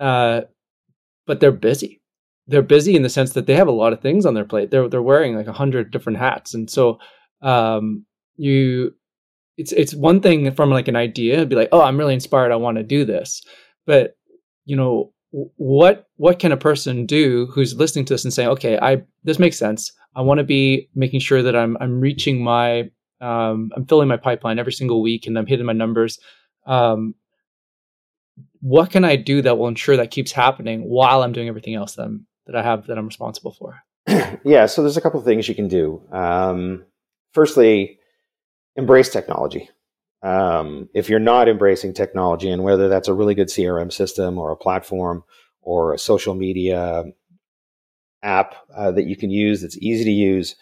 uh, 0.00 0.42
but 1.26 1.40
they're 1.40 1.52
busy. 1.52 2.00
They're 2.48 2.62
busy 2.62 2.94
in 2.94 3.02
the 3.02 3.08
sense 3.08 3.32
that 3.32 3.46
they 3.46 3.54
have 3.54 3.68
a 3.68 3.72
lot 3.72 3.92
of 3.92 4.00
things 4.00 4.24
on 4.24 4.34
their 4.34 4.44
plate. 4.44 4.70
They're 4.70 4.88
they're 4.88 5.02
wearing 5.02 5.34
like 5.34 5.48
a 5.48 5.52
hundred 5.52 5.90
different 5.90 6.18
hats, 6.18 6.54
and 6.54 6.70
so 6.70 6.98
um, 7.42 8.04
you 8.36 8.94
it's 9.56 9.72
it's 9.72 9.94
one 9.94 10.20
thing 10.20 10.52
from 10.54 10.70
like 10.70 10.88
an 10.88 10.96
idea 10.96 11.46
be 11.46 11.56
like, 11.56 11.70
oh, 11.72 11.82
I'm 11.82 11.98
really 11.98 12.14
inspired. 12.14 12.52
I 12.52 12.56
want 12.56 12.76
to 12.76 12.82
do 12.82 13.04
this. 13.04 13.42
But 13.86 14.16
you 14.64 14.76
know, 14.76 15.12
what 15.30 16.08
what 16.16 16.38
can 16.38 16.52
a 16.52 16.56
person 16.56 17.06
do 17.06 17.46
who's 17.52 17.74
listening 17.74 18.04
to 18.06 18.14
this 18.14 18.24
and 18.24 18.32
saying, 18.32 18.48
okay, 18.50 18.78
I 18.78 19.02
this 19.24 19.38
makes 19.38 19.56
sense. 19.56 19.92
I 20.14 20.22
want 20.22 20.38
to 20.38 20.44
be 20.44 20.88
making 20.94 21.20
sure 21.20 21.42
that 21.42 21.56
I'm 21.56 21.76
I'm 21.80 22.00
reaching 22.00 22.42
my 22.42 22.90
um, 23.20 23.70
I'm 23.74 23.86
filling 23.86 24.08
my 24.08 24.16
pipeline 24.16 24.58
every 24.58 24.72
single 24.72 25.02
week 25.02 25.26
and 25.26 25.38
I'm 25.38 25.46
hitting 25.46 25.66
my 25.66 25.72
numbers. 25.72 26.18
Um, 26.66 27.14
what 28.60 28.90
can 28.90 29.04
I 29.04 29.16
do 29.16 29.42
that 29.42 29.58
will 29.58 29.68
ensure 29.68 29.96
that 29.96 30.10
keeps 30.10 30.32
happening 30.32 30.82
while 30.82 31.22
I'm 31.22 31.32
doing 31.32 31.48
everything 31.48 31.74
else 31.74 31.94
that 31.94 32.02
I'm, 32.02 32.26
that 32.46 32.56
I 32.56 32.62
have 32.62 32.86
that 32.88 32.98
I'm 32.98 33.06
responsible 33.06 33.52
for? 33.52 33.82
yeah, 34.44 34.66
so 34.66 34.82
there's 34.82 34.96
a 34.96 35.00
couple 35.00 35.20
of 35.20 35.26
things 35.26 35.48
you 35.48 35.54
can 35.54 35.68
do. 35.68 36.02
Um, 36.12 36.84
firstly, 37.32 37.95
embrace 38.76 39.08
technology. 39.08 39.70
Um, 40.22 40.88
if 40.94 41.08
you're 41.08 41.18
not 41.18 41.48
embracing 41.48 41.94
technology, 41.94 42.50
and 42.50 42.62
whether 42.62 42.88
that's 42.88 43.08
a 43.08 43.14
really 43.14 43.34
good 43.34 43.48
CRM 43.48 43.92
system 43.92 44.38
or 44.38 44.50
a 44.50 44.56
platform 44.56 45.24
or 45.60 45.92
a 45.94 45.98
social 45.98 46.34
media 46.34 47.04
app 48.22 48.54
uh, 48.74 48.90
that 48.92 49.06
you 49.06 49.16
can 49.16 49.30
use 49.30 49.62
that's 49.62 49.78
easy 49.78 50.04
to 50.04 50.10
use, 50.10 50.56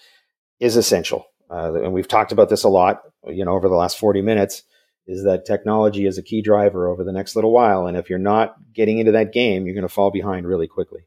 is 0.61 0.77
essential. 0.77 1.27
Uh, 1.51 1.83
and 1.83 1.93
we've 1.93 2.09
talked 2.09 2.33
about 2.33 2.49
this 2.49 2.65
a 2.65 2.69
lot, 2.69 3.03
you 3.29 3.45
know, 3.45 3.53
over 3.53 3.69
the 3.69 3.75
last 3.75 3.99
40 3.99 4.23
minutes. 4.23 4.63
Is 5.07 5.25
that 5.25 5.45
technology 5.45 6.07
is 6.07 6.17
a 6.17 6.23
key 6.23 6.41
driver 6.41 6.89
over 6.89 7.05
the 7.05 7.13
next 7.13 7.37
little 7.37 7.53
while, 7.53 7.87
and 7.87 7.95
if 7.95 8.09
you're 8.09 8.19
not 8.19 8.55
getting 8.73 8.99
into 8.99 9.13
that 9.13 9.35
game, 9.35 9.67
you're 9.67 9.75
going 9.75 9.87
to 9.87 9.95
fall 9.95 10.11
behind 10.11 10.47
really 10.47 10.67
quickly. 10.67 11.03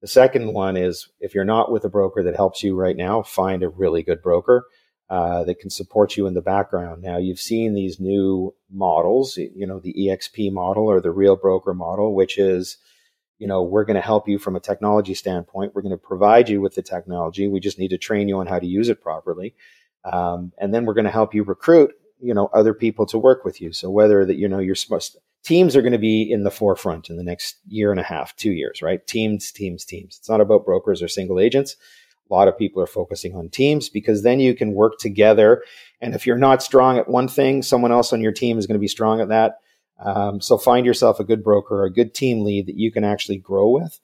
The 0.00 0.08
second 0.08 0.54
one 0.54 0.76
is 0.76 1.08
if 1.20 1.34
you're 1.34 1.44
not 1.44 1.70
with 1.70 1.84
a 1.84 1.90
broker 1.90 2.22
that 2.22 2.36
helps 2.36 2.62
you 2.62 2.74
right 2.74 2.96
now, 2.96 3.22
find 3.22 3.62
a 3.62 3.68
really 3.68 4.02
good 4.02 4.22
broker 4.22 4.64
uh, 5.08 5.44
that 5.44 5.60
can 5.60 5.70
support 5.70 6.16
you 6.16 6.26
in 6.26 6.34
the 6.34 6.42
background. 6.42 7.02
Now, 7.02 7.16
you've 7.16 7.38
seen 7.38 7.74
these 7.74 8.00
new 8.00 8.54
models, 8.70 9.36
you 9.36 9.66
know, 9.66 9.78
the 9.78 9.94
EXP 9.94 10.52
model 10.52 10.90
or 10.90 11.00
the 11.00 11.12
real 11.12 11.36
broker 11.36 11.74
model, 11.74 12.14
which 12.14 12.38
is, 12.38 12.78
you 13.38 13.46
know, 13.46 13.62
we're 13.62 13.84
going 13.84 13.96
to 13.96 14.00
help 14.00 14.28
you 14.28 14.38
from 14.38 14.56
a 14.56 14.60
technology 14.60 15.14
standpoint. 15.14 15.74
We're 15.74 15.82
going 15.82 15.92
to 15.92 15.96
provide 15.96 16.48
you 16.48 16.60
with 16.60 16.74
the 16.74 16.82
technology. 16.82 17.46
We 17.46 17.60
just 17.60 17.78
need 17.78 17.90
to 17.90 17.98
train 17.98 18.28
you 18.28 18.38
on 18.40 18.48
how 18.48 18.58
to 18.58 18.66
use 18.66 18.88
it 18.88 19.00
properly. 19.00 19.54
Um, 20.04 20.52
and 20.58 20.74
then 20.74 20.84
we're 20.84 20.94
going 20.94 21.04
to 21.04 21.10
help 21.10 21.34
you 21.34 21.44
recruit, 21.44 21.92
you 22.20 22.34
know, 22.34 22.48
other 22.52 22.74
people 22.74 23.06
to 23.06 23.18
work 23.18 23.44
with 23.44 23.60
you. 23.60 23.72
So 23.72 23.90
whether 23.90 24.24
that, 24.24 24.36
you 24.36 24.48
know, 24.48 24.58
your 24.58 24.76
teams 25.44 25.76
are 25.76 25.82
going 25.82 25.92
to 25.92 25.98
be 25.98 26.22
in 26.22 26.42
the 26.42 26.50
forefront 26.50 27.10
in 27.10 27.16
the 27.16 27.22
next 27.22 27.58
year 27.68 27.92
and 27.92 28.00
a 28.00 28.04
half, 28.04 28.34
two 28.34 28.50
years, 28.50 28.82
right? 28.82 29.06
Teams, 29.06 29.52
teams, 29.52 29.84
teams. 29.84 30.16
It's 30.18 30.28
not 30.28 30.40
about 30.40 30.64
brokers 30.64 31.00
or 31.00 31.06
single 31.06 31.38
agents 31.38 31.76
a 32.28 32.34
lot 32.34 32.48
of 32.48 32.58
people 32.58 32.82
are 32.82 32.86
focusing 32.86 33.34
on 33.34 33.48
teams 33.48 33.88
because 33.88 34.22
then 34.22 34.40
you 34.40 34.54
can 34.54 34.72
work 34.72 34.98
together. 34.98 35.62
And 36.00 36.14
if 36.14 36.26
you're 36.26 36.36
not 36.36 36.62
strong 36.62 36.98
at 36.98 37.08
one 37.08 37.28
thing, 37.28 37.62
someone 37.62 37.92
else 37.92 38.12
on 38.12 38.20
your 38.20 38.32
team 38.32 38.58
is 38.58 38.66
going 38.66 38.74
to 38.74 38.80
be 38.80 38.88
strong 38.88 39.20
at 39.20 39.28
that. 39.28 39.58
Um, 39.98 40.40
so 40.40 40.58
find 40.58 40.84
yourself 40.84 41.20
a 41.20 41.24
good 41.24 41.42
broker, 41.42 41.84
a 41.84 41.92
good 41.92 42.14
team 42.14 42.44
lead 42.44 42.66
that 42.66 42.76
you 42.76 42.92
can 42.92 43.04
actually 43.04 43.38
grow 43.38 43.70
with. 43.70 43.98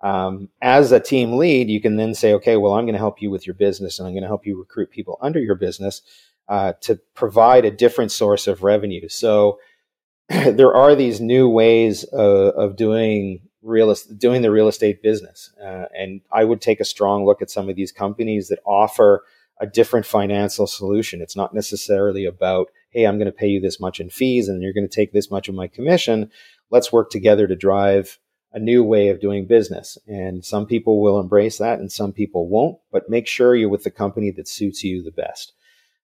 Um, 0.00 0.48
as 0.60 0.92
a 0.92 1.00
team 1.00 1.36
lead, 1.36 1.68
you 1.68 1.80
can 1.80 1.96
then 1.96 2.14
say, 2.14 2.34
okay, 2.34 2.56
well, 2.56 2.74
I'm 2.74 2.84
going 2.84 2.94
to 2.94 2.98
help 2.98 3.22
you 3.22 3.30
with 3.30 3.46
your 3.46 3.54
business 3.54 3.98
and 3.98 4.06
I'm 4.06 4.14
going 4.14 4.22
to 4.22 4.28
help 4.28 4.46
you 4.46 4.58
recruit 4.58 4.90
people 4.90 5.18
under 5.20 5.40
your 5.40 5.56
business 5.56 6.02
uh, 6.48 6.74
to 6.82 7.00
provide 7.14 7.64
a 7.64 7.70
different 7.70 8.12
source 8.12 8.46
of 8.46 8.62
revenue. 8.62 9.08
So 9.08 9.58
there 10.28 10.74
are 10.74 10.94
these 10.94 11.20
new 11.20 11.48
ways 11.48 12.04
of, 12.04 12.54
of 12.54 12.76
doing 12.76 13.47
real 13.68 13.94
doing 14.16 14.42
the 14.42 14.50
real 14.50 14.68
estate 14.68 15.02
business. 15.02 15.52
Uh, 15.62 15.86
and 15.96 16.20
I 16.32 16.44
would 16.44 16.60
take 16.60 16.80
a 16.80 16.84
strong 16.84 17.24
look 17.24 17.42
at 17.42 17.50
some 17.50 17.68
of 17.68 17.76
these 17.76 17.92
companies 17.92 18.48
that 18.48 18.60
offer 18.64 19.24
a 19.60 19.66
different 19.66 20.06
financial 20.06 20.66
solution. 20.66 21.20
It's 21.20 21.36
not 21.36 21.54
necessarily 21.54 22.24
about, 22.24 22.68
hey, 22.90 23.04
I'm 23.04 23.18
going 23.18 23.26
to 23.26 23.32
pay 23.32 23.48
you 23.48 23.60
this 23.60 23.80
much 23.80 24.00
in 24.00 24.10
fees 24.10 24.48
and 24.48 24.62
you're 24.62 24.72
going 24.72 24.88
to 24.88 24.94
take 24.94 25.12
this 25.12 25.30
much 25.30 25.48
of 25.48 25.54
my 25.54 25.66
commission. 25.66 26.30
Let's 26.70 26.92
work 26.92 27.10
together 27.10 27.46
to 27.46 27.56
drive 27.56 28.18
a 28.52 28.58
new 28.58 28.82
way 28.82 29.08
of 29.08 29.20
doing 29.20 29.46
business. 29.46 29.98
And 30.06 30.44
some 30.44 30.66
people 30.66 31.02
will 31.02 31.20
embrace 31.20 31.58
that 31.58 31.80
and 31.80 31.92
some 31.92 32.12
people 32.12 32.48
won't, 32.48 32.78
but 32.90 33.10
make 33.10 33.26
sure 33.26 33.54
you're 33.54 33.68
with 33.68 33.84
the 33.84 33.90
company 33.90 34.30
that 34.32 34.48
suits 34.48 34.82
you 34.82 35.02
the 35.02 35.10
best. 35.10 35.52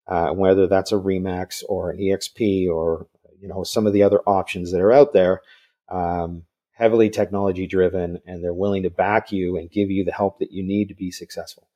Uh, 0.06 0.30
whether 0.32 0.66
that's 0.66 0.92
a 0.92 0.96
Remax 0.96 1.62
or 1.66 1.90
an 1.90 1.98
EXP 1.98 2.68
or 2.68 3.06
you 3.40 3.48
know 3.48 3.64
some 3.64 3.86
of 3.86 3.94
the 3.94 4.02
other 4.02 4.20
options 4.26 4.70
that 4.70 4.80
are 4.82 4.92
out 4.92 5.14
there, 5.14 5.40
um, 5.88 6.42
heavily 6.74 7.08
technology 7.08 7.66
driven 7.66 8.20
and 8.26 8.42
they're 8.42 8.52
willing 8.52 8.82
to 8.82 8.90
back 8.90 9.32
you 9.32 9.56
and 9.56 9.70
give 9.70 9.90
you 9.90 10.04
the 10.04 10.12
help 10.12 10.38
that 10.40 10.52
you 10.52 10.62
need 10.62 10.88
to 10.88 10.94
be 10.94 11.10
successful. 11.10 11.68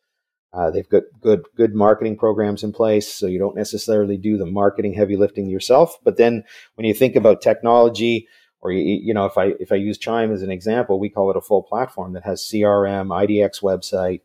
Uh, 0.52 0.70
they've 0.70 0.88
got 0.88 1.02
good 1.20 1.42
good 1.57 1.74
marketing 1.74 2.16
programs 2.16 2.64
in 2.64 2.72
place, 2.72 3.07
so 3.07 3.26
you 3.26 3.38
don't 3.38 3.57
necessarily 3.57 4.16
do 4.16 4.38
the 4.38 4.46
marketing 4.46 4.94
heavy 4.94 5.16
lifting 5.16 5.46
yourself. 5.46 5.99
But 6.03 6.16
then 6.16 6.44
when 6.74 6.86
you 6.86 6.94
think 6.94 7.16
about 7.16 7.42
technology, 7.42 8.26
or 8.61 8.72
you, 8.72 8.99
you 9.03 9.14
know, 9.14 9.26
if 9.26 9.36
I 9.36 9.53
if 9.61 9.72
I 9.72 9.76
use 9.76 9.99
Chime 9.99 10.32
as 10.32 10.42
an 10.42 10.51
example, 10.51 10.99
we 10.99 11.11
call 11.11 11.30
it 11.30 11.36
a 11.36 11.42
full 11.42 11.62
platform 11.62 12.14
that 12.14 12.24
has 12.24 12.42
CRM, 12.42 13.09
IDX 13.09 13.62
website, 13.62 14.22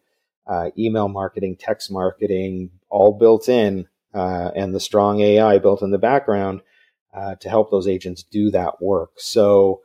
uh, 0.48 0.72
email 0.78 1.10
marketing, 1.10 1.58
text 1.58 1.92
marketing, 1.92 2.70
all 2.90 3.12
built 3.12 3.50
in, 3.50 3.88
uh, 4.14 4.52
and 4.56 4.74
the 4.74 4.80
strong 4.80 5.20
AI 5.20 5.58
built 5.60 5.82
in 5.82 5.92
the 5.92 5.98
background 5.98 6.62
uh, 7.14 7.36
to 7.36 7.50
help 7.50 7.70
those 7.70 7.88
agents 7.88 8.24
do 8.24 8.50
that 8.52 8.82
work. 8.82 9.12
So 9.18 9.82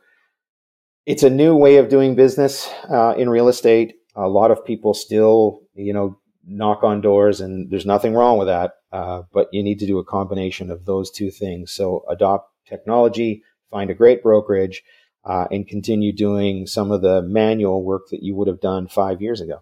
it's 1.05 1.23
a 1.23 1.29
new 1.29 1.55
way 1.55 1.77
of 1.77 1.89
doing 1.89 2.15
business 2.15 2.69
uh, 2.89 3.13
in 3.17 3.29
real 3.29 3.47
estate. 3.47 3.95
A 4.15 4.27
lot 4.27 4.51
of 4.51 4.65
people 4.65 4.93
still, 4.93 5.61
you 5.73 5.93
know, 5.93 6.19
knock 6.45 6.83
on 6.83 7.01
doors, 7.01 7.41
and 7.41 7.69
there's 7.69 7.85
nothing 7.85 8.13
wrong 8.13 8.37
with 8.37 8.47
that. 8.47 8.73
Uh, 8.91 9.23
but 9.31 9.47
you 9.51 9.63
need 9.63 9.79
to 9.79 9.87
do 9.87 9.99
a 9.99 10.03
combination 10.03 10.71
of 10.71 10.85
those 10.85 11.11
two 11.11 11.29
things. 11.29 11.71
So 11.71 12.03
adopt 12.09 12.51
technology, 12.67 13.43
find 13.69 13.89
a 13.89 13.95
great 13.95 14.23
brokerage, 14.23 14.83
uh, 15.25 15.45
and 15.51 15.67
continue 15.67 16.11
doing 16.11 16.65
some 16.65 16.91
of 16.91 17.01
the 17.01 17.21
manual 17.21 17.83
work 17.83 18.09
that 18.09 18.23
you 18.23 18.35
would 18.35 18.47
have 18.47 18.61
done 18.61 18.87
five 18.87 19.21
years 19.21 19.41
ago. 19.41 19.61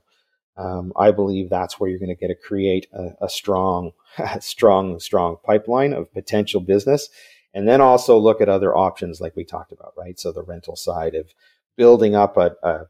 Um, 0.56 0.92
I 0.96 1.12
believe 1.12 1.50
that's 1.50 1.80
where 1.80 1.90
you're 1.90 2.00
going 2.00 2.10
to 2.10 2.16
get 2.16 2.30
to 2.30 2.36
create 2.36 2.88
a, 2.92 3.26
a 3.26 3.30
strong, 3.30 3.92
strong, 4.40 5.00
strong 5.00 5.38
pipeline 5.44 5.94
of 5.94 6.12
potential 6.14 6.62
business. 6.62 7.10
And 7.58 7.68
then 7.68 7.82
also 7.82 8.20
look 8.20 8.40
at 8.40 8.50
other 8.50 8.78
options 8.78 9.20
like 9.20 9.36
we 9.36 9.44
talked 9.44 9.72
about, 9.72 9.96
right? 9.98 10.20
So 10.20 10.32
the 10.32 10.44
rental 10.44 10.76
side 10.76 11.16
of 11.16 11.34
building 11.76 12.14
up 12.14 12.38
a, 12.38 12.52
a, 12.62 12.82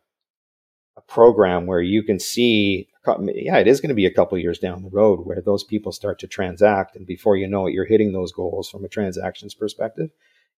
a 0.98 1.02
program 1.08 1.68
where 1.68 1.80
you 1.80 2.04
can 2.04 2.20
see, 2.20 2.90
yeah, 3.06 3.60
it 3.60 3.68
is 3.70 3.80
going 3.80 3.92
to 3.92 3.96
be 3.96 4.06
a 4.06 4.14
couple 4.14 4.38
years 4.38 4.60
down 4.60 4.84
the 4.84 4.90
road 4.90 5.22
where 5.26 5.40
those 5.40 5.64
people 5.64 5.94
start 5.94 6.20
to 6.20 6.28
transact. 6.28 6.98
And 6.98 7.08
before 7.08 7.38
you 7.38 7.48
know 7.48 7.68
it, 7.68 7.74
you're 7.74 7.86
hitting 7.86 8.12
those 8.12 8.34
goals 8.34 8.70
from 8.70 8.84
a 8.84 8.90
transactions 8.90 9.54
perspective 9.54 10.10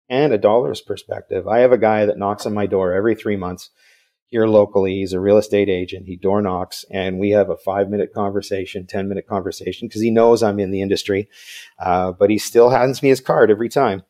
and 0.09 0.33
a 0.33 0.39
dollars 0.39 0.81
perspective. 0.81 1.47
I 1.47 1.59
have 1.59 1.71
a 1.71 1.77
guy 1.77 2.07
that 2.07 2.17
knocks 2.17 2.47
on 2.47 2.53
my 2.55 2.65
door 2.65 2.93
every 2.93 3.13
three 3.13 3.37
months 3.37 3.69
here 4.29 4.45
locally. 4.45 4.95
He's 4.95 5.13
a 5.13 5.19
real 5.19 5.37
estate 5.37 5.69
agent. 5.69 6.05
He 6.05 6.15
door 6.15 6.41
knocks 6.41 6.85
and 6.91 7.19
we 7.19 7.31
have 7.31 7.49
a 7.49 7.57
five 7.57 7.89
minute 7.89 8.13
conversation, 8.13 8.85
10 8.87 9.07
minute 9.09 9.27
conversation 9.27 9.87
because 9.87 10.01
he 10.01 10.11
knows 10.11 10.43
I'm 10.43 10.59
in 10.59 10.71
the 10.71 10.81
industry. 10.81 11.27
Uh, 11.79 12.11
but 12.11 12.29
he 12.29 12.37
still 12.37 12.69
hands 12.69 13.01
me 13.01 13.09
his 13.09 13.21
card 13.21 13.51
every 13.51 13.69
time. 13.69 14.03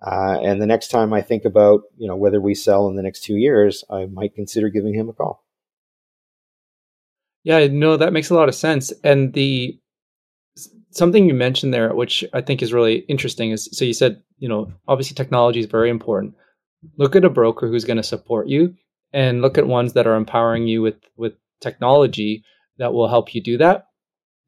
Uh, 0.00 0.38
and 0.42 0.60
the 0.60 0.66
next 0.66 0.88
time 0.88 1.12
I 1.12 1.22
think 1.22 1.44
about, 1.44 1.82
you 1.96 2.06
know, 2.06 2.16
whether 2.16 2.40
we 2.40 2.54
sell 2.54 2.88
in 2.88 2.96
the 2.96 3.02
next 3.02 3.24
two 3.24 3.36
years, 3.36 3.84
I 3.90 4.06
might 4.06 4.34
consider 4.34 4.68
giving 4.68 4.94
him 4.94 5.08
a 5.08 5.12
call. 5.12 5.44
Yeah, 7.42 7.66
no, 7.66 7.96
that 7.96 8.12
makes 8.12 8.30
a 8.30 8.34
lot 8.34 8.48
of 8.48 8.54
sense. 8.54 8.92
And 9.02 9.32
the 9.32 9.78
something 10.90 11.26
you 11.26 11.34
mentioned 11.34 11.74
there, 11.74 11.94
which 11.94 12.24
I 12.32 12.40
think 12.40 12.62
is 12.62 12.72
really 12.72 12.98
interesting, 13.08 13.50
is 13.50 13.68
so 13.72 13.84
you 13.84 13.94
said, 13.94 14.22
you 14.38 14.48
know, 14.48 14.72
obviously 14.88 15.14
technology 15.14 15.60
is 15.60 15.66
very 15.66 15.90
important. 15.90 16.34
Look 16.96 17.16
at 17.16 17.24
a 17.24 17.30
broker 17.30 17.68
who's 17.68 17.84
going 17.84 17.96
to 17.96 18.02
support 18.02 18.46
you, 18.46 18.74
and 19.14 19.40
look 19.40 19.56
at 19.56 19.66
ones 19.66 19.94
that 19.94 20.06
are 20.06 20.16
empowering 20.16 20.66
you 20.66 20.82
with 20.82 20.96
with 21.16 21.32
technology 21.62 22.44
that 22.76 22.92
will 22.92 23.08
help 23.08 23.34
you 23.34 23.42
do 23.42 23.56
that. 23.56 23.86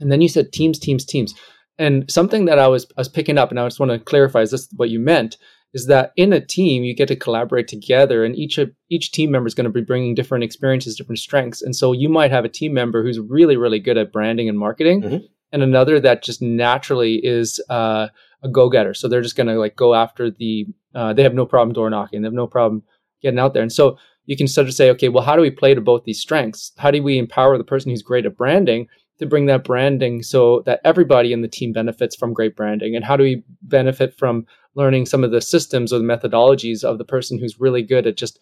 And 0.01 0.13
then 0.13 0.21
you 0.21 0.29
said 0.29 0.53
teams, 0.53 0.79
teams, 0.79 1.07
teams. 1.07 1.35
And 1.79 2.11
something 2.11 2.45
that 2.47 2.59
I 2.59 2.69
was 2.69 2.85
I 2.97 3.01
was 3.01 3.09
picking 3.09 3.39
up, 3.39 3.51
and 3.51 3.59
I 3.59 3.67
just 3.67 3.81
want 3.81 3.93
to 3.93 3.99
clarify: 3.99 4.43
is 4.43 4.51
this 4.51 4.69
what 4.77 4.91
you 4.91 5.01
meant? 5.01 5.39
Is 5.73 5.87
that 5.87 6.13
in 6.17 6.33
a 6.33 6.45
team 6.45 6.85
you 6.85 6.95
get 6.95 7.09
to 7.09 7.17
collaborate 7.17 7.69
together, 7.69 8.25
and 8.25 8.37
each 8.37 8.59
of 8.59 8.71
each 8.91 9.13
team 9.13 9.31
member 9.31 9.47
is 9.47 9.55
going 9.55 9.65
to 9.65 9.71
be 9.71 9.83
bringing 9.83 10.15
different 10.15 10.45
experiences, 10.45 10.97
different 10.97 11.19
strengths, 11.19 11.63
and 11.63 11.75
so 11.75 11.93
you 11.93 12.09
might 12.09 12.31
have 12.31 12.45
a 12.45 12.51
team 12.51 12.75
member 12.75 13.03
who's 13.03 13.21
really, 13.21 13.57
really 13.57 13.79
good 13.79 13.99
at 13.99 14.13
branding 14.13 14.49
and 14.49 14.59
marketing, 14.59 15.03
mm-hmm 15.03 15.27
and 15.53 15.63
another 15.63 16.01
that 16.01 16.23
just 16.23 16.43
naturally 16.43 17.15
is 17.25 17.61
uh, 17.71 18.09
a 18.43 18.49
go-getter. 18.49 18.95
So 18.95 19.09
they're 19.09 19.23
just 19.23 19.37
going 19.37 19.47
to 19.47 19.55
like 19.55 19.77
go 19.77 19.95
after 19.95 20.31
the. 20.31 20.67
Uh, 20.95 21.13
they 21.13 21.23
have 21.23 21.35
no 21.35 21.47
problem 21.47 21.73
door 21.73 21.91
knocking. 21.91 22.23
They 22.23 22.27
have 22.27 22.33
no 22.33 22.47
problem 22.47 22.83
getting 23.23 23.39
out 23.39 23.55
there. 23.55 23.63
And 23.63 23.73
so 23.73 23.99
you 24.27 24.37
can 24.37 24.49
sort 24.49 24.67
of 24.67 24.75
say, 24.75 24.91
okay, 24.91 25.09
well, 25.09 25.25
how 25.25 25.37
do 25.37 25.43
we 25.43 25.51
play 25.51 25.75
to 25.75 25.81
both 25.81 26.05
these 26.05 26.21
strengths? 26.21 26.73
How 26.77 26.91
do 26.91 27.03
we 27.03 27.19
empower 27.19 27.57
the 27.57 27.65
person 27.65 27.91
who's 27.91 28.03
great 28.03 28.27
at 28.27 28.37
branding 28.37 28.89
to 29.19 29.27
bring 29.27 29.47
that 29.47 29.65
branding 29.65 30.23
so 30.23 30.63
that 30.67 30.81
everybody 30.85 31.33
in 31.33 31.43
the 31.43 31.49
team 31.49 31.73
benefits 31.73 32.17
from 32.17 32.35
great 32.35 32.57
branding? 32.57 32.95
And 32.95 33.05
how 33.05 33.17
do 33.17 33.23
we 33.23 33.45
benefit 33.63 34.15
from 34.19 34.47
learning 34.75 35.07
some 35.07 35.25
of 35.25 35.31
the 35.31 35.41
systems 35.41 35.93
or 35.93 35.99
the 35.99 36.05
methodologies 36.05 36.85
of 36.85 36.99
the 36.99 37.05
person 37.05 37.39
who's 37.39 37.61
really 37.61 37.83
good 37.83 38.07
at 38.07 38.17
just 38.17 38.39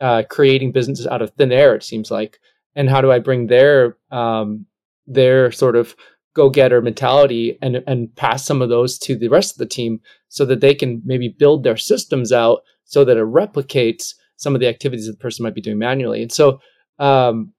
uh, 0.00 0.22
creating 0.30 0.72
businesses 0.72 1.06
out 1.06 1.22
of 1.22 1.30
thin 1.32 1.52
air? 1.52 1.74
It 1.74 1.82
seems 1.82 2.10
like. 2.10 2.38
And 2.76 2.88
how 2.88 3.00
do 3.00 3.12
I 3.12 3.18
bring 3.18 3.48
their 3.48 3.96
um, 4.10 4.66
their 5.06 5.52
sort 5.52 5.76
of 5.76 5.94
go 6.34 6.50
getter 6.50 6.80
mentality 6.80 7.58
and 7.62 7.82
and 7.86 8.14
pass 8.16 8.44
some 8.44 8.60
of 8.62 8.68
those 8.68 8.98
to 8.98 9.16
the 9.16 9.28
rest 9.28 9.52
of 9.52 9.58
the 9.58 9.66
team 9.66 10.00
so 10.28 10.44
that 10.44 10.60
they 10.60 10.74
can 10.74 11.00
maybe 11.04 11.28
build 11.28 11.62
their 11.62 11.76
systems 11.76 12.32
out 12.32 12.62
so 12.84 13.04
that 13.04 13.16
it 13.16 13.24
replicates 13.24 14.14
some 14.36 14.54
of 14.54 14.60
the 14.60 14.68
activities 14.68 15.06
that 15.06 15.12
the 15.12 15.18
person 15.18 15.42
might 15.42 15.54
be 15.54 15.60
doing 15.60 15.78
manually. 15.78 16.22
And 16.22 16.32
so 16.32 16.60
um, 16.98 17.52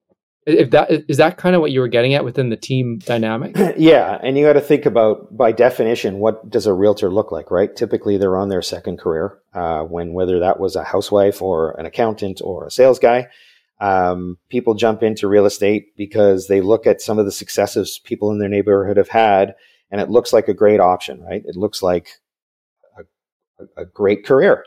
if 0.46 0.70
that 0.72 0.92
is 1.10 1.18
that 1.18 1.38
kind 1.38 1.56
of 1.56 1.62
what 1.62 1.72
you 1.72 1.80
were 1.80 1.88
getting 1.88 2.14
at 2.14 2.24
within 2.24 2.50
the 2.50 2.56
team 2.56 3.00
dynamic 3.00 3.58
yeah 3.78 4.20
and 4.22 4.38
you 4.38 4.46
got 4.46 4.54
to 4.54 4.62
think 4.62 4.86
about 4.86 5.36
by 5.36 5.52
definition 5.52 6.20
what 6.20 6.48
does 6.52 6.68
a 6.68 6.74
realtor 6.74 7.10
look 7.10 7.32
like 7.32 7.50
right 7.50 7.76
typically 7.76 8.16
they're 8.16 8.38
on 8.38 8.50
their 8.50 8.62
second 8.62 9.00
career 9.00 9.40
uh, 9.56 9.82
when 9.82 10.14
whether 10.14 10.40
that 10.40 10.60
was 10.60 10.76
a 10.76 10.84
housewife 10.84 11.42
or 11.42 11.72
an 11.80 11.88
accountant 11.88 12.42
or 12.44 12.68
a 12.68 12.72
sales 12.72 13.00
guy 13.00 13.28
um, 13.80 14.38
people 14.50 14.74
jump 14.74 15.04
into 15.04 15.28
real 15.28 15.46
estate 15.46 15.96
because 15.98 16.48
they 16.48 16.62
look 16.62 16.88
at 16.88 17.02
some 17.02 17.20
of 17.20 17.26
the 17.26 17.32
successes 17.32 18.00
people 18.04 18.32
in 18.32 18.40
their 18.40 18.50
neighborhood 18.50 18.98
have 18.98 19.10
had, 19.10 19.56
and 19.92 20.00
it 20.00 20.10
looks 20.10 20.32
like 20.32 20.48
a 20.48 20.54
great 20.54 20.80
option, 20.80 21.22
right? 21.22 21.44
It 21.46 21.56
looks 21.56 21.82
like 21.82 22.10
a, 22.98 23.82
a 23.82 23.86
great 23.86 24.26
career. 24.26 24.64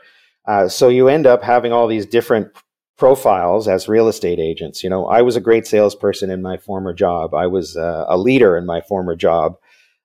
Uh, 0.49 0.67
so 0.67 0.89
you 0.89 1.07
end 1.07 1.27
up 1.27 1.43
having 1.43 1.71
all 1.71 1.87
these 1.87 2.07
different 2.07 2.51
profiles 2.97 3.67
as 3.67 3.87
real 3.87 4.07
estate 4.07 4.39
agents. 4.39 4.83
You 4.83 4.89
know, 4.89 5.05
I 5.05 5.21
was 5.21 5.35
a 5.35 5.41
great 5.41 5.67
salesperson 5.67 6.31
in 6.31 6.41
my 6.41 6.57
former 6.57 6.91
job. 6.91 7.35
I 7.35 7.45
was 7.45 7.77
uh, 7.77 8.05
a 8.09 8.17
leader 8.17 8.57
in 8.57 8.65
my 8.65 8.81
former 8.81 9.15
job. 9.15 9.57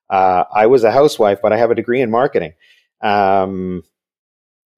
Uh, 0.07 0.43
I 0.53 0.67
was 0.67 0.83
a 0.83 0.91
housewife, 0.91 1.39
but 1.41 1.51
I 1.51 1.57
have 1.57 1.71
a 1.71 1.75
degree 1.75 1.99
in 1.99 2.11
marketing. 2.11 2.53
Um, 3.01 3.81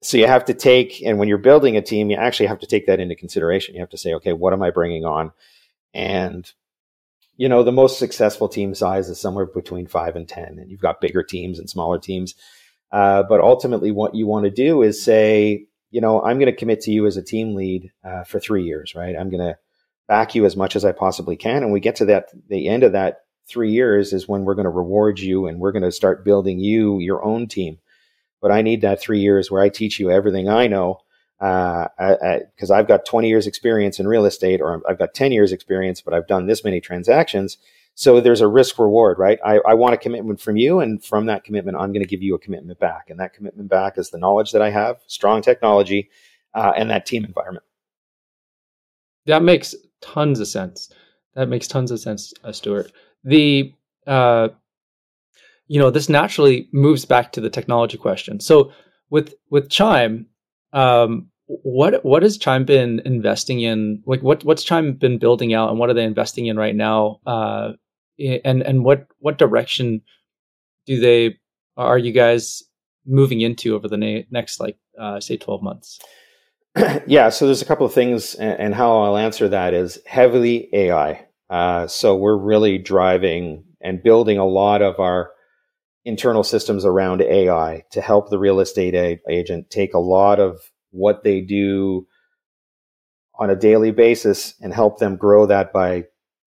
so 0.00 0.16
you 0.16 0.26
have 0.26 0.46
to 0.46 0.54
take 0.54 1.02
and 1.04 1.18
when 1.18 1.28
you're 1.28 1.38
building 1.38 1.76
a 1.76 1.82
team 1.82 2.08
you 2.08 2.16
actually 2.16 2.46
have 2.46 2.60
to 2.60 2.68
take 2.68 2.86
that 2.86 3.00
into 3.00 3.16
consideration 3.16 3.74
you 3.74 3.80
have 3.80 3.90
to 3.90 3.98
say 3.98 4.14
okay 4.14 4.32
what 4.32 4.52
am 4.52 4.62
i 4.62 4.70
bringing 4.70 5.04
on 5.04 5.32
and 5.92 6.52
you 7.36 7.48
know 7.48 7.64
the 7.64 7.72
most 7.72 7.98
successful 7.98 8.48
team 8.48 8.76
size 8.76 9.08
is 9.08 9.20
somewhere 9.20 9.46
between 9.46 9.88
5 9.88 10.14
and 10.14 10.28
10 10.28 10.58
and 10.60 10.70
you've 10.70 10.80
got 10.80 11.00
bigger 11.00 11.24
teams 11.24 11.58
and 11.58 11.68
smaller 11.68 11.98
teams 11.98 12.36
uh, 12.92 13.22
but 13.22 13.40
ultimately 13.40 13.90
what 13.90 14.14
you 14.14 14.26
want 14.26 14.44
to 14.44 14.50
do 14.50 14.82
is 14.82 15.02
say 15.02 15.66
you 15.90 16.00
know 16.00 16.22
i'm 16.22 16.38
going 16.38 16.52
to 16.52 16.58
commit 16.58 16.80
to 16.80 16.90
you 16.90 17.06
as 17.06 17.16
a 17.16 17.22
team 17.22 17.54
lead 17.54 17.90
uh, 18.04 18.24
for 18.24 18.38
three 18.38 18.64
years 18.64 18.94
right? 18.94 19.16
I'm 19.18 19.30
going 19.30 19.46
to 19.46 19.56
back 20.08 20.34
you 20.34 20.46
as 20.46 20.56
much 20.56 20.74
as 20.74 20.84
i 20.84 20.90
possibly 20.90 21.36
can. 21.36 21.62
And 21.62 21.70
we 21.70 21.80
get 21.80 21.96
to 21.96 22.06
that 22.06 22.30
the 22.48 22.66
end 22.66 22.82
of 22.82 22.92
that 22.92 23.20
three 23.48 23.70
years 23.70 24.12
is 24.12 24.26
when 24.26 24.44
we're 24.44 24.54
going 24.54 24.64
to 24.64 24.70
reward 24.70 25.20
you 25.20 25.46
and 25.46 25.60
we're 25.60 25.72
going 25.72 25.82
to 25.82 25.92
start 25.92 26.24
building 26.24 26.58
you 26.58 26.98
your 26.98 27.24
own 27.24 27.46
team. 27.46 27.78
But 28.40 28.52
I 28.52 28.62
need 28.62 28.82
that 28.82 29.00
three 29.00 29.20
years 29.20 29.50
where 29.50 29.62
I 29.62 29.68
teach 29.68 29.98
you 29.98 30.10
everything 30.10 30.48
I 30.48 30.66
know 30.66 31.00
because 31.38 32.70
uh, 32.70 32.74
I've 32.74 32.88
got 32.88 33.06
20 33.06 33.28
years 33.28 33.46
experience 33.46 34.00
in 34.00 34.08
real 34.08 34.24
estate 34.24 34.60
or 34.60 34.82
I've 34.88 34.98
got 34.98 35.14
10 35.14 35.32
years 35.32 35.52
experience, 35.52 36.00
but 36.00 36.14
I've 36.14 36.26
done 36.26 36.46
this 36.46 36.64
many 36.64 36.80
transactions. 36.80 37.58
So 37.98 38.20
there's 38.20 38.40
a 38.40 38.46
risk 38.46 38.78
reward, 38.78 39.18
right? 39.18 39.40
I, 39.44 39.58
I 39.66 39.74
want 39.74 39.92
a 39.92 39.96
commitment 39.96 40.40
from 40.40 40.56
you. 40.56 40.78
And 40.78 41.04
from 41.04 41.26
that 41.26 41.42
commitment, 41.42 41.76
I'm 41.76 41.92
going 41.92 42.04
to 42.04 42.08
give 42.08 42.22
you 42.22 42.36
a 42.36 42.38
commitment 42.38 42.78
back. 42.78 43.10
And 43.10 43.18
that 43.18 43.32
commitment 43.32 43.68
back 43.68 43.98
is 43.98 44.10
the 44.10 44.18
knowledge 44.18 44.52
that 44.52 44.62
I 44.62 44.70
have, 44.70 45.00
strong 45.08 45.42
technology, 45.42 46.08
uh, 46.54 46.72
and 46.76 46.88
that 46.90 47.06
team 47.06 47.24
environment. 47.24 47.64
That 49.26 49.42
makes 49.42 49.74
tons 50.00 50.38
of 50.38 50.46
sense. 50.46 50.90
That 51.34 51.48
makes 51.48 51.66
tons 51.66 51.90
of 51.90 51.98
sense, 51.98 52.32
uh, 52.44 52.52
Stuart. 52.52 52.92
The 53.24 53.74
uh, 54.06 54.50
you 55.66 55.80
know, 55.80 55.90
this 55.90 56.08
naturally 56.08 56.68
moves 56.70 57.04
back 57.04 57.32
to 57.32 57.40
the 57.40 57.50
technology 57.50 57.98
question. 57.98 58.38
So 58.38 58.70
with 59.10 59.34
with 59.50 59.70
Chime, 59.70 60.26
um, 60.72 61.30
what 61.46 62.04
what 62.04 62.22
has 62.22 62.38
Chime 62.38 62.64
been 62.64 63.02
investing 63.04 63.60
in? 63.60 64.04
Like 64.06 64.22
what 64.22 64.44
what's 64.44 64.62
Chime 64.62 64.92
been 64.92 65.18
building 65.18 65.52
out, 65.52 65.70
and 65.70 65.80
what 65.80 65.90
are 65.90 65.94
they 65.94 66.04
investing 66.04 66.46
in 66.46 66.56
right 66.56 66.76
now? 66.76 67.18
Uh, 67.26 67.72
and 68.18 68.62
and 68.62 68.84
what 68.84 69.06
what 69.18 69.38
direction 69.38 70.02
do 70.86 71.00
they 71.00 71.38
are 71.76 71.98
you 71.98 72.12
guys 72.12 72.62
moving 73.06 73.40
into 73.40 73.74
over 73.74 73.88
the 73.88 73.96
na- 73.96 74.22
next 74.30 74.60
like 74.60 74.78
uh, 74.98 75.20
say 75.20 75.36
twelve 75.36 75.62
months? 75.62 76.00
yeah, 77.06 77.28
so 77.28 77.46
there's 77.46 77.62
a 77.62 77.66
couple 77.66 77.86
of 77.86 77.92
things, 77.92 78.34
and, 78.34 78.58
and 78.60 78.74
how 78.74 79.00
I'll 79.00 79.16
answer 79.16 79.48
that 79.48 79.74
is 79.74 79.98
heavily 80.06 80.68
AI. 80.72 81.26
Uh, 81.50 81.86
so 81.86 82.14
we're 82.14 82.36
really 82.36 82.78
driving 82.78 83.64
and 83.80 84.02
building 84.02 84.38
a 84.38 84.46
lot 84.46 84.82
of 84.82 84.98
our 85.00 85.30
internal 86.04 86.42
systems 86.42 86.84
around 86.84 87.22
AI 87.22 87.84
to 87.90 88.00
help 88.00 88.30
the 88.30 88.38
real 88.38 88.60
estate 88.60 88.94
a- 88.94 89.20
agent 89.30 89.70
take 89.70 89.94
a 89.94 89.98
lot 89.98 90.40
of 90.40 90.58
what 90.90 91.22
they 91.24 91.40
do 91.40 92.06
on 93.38 93.50
a 93.50 93.56
daily 93.56 93.90
basis 93.90 94.54
and 94.60 94.74
help 94.74 94.98
them 94.98 95.16
grow 95.16 95.46
that 95.46 95.72
by 95.72 96.04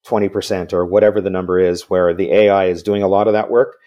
20% 0.07 0.73
or 0.73 0.85
whatever 0.85 1.21
the 1.21 1.29
number 1.29 1.59
is 1.59 1.89
where 1.89 2.13
the 2.13 2.31
AI 2.31 2.65
is 2.65 2.83
doing 2.83 3.03
a 3.03 3.07
lot 3.07 3.27
of 3.27 3.33
that 3.33 3.49
work 3.51 3.77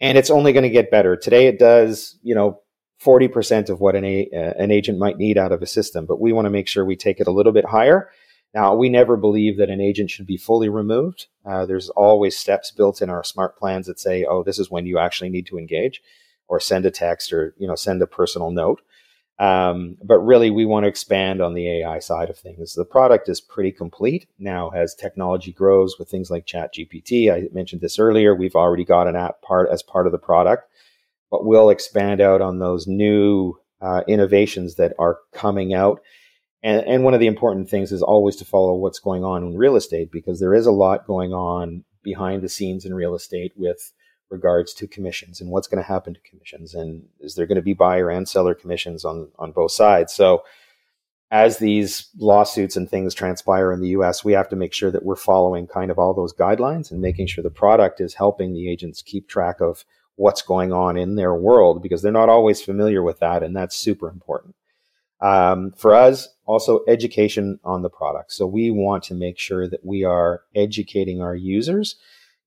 and 0.00 0.18
it's 0.18 0.30
only 0.30 0.52
going 0.52 0.62
to 0.64 0.70
get 0.70 0.90
better. 0.90 1.16
Today 1.16 1.46
it 1.46 1.58
does, 1.58 2.18
you 2.22 2.34
know, 2.34 2.60
40% 3.04 3.68
of 3.68 3.80
what 3.80 3.96
an, 3.96 4.04
a- 4.04 4.28
an 4.32 4.70
agent 4.70 4.98
might 4.98 5.18
need 5.18 5.36
out 5.36 5.52
of 5.52 5.62
a 5.62 5.66
system, 5.66 6.06
but 6.06 6.20
we 6.20 6.32
want 6.32 6.46
to 6.46 6.50
make 6.50 6.68
sure 6.68 6.84
we 6.84 6.96
take 6.96 7.20
it 7.20 7.26
a 7.26 7.32
little 7.32 7.52
bit 7.52 7.66
higher 7.66 8.10
now, 8.54 8.72
we 8.76 8.88
never 8.88 9.16
believe 9.16 9.58
that 9.58 9.68
an 9.68 9.80
agent 9.80 10.10
should 10.10 10.26
be 10.26 10.36
fully 10.36 10.68
removed. 10.68 11.26
Uh, 11.44 11.66
there's 11.66 11.88
always 11.90 12.38
steps 12.38 12.70
built 12.70 13.02
in 13.02 13.10
our 13.10 13.24
smart 13.24 13.58
plans 13.58 13.86
that 13.88 13.98
say, 13.98 14.24
oh, 14.24 14.44
this 14.44 14.60
is 14.60 14.70
when 14.70 14.86
you 14.86 14.98
actually 14.98 15.28
need 15.28 15.46
to 15.46 15.58
engage 15.58 16.00
or 16.46 16.60
send 16.60 16.86
a 16.86 16.90
text 16.90 17.32
or, 17.32 17.54
you 17.58 17.66
know, 17.66 17.74
send 17.74 18.00
a 18.00 18.06
personal 18.06 18.52
note. 18.52 18.80
Um, 19.38 19.96
but 20.04 20.20
really, 20.20 20.50
we 20.50 20.64
want 20.66 20.84
to 20.84 20.88
expand 20.88 21.42
on 21.42 21.54
the 21.54 21.80
AI 21.80 21.98
side 22.00 22.30
of 22.30 22.38
things. 22.38 22.74
The 22.74 22.84
product 22.84 23.28
is 23.28 23.40
pretty 23.40 23.72
complete 23.72 24.28
now 24.38 24.70
as 24.70 24.94
technology 24.94 25.52
grows 25.52 25.98
with 25.98 26.08
things 26.10 26.30
like 26.30 26.46
Chat 26.46 26.74
GPT. 26.74 27.32
I 27.32 27.48
mentioned 27.52 27.82
this 27.82 27.98
earlier. 27.98 28.34
We've 28.34 28.56
already 28.56 28.84
got 28.84 29.08
an 29.08 29.16
app 29.16 29.42
part 29.42 29.68
as 29.70 29.82
part 29.82 30.06
of 30.06 30.12
the 30.12 30.18
product, 30.18 30.68
but 31.30 31.46
we'll 31.46 31.70
expand 31.70 32.20
out 32.20 32.42
on 32.42 32.58
those 32.60 32.86
new 32.86 33.58
uh, 33.82 34.02
innovations 34.08 34.76
that 34.76 34.94
are 34.98 35.18
coming 35.32 35.74
out 35.74 36.00
And, 36.62 36.86
and 36.86 37.04
one 37.04 37.14
of 37.14 37.20
the 37.20 37.28
important 37.28 37.70
things 37.70 37.92
is 37.92 38.02
always 38.02 38.36
to 38.38 38.46
follow 38.46 38.74
what's 38.76 39.00
going 39.00 39.24
on 39.24 39.44
in 39.44 39.56
real 39.56 39.76
estate 39.76 40.12
because 40.12 40.40
there 40.40 40.54
is 40.54 40.66
a 40.66 40.72
lot 40.72 41.06
going 41.06 41.32
on 41.32 41.84
behind 42.04 42.42
the 42.42 42.50
scenes 42.50 42.86
in 42.86 42.94
real 42.94 43.16
estate 43.16 43.54
with 43.56 43.92
regards 44.34 44.74
to 44.74 44.86
commissions 44.86 45.40
and 45.40 45.48
what's 45.48 45.68
going 45.68 45.82
to 45.82 45.88
happen 45.88 46.12
to 46.12 46.20
commissions 46.20 46.74
and 46.74 47.06
is 47.20 47.34
there 47.34 47.46
going 47.46 47.56
to 47.56 47.62
be 47.62 47.72
buyer 47.72 48.10
and 48.10 48.28
seller 48.28 48.54
commissions 48.54 49.04
on 49.04 49.28
on 49.38 49.52
both 49.52 49.72
sides. 49.72 50.12
So 50.12 50.42
as 51.30 51.58
these 51.58 52.08
lawsuits 52.18 52.76
and 52.76 52.90
things 52.90 53.14
transpire 53.14 53.72
in 53.72 53.80
the 53.80 53.94
US 54.00 54.24
we 54.24 54.32
have 54.32 54.48
to 54.50 54.56
make 54.56 54.74
sure 54.74 54.90
that 54.90 55.04
we're 55.04 55.16
following 55.16 55.66
kind 55.66 55.90
of 55.90 55.98
all 55.98 56.12
those 56.12 56.34
guidelines 56.34 56.90
and 56.90 57.00
making 57.00 57.28
sure 57.28 57.42
the 57.42 57.50
product 57.50 58.00
is 58.00 58.14
helping 58.14 58.52
the 58.52 58.68
agents 58.68 59.00
keep 59.00 59.28
track 59.28 59.60
of 59.60 59.84
what's 60.16 60.42
going 60.42 60.72
on 60.72 60.96
in 60.96 61.14
their 61.14 61.34
world 61.34 61.82
because 61.82 62.02
they're 62.02 62.12
not 62.12 62.28
always 62.28 62.60
familiar 62.60 63.02
with 63.02 63.20
that 63.20 63.42
and 63.42 63.56
that's 63.56 63.76
super 63.76 64.08
important. 64.08 64.54
Um, 65.20 65.72
for 65.76 65.94
us 65.94 66.28
also 66.44 66.80
education 66.86 67.58
on 67.64 67.82
the 67.82 67.88
product. 67.88 68.32
So 68.32 68.46
we 68.46 68.70
want 68.70 69.04
to 69.04 69.14
make 69.14 69.38
sure 69.38 69.68
that 69.68 69.84
we 69.84 70.04
are 70.04 70.42
educating 70.54 71.22
our 71.22 71.34
users 71.34 71.96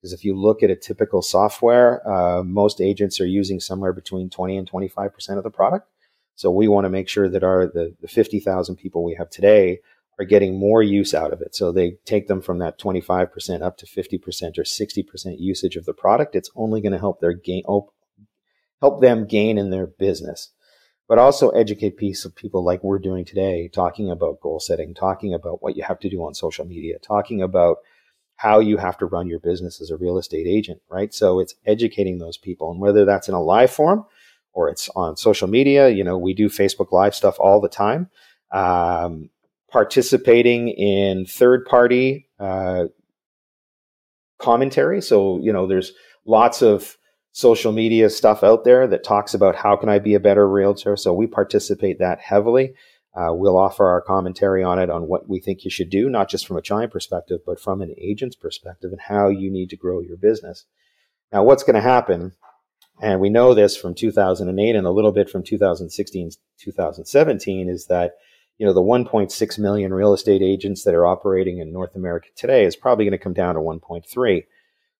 because 0.07 0.17
if 0.17 0.23
you 0.23 0.35
look 0.35 0.63
at 0.63 0.69
a 0.69 0.75
typical 0.75 1.21
software, 1.21 2.07
uh, 2.07 2.41
most 2.41 2.79
agents 2.79 3.19
are 3.19 3.25
using 3.25 3.59
somewhere 3.59 3.91
between 3.91 4.29
20 4.29 4.55
and 4.55 4.71
25% 4.71 5.37
of 5.37 5.43
the 5.43 5.49
product. 5.49 5.89
So 6.35 6.49
we 6.49 6.69
want 6.69 6.85
to 6.85 6.89
make 6.89 7.09
sure 7.09 7.27
that 7.27 7.43
our 7.43 7.67
the, 7.67 7.93
the 7.99 8.07
50,000 8.07 8.77
people 8.77 9.03
we 9.03 9.15
have 9.15 9.29
today 9.29 9.79
are 10.17 10.23
getting 10.23 10.57
more 10.57 10.81
use 10.81 11.13
out 11.13 11.33
of 11.33 11.41
it. 11.41 11.55
So 11.55 11.73
they 11.73 11.97
take 12.05 12.27
them 12.27 12.41
from 12.41 12.59
that 12.59 12.79
25% 12.79 13.61
up 13.61 13.77
to 13.79 13.85
50% 13.85 14.57
or 14.57 14.63
60% 14.63 15.35
usage 15.39 15.75
of 15.75 15.83
the 15.83 15.93
product. 15.93 16.35
It's 16.35 16.51
only 16.55 16.79
going 16.79 16.93
to 16.93 16.99
help 16.99 17.19
their 17.19 17.33
gain, 17.33 17.63
help 17.65 19.01
them 19.01 19.25
gain 19.27 19.57
in 19.57 19.71
their 19.71 19.87
business, 19.87 20.51
but 21.09 21.17
also 21.17 21.49
educate 21.49 21.97
piece 21.97 22.23
of 22.23 22.33
people 22.33 22.63
like 22.63 22.81
we're 22.81 22.97
doing 22.97 23.25
today, 23.25 23.67
talking 23.67 24.09
about 24.09 24.39
goal 24.39 24.61
setting, 24.61 24.93
talking 24.93 25.33
about 25.33 25.61
what 25.61 25.75
you 25.75 25.83
have 25.83 25.99
to 25.99 26.09
do 26.09 26.23
on 26.23 26.33
social 26.33 26.65
media, 26.65 26.97
talking 26.97 27.41
about 27.41 27.79
how 28.37 28.59
you 28.59 28.77
have 28.77 28.97
to 28.97 29.05
run 29.05 29.27
your 29.27 29.39
business 29.39 29.81
as 29.81 29.89
a 29.89 29.97
real 29.97 30.17
estate 30.17 30.47
agent, 30.47 30.81
right? 30.89 31.13
So 31.13 31.39
it's 31.39 31.55
educating 31.65 32.19
those 32.19 32.37
people, 32.37 32.71
and 32.71 32.79
whether 32.79 33.05
that's 33.05 33.27
in 33.27 33.33
a 33.33 33.41
live 33.41 33.71
form 33.71 34.05
or 34.53 34.69
it's 34.69 34.89
on 34.95 35.15
social 35.17 35.47
media, 35.47 35.89
you 35.89 36.03
know, 36.03 36.17
we 36.17 36.33
do 36.33 36.49
Facebook 36.49 36.91
Live 36.91 37.13
stuff 37.13 37.35
all 37.39 37.61
the 37.61 37.69
time. 37.69 38.09
Um, 38.51 39.29
participating 39.69 40.69
in 40.69 41.25
third 41.25 41.65
party 41.65 42.27
uh, 42.39 42.85
commentary. 44.39 45.01
So, 45.01 45.39
you 45.39 45.51
know, 45.51 45.67
there's 45.67 45.91
lots 46.25 46.61
of 46.61 46.97
social 47.33 47.71
media 47.71 48.09
stuff 48.09 48.43
out 48.43 48.63
there 48.63 48.87
that 48.87 49.03
talks 49.03 49.33
about 49.33 49.55
how 49.55 49.75
can 49.75 49.89
I 49.89 49.99
be 49.99 50.15
a 50.15 50.19
better 50.19 50.49
realtor. 50.49 50.95
So 50.97 51.13
we 51.13 51.27
participate 51.27 51.99
that 51.99 52.19
heavily. 52.19 52.73
Uh, 53.17 53.33
we'll 53.33 53.57
offer 53.57 53.87
our 53.87 53.99
commentary 54.01 54.63
on 54.63 54.77
it 54.77 54.91
on 54.91 55.07
what 55.07 55.27
we 55.27 55.39
think 55.39 55.65
you 55.65 55.71
should 55.71 55.89
do, 55.89 56.07
not 56.07 56.29
just 56.29 56.45
from 56.45 56.55
a 56.55 56.61
Chime 56.61 56.89
perspective, 56.89 57.39
but 57.43 57.59
from 57.59 57.81
an 57.81 57.95
agent's 57.97 58.35
perspective 58.35 58.91
and 58.91 59.01
how 59.01 59.27
you 59.27 59.49
need 59.49 59.71
to 59.71 59.75
grow 59.75 60.01
your 60.01 60.17
business. 60.17 60.65
Now, 61.33 61.43
what's 61.43 61.63
going 61.63 61.73
to 61.73 61.81
happen, 61.81 62.33
and 63.01 63.19
we 63.19 63.31
know 63.31 63.55
this 63.55 63.75
from 63.75 63.95
2008 63.95 64.75
and 64.75 64.85
a 64.85 64.91
little 64.91 65.11
bit 65.11 65.31
from 65.31 65.41
2016, 65.41 66.31
2017, 66.59 67.69
is 67.69 67.87
that 67.87 68.11
you 68.59 68.67
know 68.67 68.73
the 68.73 68.81
1.6 68.81 69.59
million 69.59 69.93
real 69.95 70.13
estate 70.13 70.43
agents 70.43 70.83
that 70.83 70.93
are 70.93 71.07
operating 71.07 71.57
in 71.57 71.73
North 71.73 71.95
America 71.95 72.27
today 72.35 72.65
is 72.65 72.75
probably 72.75 73.05
going 73.05 73.17
to 73.17 73.17
come 73.17 73.33
down 73.33 73.55
to 73.55 73.61
1.3. 73.61 74.45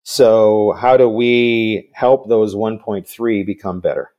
So, 0.01 0.72
how 0.72 0.97
do 0.97 1.07
we 1.07 1.91
help 1.93 2.28
those 2.28 2.55
1.3 2.55 3.45
become 3.45 3.80
better? 3.80 4.09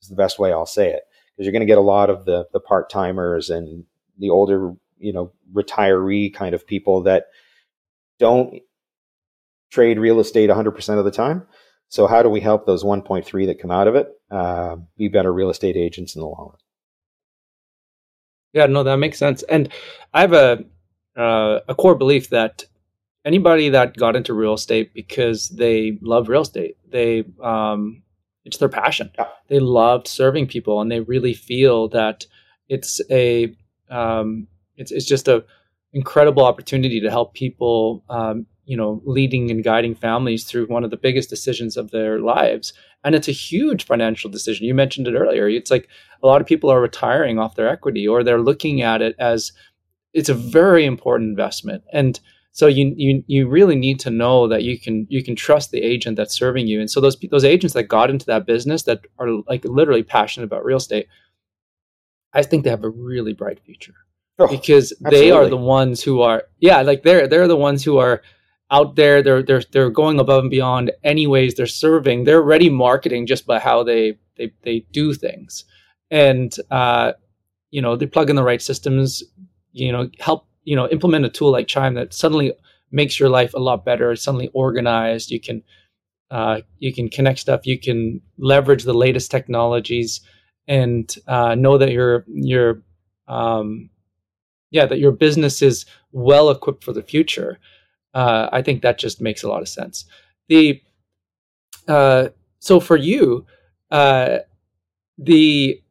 Is 0.00 0.08
the 0.08 0.16
best 0.16 0.38
way 0.38 0.52
I'll 0.52 0.64
say 0.64 0.90
it 0.90 1.05
because 1.36 1.46
you're 1.46 1.52
going 1.52 1.60
to 1.60 1.66
get 1.66 1.78
a 1.78 1.82
lot 1.82 2.10
of 2.10 2.24
the 2.24 2.46
the 2.52 2.60
part 2.60 2.88
timers 2.90 3.50
and 3.50 3.84
the 4.18 4.30
older 4.30 4.74
you 4.98 5.12
know 5.12 5.32
retiree 5.52 6.32
kind 6.32 6.54
of 6.54 6.66
people 6.66 7.02
that 7.02 7.26
don't 8.18 8.62
trade 9.70 9.98
real 9.98 10.20
estate 10.20 10.48
100% 10.48 10.98
of 10.98 11.04
the 11.04 11.10
time. 11.10 11.46
So 11.88 12.06
how 12.06 12.22
do 12.22 12.28
we 12.28 12.40
help 12.40 12.66
those 12.66 12.82
1.3 12.82 13.46
that 13.46 13.60
come 13.60 13.70
out 13.70 13.88
of 13.88 13.94
it 13.94 14.08
uh, 14.30 14.76
be 14.96 15.08
better 15.08 15.32
real 15.32 15.50
estate 15.50 15.76
agents 15.76 16.14
in 16.14 16.20
the 16.20 16.26
long 16.26 16.48
run? 16.50 16.58
Yeah, 18.52 18.66
no, 18.66 18.82
that 18.84 18.96
makes 18.96 19.18
sense. 19.18 19.42
And 19.42 19.68
I 20.14 20.22
have 20.22 20.32
a 20.32 20.64
uh, 21.16 21.60
a 21.68 21.74
core 21.74 21.94
belief 21.94 22.30
that 22.30 22.64
anybody 23.24 23.70
that 23.70 23.96
got 23.96 24.16
into 24.16 24.34
real 24.34 24.54
estate 24.54 24.94
because 24.94 25.48
they 25.48 25.98
love 26.00 26.28
real 26.28 26.42
estate, 26.42 26.76
they 26.88 27.24
um, 27.42 28.02
it's 28.46 28.58
their 28.58 28.68
passion. 28.68 29.10
Yeah. 29.18 29.26
They 29.48 29.58
loved 29.58 30.06
serving 30.06 30.46
people, 30.46 30.80
and 30.80 30.90
they 30.90 31.00
really 31.00 31.34
feel 31.34 31.88
that 31.88 32.24
it's 32.68 33.00
a 33.10 33.54
um, 33.90 34.46
it's 34.76 34.92
it's 34.92 35.04
just 35.04 35.28
a 35.28 35.44
incredible 35.92 36.44
opportunity 36.44 37.00
to 37.00 37.10
help 37.10 37.34
people. 37.34 38.04
Um, 38.08 38.46
you 38.64 38.76
know, 38.76 39.00
leading 39.04 39.48
and 39.52 39.62
guiding 39.62 39.94
families 39.94 40.42
through 40.42 40.66
one 40.66 40.82
of 40.82 40.90
the 40.90 40.96
biggest 40.96 41.30
decisions 41.30 41.76
of 41.76 41.92
their 41.92 42.18
lives, 42.18 42.72
and 43.04 43.14
it's 43.14 43.28
a 43.28 43.32
huge 43.32 43.84
financial 43.84 44.28
decision. 44.28 44.66
You 44.66 44.74
mentioned 44.74 45.06
it 45.06 45.14
earlier. 45.14 45.48
It's 45.48 45.70
like 45.70 45.88
a 46.20 46.26
lot 46.26 46.40
of 46.40 46.48
people 46.48 46.68
are 46.68 46.80
retiring 46.80 47.38
off 47.38 47.54
their 47.54 47.68
equity, 47.68 48.08
or 48.08 48.24
they're 48.24 48.40
looking 48.40 48.82
at 48.82 49.02
it 49.02 49.14
as 49.20 49.52
it's 50.12 50.28
a 50.28 50.34
very 50.34 50.84
important 50.84 51.30
investment, 51.30 51.84
and 51.92 52.18
so 52.56 52.68
you 52.68 52.94
you 52.96 53.22
you 53.26 53.46
really 53.46 53.76
need 53.76 54.00
to 54.00 54.08
know 54.08 54.48
that 54.48 54.62
you 54.62 54.78
can 54.80 55.06
you 55.10 55.22
can 55.22 55.36
trust 55.36 55.72
the 55.72 55.82
agent 55.82 56.16
that's 56.16 56.34
serving 56.34 56.66
you. 56.66 56.80
And 56.80 56.90
so 56.90 57.02
those 57.02 57.14
those 57.30 57.44
agents 57.44 57.74
that 57.74 57.82
got 57.82 58.08
into 58.08 58.24
that 58.26 58.46
business 58.46 58.84
that 58.84 59.00
are 59.18 59.28
like 59.46 59.66
literally 59.66 60.02
passionate 60.02 60.46
about 60.46 60.64
real 60.64 60.78
estate, 60.78 61.06
I 62.32 62.42
think 62.42 62.64
they 62.64 62.70
have 62.70 62.82
a 62.82 62.88
really 62.88 63.34
bright 63.34 63.60
future. 63.60 63.92
Oh, 64.38 64.48
because 64.48 64.92
absolutely. 64.92 65.18
they 65.18 65.30
are 65.32 65.48
the 65.50 65.58
ones 65.58 66.02
who 66.02 66.22
are 66.22 66.44
yeah, 66.58 66.80
like 66.80 67.02
they're 67.02 67.28
they're 67.28 67.46
the 67.46 67.58
ones 67.58 67.84
who 67.84 67.98
are 67.98 68.22
out 68.70 68.96
there 68.96 69.22
they're 69.22 69.42
they're 69.42 69.62
they're 69.70 69.90
going 69.90 70.18
above 70.18 70.44
and 70.44 70.50
beyond 70.50 70.90
anyways 71.04 71.54
they're 71.54 71.66
serving 71.66 72.24
they're 72.24 72.42
already 72.42 72.68
marketing 72.68 73.26
just 73.26 73.46
by 73.46 73.60
how 73.60 73.84
they 73.84 74.18
they 74.36 74.50
they 74.62 74.80
do 74.90 75.14
things 75.14 75.64
and 76.10 76.56
uh 76.72 77.12
you 77.70 77.80
know 77.80 77.94
they 77.94 78.06
plug 78.06 78.28
in 78.28 78.34
the 78.34 78.42
right 78.42 78.60
systems 78.60 79.22
you 79.70 79.92
know 79.92 80.10
help 80.18 80.48
you 80.66 80.76
know 80.76 80.88
implement 80.90 81.26
a 81.26 81.30
tool 81.30 81.52
like 81.52 81.68
chime 81.68 81.94
that 81.96 82.14
suddenly 82.14 82.54
makes 82.92 83.20
your 83.20 83.30
life 83.30 83.54
a 83.54 83.60
lot 83.60 83.86
better 83.86 84.12
It's 84.12 84.24
suddenly 84.24 84.50
organized. 84.54 85.30
You 85.32 85.40
can 85.40 85.64
uh, 86.30 86.62
you 86.78 86.92
can 86.94 87.08
connect 87.10 87.40
stuff. 87.40 87.66
You 87.66 87.78
can 87.80 88.20
leverage 88.38 88.84
the 88.84 88.94
latest 88.94 89.30
technologies 89.30 90.22
and 90.68 91.14
uh, 91.28 91.54
know 91.56 91.78
that 91.78 91.92
your 91.92 92.24
your 92.28 92.82
um, 93.28 93.90
yeah 94.70 94.86
that 94.86 94.98
your 95.00 95.12
business 95.12 95.62
is 95.62 95.86
well 96.12 96.50
equipped 96.50 96.84
for 96.84 96.92
the 96.94 97.02
future. 97.04 97.58
Uh, 98.14 98.48
i 98.52 98.62
think 98.62 98.82
that 98.82 98.98
just 98.98 99.20
makes 99.20 99.42
a 99.44 99.48
lot 99.48 99.62
of 99.62 99.68
sense. 99.68 100.06
The 100.48 100.82
uh, 101.88 102.28
so 102.58 102.80
for 102.80 102.96
you 102.96 103.46
uh, 103.90 104.38
the 105.18 105.82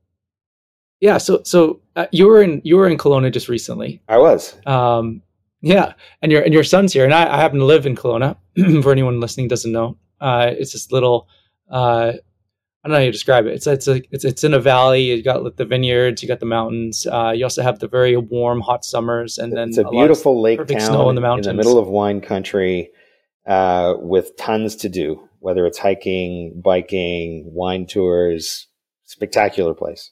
yeah 1.00 1.18
so 1.18 1.42
so 1.44 1.80
uh, 1.96 2.08
you 2.12 2.28
were 2.28 2.42
in 2.42 2.62
you 2.64 2.76
were 2.78 2.88
in 2.88 2.98
Kelowna 2.98 3.32
just 3.32 3.48
recently. 3.48 4.02
I 4.08 4.18
was. 4.18 4.56
Um, 4.66 5.22
yeah, 5.62 5.94
and 6.22 6.32
your 6.32 6.42
and 6.42 6.54
your 6.54 6.64
son's 6.64 6.94
here, 6.94 7.06
and 7.06 7.14
I, 7.14 7.34
I 7.34 7.38
happen 7.38 7.60
to 7.60 7.66
live 7.66 7.86
in 7.86 7.96
Kelowna. 7.96 8.38
for 8.84 8.92
anyone 8.92 9.20
listening 9.20 9.48
doesn't 9.48 9.72
know, 9.72 9.98
uh, 10.20 10.52
it's 10.58 10.74
this 10.74 10.92
little. 10.92 11.28
Uh, 11.70 12.14
I 12.84 12.88
don't 12.88 12.92
know 12.92 13.00
how 13.00 13.06
you 13.06 13.12
describe 13.12 13.48
it. 13.48 13.54
It's 13.54 13.66
it's 13.66 13.88
a, 13.88 14.02
it's 14.12 14.26
it's 14.26 14.44
in 14.44 14.54
a 14.54 14.60
valley. 14.60 15.02
You 15.04 15.24
got 15.24 15.58
the 15.58 15.66
vineyards, 15.66 16.22
you 16.22 16.28
got 16.28 16.40
the 16.40 16.46
mountains. 16.46 17.08
Uh, 17.08 17.32
you 17.36 17.44
also 17.44 17.64
have 17.64 17.80
the 17.80 17.88
very 17.88 18.16
warm, 18.16 18.62
hot 18.62 18.86
summers, 18.86 19.40
and 19.40 19.54
then 19.54 19.70
it's 19.70 19.80
a, 19.80 19.86
a 19.86 19.90
beautiful 19.90 20.40
lake 20.40 20.68
town 20.68 20.82
snow 20.82 21.10
in 21.10 21.16
the 21.16 21.22
mountains, 21.22 21.48
in 21.48 21.56
the 21.56 21.64
middle 21.64 21.80
of 21.80 21.88
wine 21.88 22.22
country, 22.22 22.92
uh, 23.48 23.96
with 23.98 24.38
tons 24.38 24.76
to 24.78 24.90
do. 24.90 25.28
Whether 25.40 25.66
it's 25.66 25.80
hiking, 25.80 26.62
biking, 26.64 27.50
wine 27.54 27.88
tours, 27.88 28.68
spectacular 29.06 29.74
place. 29.74 30.12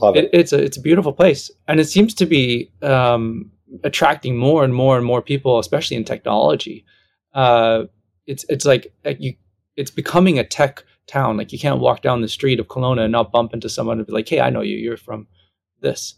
Love 0.00 0.16
it. 0.16 0.24
it. 0.24 0.30
It's 0.32 0.52
a 0.52 0.62
it's 0.62 0.76
a 0.76 0.80
beautiful 0.80 1.12
place, 1.12 1.50
and 1.68 1.80
it 1.80 1.86
seems 1.86 2.14
to 2.14 2.26
be 2.26 2.70
um, 2.82 3.50
attracting 3.84 4.36
more 4.36 4.64
and 4.64 4.74
more 4.74 4.96
and 4.96 5.04
more 5.04 5.22
people, 5.22 5.58
especially 5.58 5.96
in 5.96 6.04
technology. 6.04 6.84
Uh, 7.34 7.84
it's 8.26 8.44
it's 8.48 8.64
like 8.64 8.92
uh, 9.04 9.14
you 9.18 9.34
it's 9.76 9.90
becoming 9.90 10.38
a 10.38 10.44
tech 10.44 10.84
town. 11.06 11.36
Like 11.36 11.52
you 11.52 11.58
can't 11.58 11.80
walk 11.80 12.02
down 12.02 12.20
the 12.20 12.28
street 12.28 12.60
of 12.60 12.68
Kelowna 12.68 13.02
and 13.02 13.12
not 13.12 13.32
bump 13.32 13.52
into 13.52 13.68
someone 13.68 13.98
and 13.98 14.06
be 14.06 14.12
like, 14.12 14.28
"Hey, 14.28 14.40
I 14.40 14.50
know 14.50 14.60
you. 14.60 14.76
You're 14.76 14.96
from 14.96 15.26
this." 15.80 16.14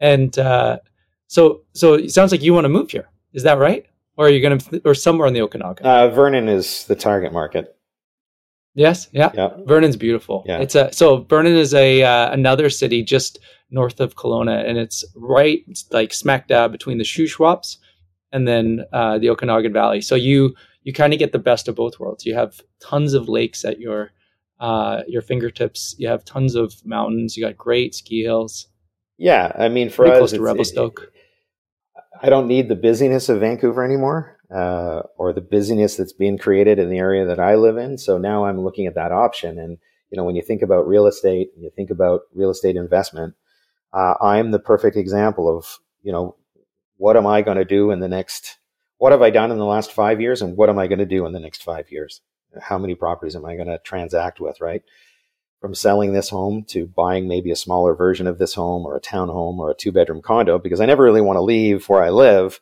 And 0.00 0.38
uh, 0.38 0.78
so 1.26 1.62
so 1.72 1.94
it 1.94 2.10
sounds 2.12 2.32
like 2.32 2.42
you 2.42 2.54
want 2.54 2.64
to 2.64 2.70
move 2.70 2.90
here. 2.90 3.08
Is 3.32 3.42
that 3.42 3.58
right? 3.58 3.86
Or 4.16 4.26
are 4.26 4.30
you 4.30 4.40
going 4.40 4.58
to 4.58 4.82
or 4.84 4.94
somewhere 4.94 5.28
in 5.28 5.34
the 5.34 5.42
Okanagan? 5.42 5.84
Uh, 5.84 6.08
Vernon 6.08 6.48
is 6.48 6.84
the 6.84 6.94
target 6.94 7.32
market. 7.32 7.75
Yes, 8.76 9.08
yeah. 9.12 9.32
yeah. 9.34 9.48
Vernon's 9.66 9.96
beautiful. 9.96 10.44
Yeah. 10.46 10.58
It's 10.60 10.74
a 10.74 10.92
so 10.92 11.22
Vernon 11.22 11.56
is 11.56 11.72
a 11.74 12.02
uh, 12.02 12.30
another 12.30 12.68
city 12.70 13.02
just 13.02 13.38
north 13.70 13.98
of 14.00 14.14
Kelowna, 14.16 14.64
and 14.68 14.76
it's 14.78 15.02
right 15.16 15.64
it's 15.66 15.90
like 15.90 16.12
smack 16.14 16.46
dab 16.46 16.70
between 16.72 16.98
the 16.98 17.04
Shuswaps 17.04 17.78
and 18.32 18.46
then 18.46 18.84
uh, 18.92 19.18
the 19.18 19.30
Okanagan 19.30 19.72
Valley. 19.72 20.00
So 20.02 20.14
you 20.14 20.54
you 20.82 20.92
kind 20.92 21.12
of 21.14 21.18
get 21.18 21.32
the 21.32 21.38
best 21.38 21.68
of 21.68 21.74
both 21.74 21.98
worlds. 21.98 22.26
You 22.26 22.34
have 22.34 22.60
tons 22.80 23.14
of 23.14 23.28
lakes 23.30 23.64
at 23.64 23.80
your 23.80 24.12
uh, 24.60 25.02
your 25.08 25.22
fingertips. 25.22 25.94
You 25.98 26.08
have 26.08 26.24
tons 26.26 26.54
of 26.54 26.74
mountains. 26.84 27.34
You 27.36 27.44
got 27.46 27.56
great 27.56 27.94
ski 27.94 28.22
hills. 28.22 28.68
Yeah, 29.18 29.52
I 29.58 29.68
mean, 29.70 29.88
for 29.88 30.04
Pretty 30.04 30.12
us, 30.12 30.18
close 30.18 30.30
to 30.32 30.36
it's- 30.36 30.40
it- 30.48 30.52
Revelstoke. 30.52 31.12
I 32.22 32.28
don't 32.30 32.46
need 32.46 32.68
the 32.68 32.76
busyness 32.76 33.28
of 33.28 33.40
Vancouver 33.40 33.84
anymore, 33.84 34.35
uh, 34.54 35.02
or 35.16 35.32
the 35.32 35.40
busyness 35.40 35.96
that's 35.96 36.12
being 36.12 36.38
created 36.38 36.78
in 36.78 36.88
the 36.88 36.98
area 36.98 37.26
that 37.26 37.40
I 37.40 37.56
live 37.56 37.76
in. 37.76 37.98
So 37.98 38.18
now 38.18 38.44
I'm 38.44 38.62
looking 38.62 38.86
at 38.86 38.94
that 38.94 39.12
option. 39.12 39.58
And 39.58 39.78
you 40.10 40.16
know, 40.16 40.24
when 40.24 40.36
you 40.36 40.42
think 40.42 40.62
about 40.62 40.86
real 40.86 41.06
estate, 41.06 41.50
and 41.54 41.64
you 41.64 41.70
think 41.74 41.90
about 41.90 42.22
real 42.34 42.50
estate 42.50 42.76
investment, 42.76 43.34
uh, 43.92 44.14
I'm 44.20 44.50
the 44.50 44.58
perfect 44.58 44.96
example 44.96 45.54
of 45.54 45.78
you 46.02 46.12
know 46.12 46.36
what 46.98 47.16
am 47.16 47.26
I 47.26 47.42
going 47.42 47.58
to 47.58 47.64
do 47.64 47.90
in 47.90 48.00
the 48.00 48.08
next? 48.08 48.58
What 48.98 49.12
have 49.12 49.20
I 49.20 49.30
done 49.30 49.50
in 49.50 49.58
the 49.58 49.64
last 49.64 49.92
five 49.92 50.20
years, 50.20 50.42
and 50.42 50.56
what 50.56 50.68
am 50.68 50.78
I 50.78 50.86
going 50.86 51.00
to 51.00 51.06
do 51.06 51.26
in 51.26 51.32
the 51.32 51.40
next 51.40 51.62
five 51.62 51.90
years? 51.90 52.20
How 52.60 52.78
many 52.78 52.94
properties 52.94 53.36
am 53.36 53.44
I 53.44 53.56
going 53.56 53.68
to 53.68 53.78
transact 53.78 54.40
with? 54.40 54.60
Right 54.60 54.82
from 55.60 55.74
selling 55.74 56.12
this 56.12 56.28
home 56.28 56.62
to 56.64 56.86
buying 56.86 57.26
maybe 57.26 57.50
a 57.50 57.56
smaller 57.56 57.94
version 57.94 58.26
of 58.26 58.38
this 58.38 58.54
home 58.54 58.84
or 58.84 58.96
a 58.96 59.00
townhome 59.00 59.58
or 59.58 59.70
a 59.70 59.74
two 59.74 59.90
bedroom 59.90 60.22
condo 60.22 60.58
because 60.58 60.80
I 60.80 60.86
never 60.86 61.02
really 61.02 61.20
want 61.20 61.38
to 61.38 61.42
leave 61.42 61.88
where 61.88 62.02
I 62.02 62.10
live. 62.10 62.60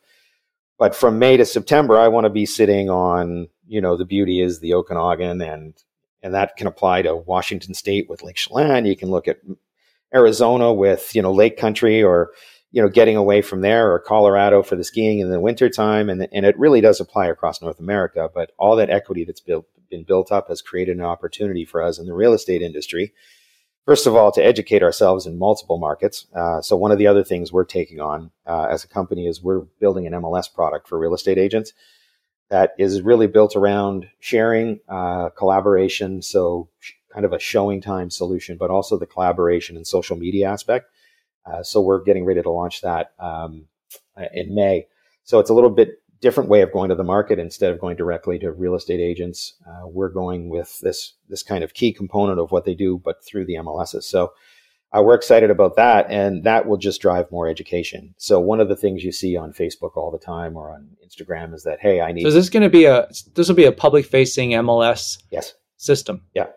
But 0.77 0.95
from 0.95 1.19
May 1.19 1.37
to 1.37 1.45
September, 1.45 1.97
I 1.97 2.09
want 2.09 2.25
to 2.25 2.29
be 2.29 2.45
sitting 2.45 2.89
on, 2.89 3.47
you 3.67 3.81
know, 3.81 3.95
the 3.95 4.05
beauty 4.05 4.41
is 4.41 4.59
the 4.59 4.73
Okanagan 4.73 5.41
and 5.41 5.73
and 6.21 6.33
that 6.33 6.57
can 6.57 6.65
apply 6.65 7.03
to 7.03 7.15
Washington 7.15 7.75
State 7.75 8.09
with 8.09 8.23
Lake 8.23 8.35
Chelan. 8.35 8.85
You 8.85 8.95
can 8.95 9.11
look 9.11 9.27
at 9.27 9.37
Arizona 10.13 10.73
with, 10.73 11.13
you 11.13 11.21
know, 11.21 11.31
Lake 11.31 11.55
Country 11.55 12.01
or, 12.01 12.31
you 12.71 12.81
know, 12.81 12.89
getting 12.89 13.15
away 13.15 13.43
from 13.43 13.61
there 13.61 13.93
or 13.93 13.99
Colorado 13.99 14.63
for 14.63 14.75
the 14.75 14.83
skiing 14.83 15.19
in 15.19 15.29
the 15.29 15.39
wintertime. 15.39 16.09
And, 16.09 16.27
and 16.31 16.43
it 16.43 16.57
really 16.57 16.81
does 16.81 16.99
apply 16.99 17.27
across 17.27 17.61
North 17.61 17.79
America. 17.79 18.27
But 18.33 18.53
all 18.57 18.75
that 18.77 18.89
equity 18.89 19.23
that's 19.23 19.39
built 19.39 19.67
been 19.89 20.03
built 20.03 20.31
up 20.31 20.47
has 20.47 20.63
created 20.63 20.97
an 20.97 21.03
opportunity 21.03 21.63
for 21.63 21.81
us 21.81 21.99
in 21.99 22.07
the 22.07 22.13
real 22.13 22.33
estate 22.33 22.63
industry. 22.63 23.13
First 23.85 24.07
of 24.07 24.15
all, 24.15 24.31
to 24.31 24.43
educate 24.43 24.81
ourselves 24.81 25.27
in 25.27 25.37
multiple 25.37 25.77
markets. 25.77 26.25
Uh, 26.33 26.59
so 26.59 26.75
one 26.75 26.91
of 26.91 26.97
the 26.97 27.05
other 27.05 27.23
things 27.23 27.51
we're 27.51 27.65
taking 27.65 27.99
on 27.99 28.31
uh, 28.47 28.63
as 28.63 28.83
a 28.83 28.87
company 28.87 29.27
is 29.27 29.43
we're 29.43 29.61
building 29.79 30.07
an 30.07 30.13
MLS 30.13 30.51
product 30.51 30.87
for 30.87 30.97
real 30.97 31.13
estate 31.13 31.37
agents 31.37 31.71
that 32.49 32.73
is 32.79 33.01
really 33.03 33.27
built 33.27 33.55
around 33.55 34.07
sharing, 34.19 34.79
uh, 34.89 35.29
collaboration. 35.29 36.23
So 36.23 36.69
kind 37.13 37.25
of 37.25 37.33
a 37.33 37.37
ShowingTime 37.37 38.11
solution, 38.11 38.57
but 38.57 38.71
also 38.71 38.97
the 38.97 39.05
collaboration 39.05 39.77
and 39.77 39.85
social 39.85 40.17
media 40.17 40.49
aspect. 40.49 40.89
Uh, 41.45 41.61
so 41.61 41.79
we're 41.79 42.03
getting 42.03 42.25
ready 42.25 42.41
to 42.41 42.49
launch 42.49 42.81
that 42.81 43.13
um, 43.19 43.67
in 44.33 44.53
May. 44.55 44.87
So 45.23 45.39
it's 45.39 45.49
a 45.49 45.53
little 45.53 45.69
bit 45.69 46.01
different 46.21 46.49
way 46.49 46.61
of 46.61 46.71
going 46.71 46.89
to 46.89 46.95
the 46.95 47.03
market 47.03 47.39
instead 47.39 47.71
of 47.71 47.79
going 47.79 47.95
directly 47.95 48.39
to 48.39 48.51
real 48.51 48.75
estate 48.75 48.99
agents. 48.99 49.55
Uh, 49.67 49.87
we're 49.87 50.09
going 50.09 50.49
with 50.49 50.79
this 50.79 51.13
this 51.29 51.43
kind 51.43 51.63
of 51.63 51.73
key 51.73 51.91
component 51.93 52.39
of 52.39 52.51
what 52.51 52.65
they 52.65 52.73
do, 52.73 53.01
but 53.03 53.23
through 53.23 53.45
the 53.45 53.55
MLSs. 53.55 54.03
So 54.03 54.33
uh, 54.95 55.01
we're 55.01 55.15
excited 55.15 55.49
about 55.49 55.75
that, 55.75 56.05
and 56.09 56.43
that 56.43 56.67
will 56.67 56.77
just 56.77 57.01
drive 57.01 57.29
more 57.31 57.47
education. 57.47 58.13
So 58.17 58.39
one 58.39 58.61
of 58.61 58.69
the 58.69 58.75
things 58.75 59.03
you 59.03 59.11
see 59.11 59.35
on 59.35 59.51
Facebook 59.51 59.97
all 59.97 60.11
the 60.11 60.17
time 60.17 60.55
or 60.55 60.71
on 60.71 60.89
Instagram 61.05 61.53
is 61.53 61.63
that 61.63 61.79
hey, 61.79 62.01
I 62.01 62.11
need 62.11 62.21
So 62.21 62.29
is 62.29 62.33
this 62.33 62.49
going 62.49 62.63
to 62.63 62.69
be 62.69 62.85
a 62.85 63.07
this 63.33 63.47
will 63.47 63.55
be 63.55 63.65
a 63.65 63.71
public 63.71 64.05
facing 64.05 64.51
MLS 64.51 65.21
yes, 65.31 65.53
system? 65.77 66.21
Yeah. 66.33 66.47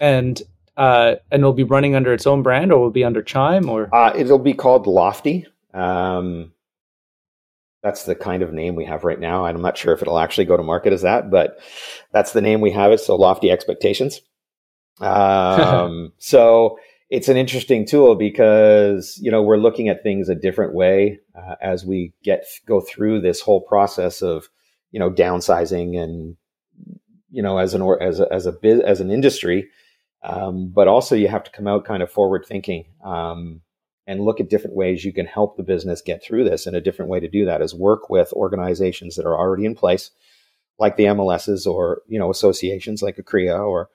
And 0.00 0.42
uh, 0.76 1.16
and 1.32 1.40
it'll 1.40 1.52
be 1.52 1.64
running 1.64 1.94
under 1.94 2.12
its 2.12 2.26
own 2.26 2.42
brand, 2.42 2.72
or 2.72 2.80
will 2.80 2.88
it 2.88 2.94
be 2.94 3.04
under 3.04 3.22
Chime, 3.22 3.68
or 3.68 3.92
uh, 3.94 4.12
it'll 4.14 4.38
be 4.38 4.54
called 4.54 4.86
Lofty. 4.86 5.46
Um, 5.74 6.52
that's 7.88 8.04
the 8.04 8.14
kind 8.14 8.42
of 8.42 8.52
name 8.52 8.74
we 8.74 8.84
have 8.84 9.02
right 9.02 9.18
now. 9.18 9.46
I'm 9.46 9.62
not 9.62 9.78
sure 9.78 9.94
if 9.94 10.02
it'll 10.02 10.18
actually 10.18 10.44
go 10.44 10.58
to 10.58 10.62
market 10.62 10.92
as 10.92 11.02
that, 11.02 11.30
but 11.30 11.58
that's 12.12 12.32
the 12.32 12.42
name 12.42 12.60
we 12.60 12.70
have 12.72 12.92
it. 12.92 13.00
So 13.00 13.16
lofty 13.16 13.50
expectations. 13.50 14.20
Um, 15.00 16.12
so 16.18 16.78
it's 17.08 17.30
an 17.30 17.38
interesting 17.38 17.86
tool 17.86 18.14
because 18.14 19.18
you 19.22 19.30
know 19.30 19.42
we're 19.42 19.56
looking 19.56 19.88
at 19.88 20.02
things 20.02 20.28
a 20.28 20.34
different 20.34 20.74
way 20.74 21.20
uh, 21.34 21.54
as 21.62 21.86
we 21.86 22.12
get 22.22 22.44
go 22.66 22.82
through 22.82 23.22
this 23.22 23.40
whole 23.40 23.62
process 23.62 24.20
of 24.20 24.50
you 24.90 25.00
know 25.00 25.10
downsizing 25.10 25.98
and 25.98 26.36
you 27.30 27.42
know 27.42 27.56
as 27.56 27.72
an 27.72 27.80
or 27.80 28.02
as 28.02 28.20
a, 28.20 28.30
as 28.30 28.44
a 28.44 28.52
biz, 28.52 28.80
as 28.80 29.00
an 29.00 29.10
industry, 29.10 29.70
um, 30.22 30.70
but 30.74 30.88
also 30.88 31.14
you 31.14 31.28
have 31.28 31.44
to 31.44 31.50
come 31.52 31.66
out 31.66 31.86
kind 31.86 32.02
of 32.02 32.12
forward 32.12 32.44
thinking. 32.46 32.84
Um, 33.02 33.62
and 34.08 34.24
look 34.24 34.40
at 34.40 34.48
different 34.48 34.74
ways 34.74 35.04
you 35.04 35.12
can 35.12 35.26
help 35.26 35.56
the 35.56 35.62
business 35.62 36.00
get 36.00 36.24
through 36.24 36.42
this. 36.42 36.66
And 36.66 36.74
a 36.74 36.80
different 36.80 37.10
way 37.10 37.20
to 37.20 37.28
do 37.28 37.44
that 37.44 37.60
is 37.60 37.74
work 37.74 38.08
with 38.08 38.32
organizations 38.32 39.16
that 39.16 39.26
are 39.26 39.36
already 39.36 39.66
in 39.66 39.74
place, 39.74 40.10
like 40.78 40.96
the 40.96 41.04
MLSs 41.04 41.66
or 41.66 42.00
you 42.08 42.18
know 42.18 42.30
associations 42.30 43.02
like 43.02 43.18
ACREA 43.18 43.60
or 43.60 43.90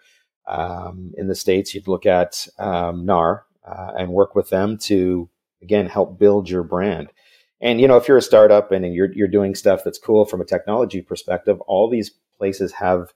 um, 0.47 1.13
in 1.17 1.27
the 1.27 1.35
states 1.35 1.73
you'd 1.73 1.87
look 1.87 2.05
at 2.05 2.47
um, 2.59 3.05
NAR 3.05 3.45
uh, 3.67 3.93
and 3.97 4.11
work 4.11 4.35
with 4.35 4.51
them 4.51 4.77
to 4.77 5.29
again 5.63 5.87
help 5.87 6.19
build 6.19 6.47
your 6.47 6.63
brand. 6.63 7.11
And 7.59 7.81
you 7.81 7.87
know 7.87 7.97
if 7.97 8.07
you're 8.07 8.17
a 8.17 8.21
startup 8.21 8.71
and 8.71 8.93
you're 8.93 9.11
you're 9.11 9.27
doing 9.27 9.55
stuff 9.55 9.83
that's 9.83 9.97
cool 9.97 10.25
from 10.25 10.41
a 10.41 10.45
technology 10.45 11.01
perspective, 11.01 11.59
all 11.61 11.89
these 11.89 12.11
places 12.37 12.73
have 12.73 13.13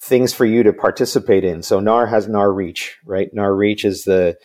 things 0.00 0.32
for 0.32 0.44
you 0.44 0.62
to 0.62 0.72
participate 0.72 1.42
in. 1.42 1.64
So 1.64 1.80
NAR 1.80 2.06
has 2.06 2.28
NAR 2.28 2.52
Reach, 2.52 2.98
right? 3.04 3.34
NAR 3.34 3.52
Reach 3.52 3.84
is 3.84 4.04
the 4.04 4.36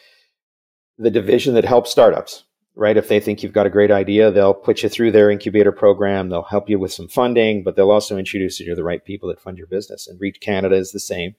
the 0.99 1.09
division 1.09 1.53
that 1.55 1.65
helps 1.65 1.89
startups, 1.89 2.43
right? 2.75 2.97
If 2.97 3.07
they 3.07 3.21
think 3.21 3.41
you've 3.41 3.53
got 3.53 3.65
a 3.65 3.71
great 3.71 3.89
idea, 3.89 4.29
they'll 4.29 4.53
put 4.53 4.83
you 4.83 4.89
through 4.89 5.13
their 5.13 5.31
incubator 5.31 5.71
program. 5.71 6.29
They'll 6.29 6.43
help 6.43 6.69
you 6.69 6.77
with 6.77 6.91
some 6.91 7.07
funding, 7.07 7.63
but 7.63 7.75
they'll 7.75 7.89
also 7.89 8.17
introduce 8.17 8.59
you 8.59 8.67
to 8.67 8.75
the 8.75 8.83
right 8.83 9.03
people 9.03 9.29
that 9.29 9.39
fund 9.39 9.57
your 9.57 9.67
business. 9.67 10.07
And 10.07 10.19
Reach 10.19 10.41
Canada 10.41 10.75
is 10.75 10.91
the 10.91 10.99
same. 10.99 11.35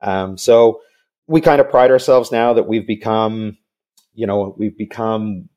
Um, 0.00 0.38
so 0.38 0.80
we 1.26 1.40
kind 1.40 1.60
of 1.60 1.68
pride 1.68 1.90
ourselves 1.90 2.30
now 2.30 2.54
that 2.54 2.68
we've 2.68 2.86
become, 2.86 3.58
you 4.14 4.26
know, 4.26 4.54
we've 4.56 4.78
become, 4.78 5.48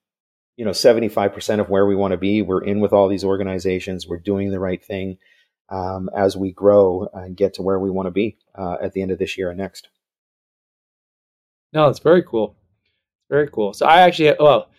you 0.58 0.66
know, 0.66 0.72
75% 0.72 1.60
of 1.60 1.70
where 1.70 1.86
we 1.86 1.96
want 1.96 2.12
to 2.12 2.18
be. 2.18 2.42
We're 2.42 2.64
in 2.64 2.80
with 2.80 2.94
all 2.94 3.08
these 3.08 3.24
organizations. 3.24 4.08
We're 4.08 4.18
doing 4.18 4.50
the 4.50 4.60
right 4.60 4.84
thing 4.84 5.18
um, 5.70 6.10
as 6.16 6.36
we 6.36 6.52
grow 6.52 7.10
and 7.14 7.38
get 7.38 7.56
to 7.56 7.62
where 7.62 7.80
we 7.80 7.92
want 7.92 8.08
to 8.08 8.12
be 8.12 8.38
uh, 8.56 8.78
at 8.82 8.94
the 8.94 9.04
end 9.04 9.12
of 9.12 9.20
this 9.20 9.38
year 9.38 9.50
and 9.50 9.60
next. 9.60 9.90
No, 11.74 11.90
it's 11.90 12.00
very 12.00 12.24
cool. 12.24 12.56
Very 13.30 13.48
cool. 13.50 13.74
So 13.74 13.86
I 13.86 14.02
actually, 14.02 14.28
have 14.28 14.38
well, 14.40 14.70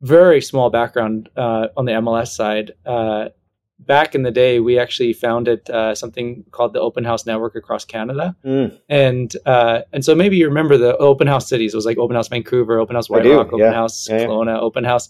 very 0.00 0.40
small 0.40 0.70
background 0.70 1.30
uh, 1.36 1.68
on 1.76 1.86
the 1.86 1.92
MLS 1.92 2.28
side. 2.28 2.72
Uh, 2.84 3.30
back 3.78 4.14
in 4.14 4.22
the 4.22 4.30
day, 4.30 4.60
we 4.60 4.78
actually 4.78 5.12
founded 5.12 5.68
uh, 5.70 5.94
something 5.94 6.44
called 6.50 6.72
the 6.74 6.80
Open 6.80 7.04
House 7.04 7.26
Network 7.26 7.54
across 7.56 7.84
Canada, 7.84 8.36
Mm, 8.44 8.78
and 8.88 9.36
uh, 9.46 9.80
and 9.92 10.04
so 10.04 10.14
maybe 10.14 10.36
you 10.36 10.46
remember 10.46 10.76
the 10.76 10.96
Open 10.98 11.26
House 11.26 11.48
cities. 11.48 11.72
It 11.72 11.76
was 11.76 11.86
like 11.86 11.98
Open 11.98 12.16
House 12.16 12.28
Vancouver, 12.28 12.78
Open 12.78 12.96
House 12.96 13.08
White 13.08 13.24
Rock, 13.24 13.48
Open 13.48 13.58
yeah. 13.60 13.72
House 13.72 14.08
Yeah, 14.08 14.20
yeah. 14.20 14.26
Kelowna, 14.26 14.58
Open 14.60 14.84
House. 14.84 15.08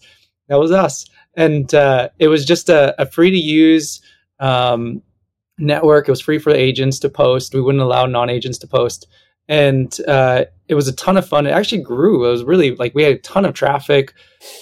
That 0.49 0.57
was 0.57 0.71
us, 0.71 1.07
and 1.35 1.73
uh, 1.75 2.11
it 2.19 2.29
was 2.29 2.45
just 2.45 2.69
a, 2.69 3.01
a 3.01 3.07
free 3.07 3.31
to 3.31 3.37
use 3.37 4.01
um, 4.41 5.03
network. 5.59 6.07
It 6.07 6.13
was 6.13 6.21
free 6.21 6.39
for 6.39 6.51
agents 6.51 6.99
to 7.01 7.09
post. 7.09 7.55
We 7.55 7.63
wouldn't 7.63 7.83
allow 7.83 8.07
non 8.07 8.31
agents 8.31 8.59
to 8.59 8.67
post 8.67 9.09
and 9.49 9.97
uh, 10.07 10.45
it 10.69 10.75
was 10.75 10.89
a 10.89 10.95
ton 10.95 11.17
of 11.17 11.29
fun. 11.29 11.47
It 11.47 11.51
actually 11.51 11.83
grew. 11.83 12.27
It 12.27 12.31
was 12.31 12.45
really 12.45 12.75
like 12.77 12.95
we 12.95 13.03
had 13.03 13.15
a 13.15 13.19
ton 13.19 13.45
of 13.45 13.55
traffic, 13.55 14.15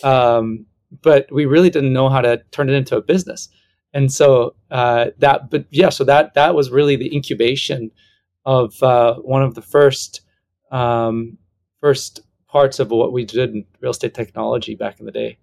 um, 0.03 0.66
but 1.03 1.30
we 1.30 1.47
really 1.47 1.70
didn't 1.70 1.93
know 1.93 2.09
how 2.09 2.20
to 2.20 2.43
turn 2.51 2.68
it 2.68 2.74
into 2.74 2.97
a 2.97 3.03
business. 3.03 3.49
And 3.95 4.12
so 4.12 4.55
uh, 4.70 5.07
that, 5.18 5.51
but 5.51 5.66
yeah, 5.70 5.91
so 5.91 6.05
that 6.05 6.35
that 6.35 6.55
was 6.55 6.70
really 6.70 6.97
the 6.97 7.14
incubation 7.14 7.91
of 8.45 8.83
uh, 8.83 9.14
one 9.16 9.43
of 9.43 9.55
the 9.55 9.62
first 9.62 10.22
um, 10.70 11.39
first 11.80 12.20
parts 12.49 12.78
of 12.78 12.91
what 12.91 13.12
we 13.12 13.24
did 13.24 13.51
in 13.51 13.64
real 13.80 13.91
estate 13.91 14.14
technology 14.14 14.74
back 14.74 14.99
in 14.99 15.07
the 15.07 15.12
day. 15.12 15.39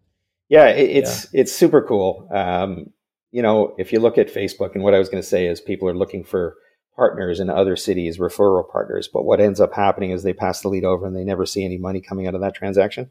Yeah, 0.50 0.68
it, 0.68 0.90
it's 0.90 1.28
it's 1.34 1.52
super 1.52 1.82
cool. 1.82 2.28
Um, 2.34 2.92
you 3.32 3.42
know, 3.42 3.76
if 3.78 3.94
you 3.94 4.00
look 4.00 4.18
at 4.18 4.34
Facebook, 4.34 4.74
and 4.74 4.84
what 4.84 4.96
I 4.96 5.00
was 5.00 5.10
going 5.10 5.22
to 5.22 5.28
say 5.28 5.46
is 5.46 5.62
people 5.62 5.88
are 5.88 5.96
looking 5.96 6.24
for 6.24 6.56
partners 6.96 7.40
in 7.40 7.50
other 7.50 7.76
cities, 7.76 8.18
referral 8.18 8.70
partners. 8.70 9.10
But 9.12 9.24
what 9.24 9.40
ends 9.40 9.62
up 9.62 9.74
happening 9.74 10.12
is 10.12 10.24
they 10.24 10.34
pass 10.34 10.62
the 10.62 10.70
lead 10.70 10.84
over 10.84 11.06
and 11.06 11.16
they 11.16 11.24
never 11.24 11.46
see 11.46 11.64
any 11.64 11.78
money 11.78 12.02
coming 12.02 12.28
out 12.28 12.36
of 12.36 12.42
that 12.42 12.56
transaction. 12.56 13.10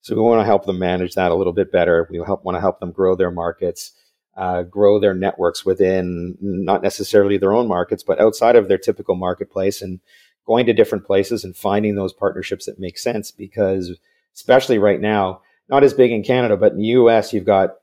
So 0.00 0.14
we 0.14 0.22
want 0.22 0.40
to 0.40 0.46
help 0.46 0.66
them 0.66 0.78
manage 0.78 1.14
that 1.14 1.30
a 1.30 1.34
little 1.34 1.52
bit 1.52 1.72
better. 1.72 2.08
We 2.10 2.18
help 2.24 2.44
want 2.44 2.56
to 2.56 2.60
help 2.60 2.80
them 2.80 2.92
grow 2.92 3.16
their 3.16 3.30
markets, 3.30 3.92
uh, 4.36 4.62
grow 4.62 4.98
their 4.98 5.14
networks 5.14 5.64
within 5.64 6.36
not 6.40 6.82
necessarily 6.82 7.38
their 7.38 7.52
own 7.52 7.68
markets, 7.68 8.02
but 8.02 8.20
outside 8.20 8.56
of 8.56 8.68
their 8.68 8.78
typical 8.78 9.16
marketplace 9.16 9.82
and 9.82 10.00
going 10.46 10.66
to 10.66 10.72
different 10.72 11.04
places 11.04 11.44
and 11.44 11.56
finding 11.56 11.94
those 11.94 12.12
partnerships 12.12 12.66
that 12.66 12.78
make 12.78 12.98
sense. 12.98 13.30
Because 13.30 13.98
especially 14.34 14.78
right 14.78 15.00
now, 15.00 15.42
not 15.68 15.84
as 15.84 15.94
big 15.94 16.12
in 16.12 16.22
Canada, 16.22 16.56
but 16.56 16.72
in 16.72 16.78
the 16.78 16.84
US, 16.84 17.32
you've 17.32 17.44
got 17.44 17.76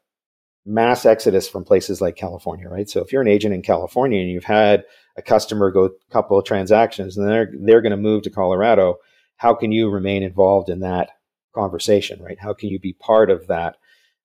mass 0.66 1.06
exodus 1.06 1.48
from 1.48 1.64
places 1.64 2.02
like 2.02 2.16
California, 2.16 2.68
right? 2.68 2.90
So 2.90 3.02
if 3.02 3.12
you're 3.12 3.22
an 3.22 3.28
agent 3.28 3.54
in 3.54 3.62
California 3.62 4.20
and 4.20 4.32
you've 4.32 4.46
had 4.46 4.84
a 5.18 5.22
customer 5.22 5.72
go 5.72 5.86
a 5.86 6.12
couple 6.12 6.38
of 6.38 6.46
transactions 6.46 7.18
and 7.18 7.28
they're 7.28 7.52
they're 7.54 7.82
going 7.82 7.92
to 7.92 7.98
move 7.98 8.24
to 8.24 8.30
Colorado, 8.30 8.98
how 9.38 9.54
can 9.54 9.72
you 9.72 9.90
remain 9.90 10.24
involved 10.24 10.70
in 10.70 10.80
that 10.82 11.12
conversation, 11.54 12.22
right? 12.22 12.40
How 12.40 12.54
can 12.54 12.70
you 12.70 12.80
be 12.80 12.94
part 12.94 13.30
of 13.30 13.48
that 13.48 13.78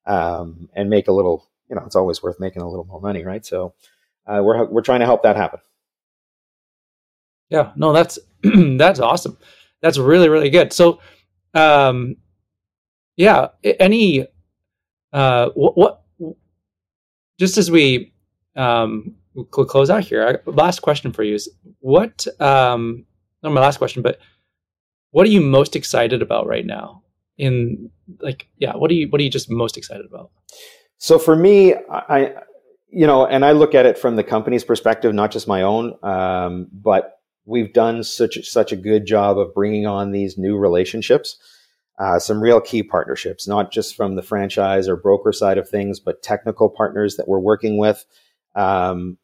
um, 0.06 0.68
and 0.74 0.90
make 0.90 1.08
a 1.08 1.12
little, 1.12 1.48
you 1.68 1.76
know, 1.76 1.82
it's 1.84 1.96
always 1.96 2.22
worth 2.22 2.40
making 2.40 2.62
a 2.62 2.68
little 2.68 2.84
more 2.84 3.00
money, 3.00 3.24
right? 3.24 3.44
So 3.46 3.74
uh, 4.26 4.40
we're 4.42 4.64
we're 4.66 4.82
trying 4.82 5.00
to 5.00 5.06
help 5.06 5.22
that 5.22 5.36
happen. 5.36 5.60
Yeah, 7.48 7.72
no, 7.76 7.92
that's 7.92 8.18
that's 8.42 9.00
awesome. 9.00 9.38
That's 9.80 9.98
really 9.98 10.28
really 10.28 10.50
good. 10.50 10.72
So, 10.72 11.00
um, 11.54 12.16
yeah, 13.16 13.48
any 13.62 14.26
uh, 15.12 15.50
what, 15.54 15.76
what 15.76 16.02
just 17.38 17.58
as 17.58 17.70
we 17.70 18.12
um, 18.56 19.16
we'll 19.56 19.66
close 19.66 19.90
out 19.90 20.04
here, 20.04 20.42
last 20.46 20.80
question 20.80 21.12
for 21.12 21.22
you 21.22 21.34
is 21.34 21.48
what 21.80 22.26
um, 22.40 23.04
not 23.42 23.52
my 23.52 23.60
last 23.60 23.78
question, 23.78 24.02
but 24.02 24.18
what 25.10 25.26
are 25.26 25.30
you 25.30 25.40
most 25.40 25.76
excited 25.76 26.22
about 26.22 26.46
right 26.46 26.66
now? 26.66 27.02
In 27.38 27.90
like, 28.20 28.48
yeah, 28.58 28.76
what 28.76 28.90
are 28.90 28.94
you 28.94 29.08
what 29.08 29.20
are 29.20 29.24
you 29.24 29.30
just 29.30 29.50
most 29.50 29.76
excited 29.76 30.06
about? 30.06 30.30
So 30.98 31.18
for 31.18 31.34
me, 31.34 31.74
I 31.90 32.34
you 32.90 33.06
know, 33.06 33.26
and 33.26 33.44
I 33.44 33.52
look 33.52 33.74
at 33.74 33.86
it 33.86 33.98
from 33.98 34.16
the 34.16 34.24
company's 34.24 34.64
perspective, 34.64 35.14
not 35.14 35.30
just 35.30 35.48
my 35.48 35.62
own. 35.62 35.94
Um, 36.02 36.68
but 36.72 37.20
we've 37.44 37.72
done 37.72 38.02
such 38.04 38.38
such 38.48 38.72
a 38.72 38.76
good 38.76 39.06
job 39.06 39.38
of 39.38 39.54
bringing 39.54 39.86
on 39.86 40.10
these 40.10 40.36
new 40.36 40.56
relationships, 40.56 41.38
uh, 41.98 42.18
some 42.18 42.42
real 42.42 42.60
key 42.60 42.82
partnerships, 42.82 43.48
not 43.48 43.72
just 43.72 43.96
from 43.96 44.16
the 44.16 44.22
franchise 44.22 44.88
or 44.88 44.96
broker 44.96 45.32
side 45.32 45.58
of 45.58 45.68
things, 45.68 45.98
but 46.00 46.22
technical 46.22 46.68
partners 46.68 47.16
that 47.16 47.28
we're 47.28 47.38
working 47.40 47.78
with. 47.78 48.04
Um, 48.54 49.16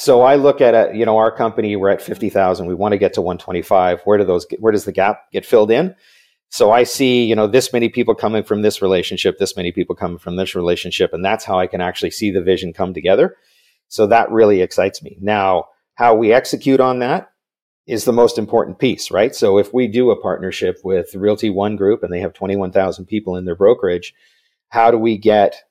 so 0.00 0.22
I 0.22 0.36
look 0.36 0.60
at 0.60 0.94
you 0.94 1.04
know, 1.04 1.16
our 1.16 1.32
company, 1.32 1.74
we're 1.74 1.88
at 1.88 2.00
50,000. 2.00 2.66
We 2.66 2.74
want 2.74 2.92
to 2.92 2.98
get 2.98 3.14
to 3.14 3.20
125. 3.20 4.02
Where 4.02 4.16
do 4.16 4.22
those, 4.22 4.46
where 4.60 4.70
does 4.70 4.84
the 4.84 4.92
gap 4.92 5.22
get 5.32 5.44
filled 5.44 5.72
in? 5.72 5.96
So 6.50 6.70
I 6.70 6.84
see, 6.84 7.24
you 7.24 7.34
know, 7.34 7.48
this 7.48 7.72
many 7.72 7.88
people 7.88 8.14
coming 8.14 8.44
from 8.44 8.62
this 8.62 8.80
relationship, 8.80 9.38
this 9.38 9.56
many 9.56 9.72
people 9.72 9.96
coming 9.96 10.18
from 10.18 10.36
this 10.36 10.54
relationship, 10.54 11.12
and 11.12 11.24
that's 11.24 11.44
how 11.44 11.58
I 11.58 11.66
can 11.66 11.80
actually 11.80 12.12
see 12.12 12.30
the 12.30 12.40
vision 12.40 12.72
come 12.72 12.94
together. 12.94 13.34
So 13.88 14.06
that 14.06 14.30
really 14.30 14.62
excites 14.62 15.02
me. 15.02 15.18
Now, 15.20 15.64
how 15.96 16.14
we 16.14 16.32
execute 16.32 16.78
on 16.78 17.00
that 17.00 17.32
is 17.88 18.04
the 18.04 18.12
most 18.12 18.38
important 18.38 18.78
piece, 18.78 19.10
right? 19.10 19.34
So 19.34 19.58
if 19.58 19.74
we 19.74 19.88
do 19.88 20.12
a 20.12 20.22
partnership 20.22 20.78
with 20.84 21.12
Realty 21.16 21.50
One 21.50 21.74
Group 21.74 22.04
and 22.04 22.12
they 22.12 22.20
have 22.20 22.34
21,000 22.34 23.06
people 23.06 23.34
in 23.34 23.46
their 23.46 23.56
brokerage, 23.56 24.14
how 24.68 24.92
do 24.92 24.96
we 24.96 25.18
get 25.18 25.64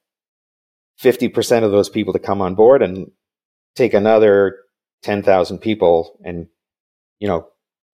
50% 1.01 1.63
of 1.63 1.71
those 1.71 1.87
people 1.87 2.11
to 2.11 2.19
come 2.19 2.41
on 2.41 2.55
board 2.55 2.81
and 2.81 3.09
take 3.77 3.93
another 3.93 4.57
10,000 5.03 5.59
people 5.59 6.19
and, 6.23 6.47
you 7.19 7.27
know, 7.27 7.47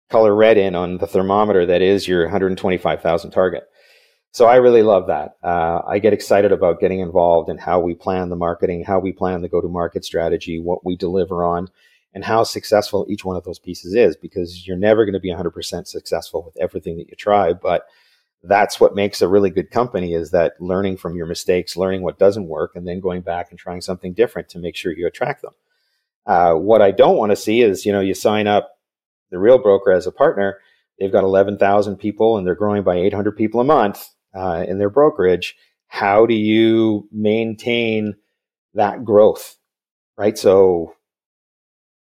color 0.10 0.34
red 0.34 0.58
in 0.58 0.76
on 0.76 0.98
the 0.98 1.08
thermometer 1.08 1.66
that 1.66 1.82
is 1.82 2.08
your 2.08 2.24
125,000 2.24 3.32
target. 3.32 3.64
So 4.32 4.46
I 4.46 4.56
really 4.56 4.82
love 4.82 5.08
that. 5.08 5.38
Uh, 5.44 5.82
I 5.88 6.00
get 6.00 6.14
excited 6.14 6.52
about 6.52 6.80
getting 6.80 7.02
involved 7.02 7.50
in 7.50 7.58
how 7.58 7.80
we 7.80 7.94
plan 7.94 8.30
the 8.30 8.36
marketing, 8.36 8.84
how 8.84 9.00
we 9.00 9.12
plan 9.12 9.42
the 9.42 9.50
go 9.50 9.62
to 9.62 9.68
market 9.68 10.04
strategy, 10.04 10.60
what 10.60 10.84
we 10.84 10.96
deliver 10.96 11.44
on, 11.44 11.68
and 12.16 12.24
how 12.24 12.44
successful 12.44 13.06
each 13.10 13.26
one 13.26 13.36
of 13.38 13.44
those 13.44 13.60
pieces 13.60 13.94
is 13.94 14.16
because 14.16 14.68
you're 14.68 14.78
never 14.78 15.06
going 15.06 15.14
to 15.14 15.20
be 15.20 15.32
100% 15.32 15.88
successful 15.88 16.44
with 16.44 16.58
everything 16.58 16.98
that 16.98 17.10
you 17.10 17.16
try. 17.16 17.54
But 17.54 17.86
that's 18.44 18.80
what 18.80 18.96
makes 18.96 19.22
a 19.22 19.28
really 19.28 19.50
good 19.50 19.72
company 19.72 20.14
is 20.14 20.32
that 20.32 20.60
learning 20.60 20.98
from 20.98 21.16
your 21.16 21.26
mistakes, 21.26 21.78
learning 21.78 22.02
what 22.02 22.20
doesn't 22.20 22.48
work, 22.48 22.76
and 22.76 22.88
then 22.88 23.00
going 23.00 23.22
back 23.22 23.52
and 23.52 23.60
trying 23.60 23.82
something 23.82 24.14
different 24.14 24.50
to 24.50 24.60
make 24.60 24.76
sure 24.76 24.92
you 24.92 25.08
attract 25.08 25.42
them. 25.42 25.54
Uh, 26.26 26.54
what 26.54 26.82
I 26.82 26.92
don't 26.92 27.18
want 27.18 27.32
to 27.32 27.36
see 27.36 27.62
is, 27.62 27.86
you 27.86 27.92
know, 27.92 28.00
you 28.00 28.14
sign 28.14 28.48
up 28.48 28.72
the 29.32 29.40
real 29.40 29.58
broker 29.58 29.92
as 29.92 30.08
a 30.08 30.12
partner, 30.12 30.60
they've 31.00 31.12
got 31.12 31.24
11,000 31.24 31.98
people 31.98 32.38
and 32.38 32.46
they're 32.46 32.56
growing 32.56 32.84
by 32.84 32.96
800 32.96 33.36
people 33.36 33.60
a 33.60 33.66
month 33.66 34.08
uh, 34.34 34.64
in 34.68 34.78
their 34.78 34.90
brokerage. 34.90 35.56
How 35.88 36.26
do 36.26 36.34
you 36.34 37.08
maintain 37.12 38.16
that 38.74 39.04
growth? 39.04 39.58
Right. 40.18 40.38
So 40.38 40.96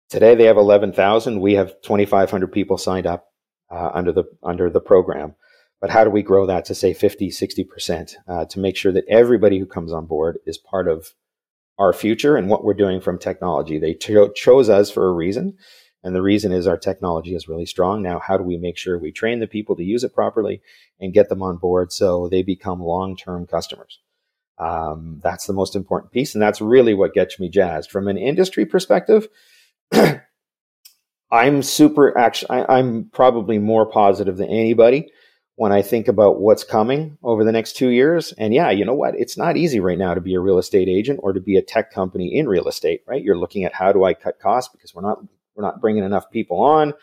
today 0.08 0.34
they 0.34 0.44
have 0.44 0.56
11,000. 0.56 1.40
We 1.40 1.54
have 1.54 1.80
2,500 1.82 2.50
people 2.52 2.78
signed 2.78 3.06
up 3.06 3.26
uh, 3.70 3.90
under 3.94 4.12
the 4.12 4.24
under 4.42 4.70
the 4.70 4.80
program. 4.80 5.34
But 5.80 5.90
how 5.90 6.04
do 6.04 6.11
we 6.11 6.22
grow 6.22 6.46
that 6.46 6.66
to 6.66 6.74
say 6.74 6.92
50, 6.92 7.30
60% 7.30 8.14
uh, 8.28 8.44
to 8.46 8.61
make 8.61 8.76
sure 8.76 8.92
that 8.92 9.08
everybody 9.08 9.58
who 9.58 9.64
comes 9.64 9.92
on 9.92 10.04
board 10.06 10.38
is 10.44 10.58
part 10.58 10.88
of 10.88 11.14
our 11.80 11.92
future 11.92 12.36
and 12.36 12.48
what 12.48 12.62
we're 12.62 12.74
doing 12.74 13.00
from 13.00 13.18
technology? 13.18 13.78
They 13.78 13.94
cho- 13.94 14.30
chose 14.30 14.68
us 14.68 14.90
for 14.90 15.08
a 15.08 15.12
reason. 15.12 15.56
And 16.04 16.14
the 16.14 16.22
reason 16.22 16.52
is 16.52 16.66
our 16.66 16.78
technology 16.78 17.34
is 17.34 17.48
really 17.48 17.66
strong. 17.66 18.02
Now, 18.02 18.20
how 18.20 18.36
do 18.36 18.44
we 18.44 18.56
make 18.56 18.78
sure 18.78 18.98
we 18.98 19.12
train 19.12 19.40
the 19.40 19.46
people 19.46 19.76
to 19.76 19.82
use 19.82 20.04
it 20.04 20.14
properly 20.14 20.62
and 21.00 21.12
get 21.12 21.28
them 21.28 21.42
on 21.42 21.56
board 21.56 21.92
so 21.92 22.28
they 22.28 22.42
become 22.42 22.80
long 22.80 23.16
term 23.16 23.46
customers? 23.46 23.98
Um, 24.58 25.20
that's 25.22 25.46
the 25.46 25.52
most 25.54 25.74
important 25.74 26.12
piece. 26.12 26.34
And 26.34 26.42
that's 26.42 26.60
really 26.60 26.94
what 26.94 27.14
gets 27.14 27.40
me 27.40 27.48
jazzed. 27.48 27.90
From 27.90 28.08
an 28.08 28.18
industry 28.18 28.66
perspective, 28.66 29.28
I'm 31.30 31.62
super 31.62 32.16
actually, 32.16 32.50
I, 32.50 32.78
I'm 32.78 33.10
probably 33.12 33.58
more 33.58 33.86
positive 33.86 34.36
than 34.36 34.48
anybody 34.48 35.10
when 35.61 35.72
I 35.72 35.82
think 35.82 36.08
about 36.08 36.40
what's 36.40 36.64
coming 36.64 37.18
over 37.22 37.44
the 37.44 37.52
next 37.52 37.76
two 37.76 37.90
years. 37.90 38.32
And 38.38 38.54
yeah, 38.54 38.70
you 38.70 38.82
know 38.82 38.94
what? 38.94 39.14
It's 39.14 39.36
not 39.36 39.58
easy 39.58 39.78
right 39.78 39.98
now 39.98 40.14
to 40.14 40.20
be 40.22 40.34
a 40.34 40.40
real 40.40 40.56
estate 40.56 40.88
agent 40.88 41.20
or 41.22 41.34
to 41.34 41.40
be 41.40 41.58
a 41.58 41.62
tech 41.62 41.92
company 41.92 42.34
in 42.34 42.48
real 42.48 42.66
estate, 42.66 43.02
right? 43.06 43.22
You're 43.22 43.36
looking 43.36 43.64
at 43.64 43.74
how 43.74 43.92
do 43.92 44.02
I 44.02 44.14
cut 44.14 44.40
costs 44.40 44.72
because 44.72 44.94
we're 44.94 45.02
not 45.02 45.18
we're 45.54 45.64
not 45.66 45.82
bringing 45.82 46.02
enough 46.02 46.30
people 46.30 46.62
on. 46.62 46.94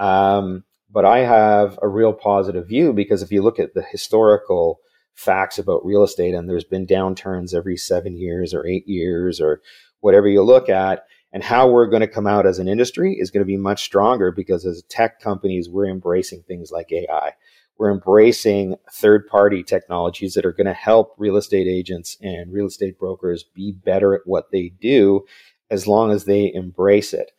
Um, 0.00 0.64
but 0.90 1.04
I 1.04 1.20
have 1.20 1.78
a 1.80 1.86
real 1.86 2.12
positive 2.12 2.66
view 2.66 2.92
because 2.92 3.22
if 3.22 3.30
you 3.30 3.40
look 3.40 3.60
at 3.60 3.74
the 3.74 3.82
historical 3.82 4.80
facts 5.14 5.60
about 5.60 5.86
real 5.86 6.02
estate, 6.02 6.34
and 6.34 6.48
there's 6.48 6.64
been 6.64 6.88
downturns 6.88 7.54
every 7.54 7.76
seven 7.76 8.16
years 8.16 8.52
or 8.52 8.66
eight 8.66 8.88
years 8.88 9.40
or 9.40 9.60
whatever 10.00 10.26
you 10.26 10.42
look 10.42 10.68
at, 10.68 11.04
and 11.32 11.44
how 11.44 11.70
we're 11.70 11.86
going 11.86 12.00
to 12.00 12.08
come 12.08 12.26
out 12.26 12.46
as 12.46 12.58
an 12.58 12.66
industry 12.66 13.16
is 13.16 13.30
going 13.30 13.42
to 13.42 13.46
be 13.46 13.56
much 13.56 13.84
stronger 13.84 14.32
because 14.32 14.66
as 14.66 14.82
tech 14.88 15.20
companies, 15.20 15.68
we're 15.68 15.86
embracing 15.86 16.42
things 16.42 16.72
like 16.72 16.90
AI. 16.90 17.34
We're 17.82 17.90
embracing 17.90 18.76
third 18.92 19.26
party 19.26 19.64
technologies 19.64 20.34
that 20.34 20.46
are 20.46 20.52
going 20.52 20.68
to 20.68 20.72
help 20.72 21.16
real 21.18 21.36
estate 21.36 21.66
agents 21.66 22.16
and 22.20 22.52
real 22.52 22.66
estate 22.66 22.96
brokers 22.96 23.42
be 23.42 23.72
better 23.72 24.14
at 24.14 24.20
what 24.24 24.52
they 24.52 24.68
do 24.80 25.24
as 25.68 25.88
long 25.88 26.12
as 26.12 26.24
they 26.24 26.54
embrace 26.54 27.12
it. 27.12 27.32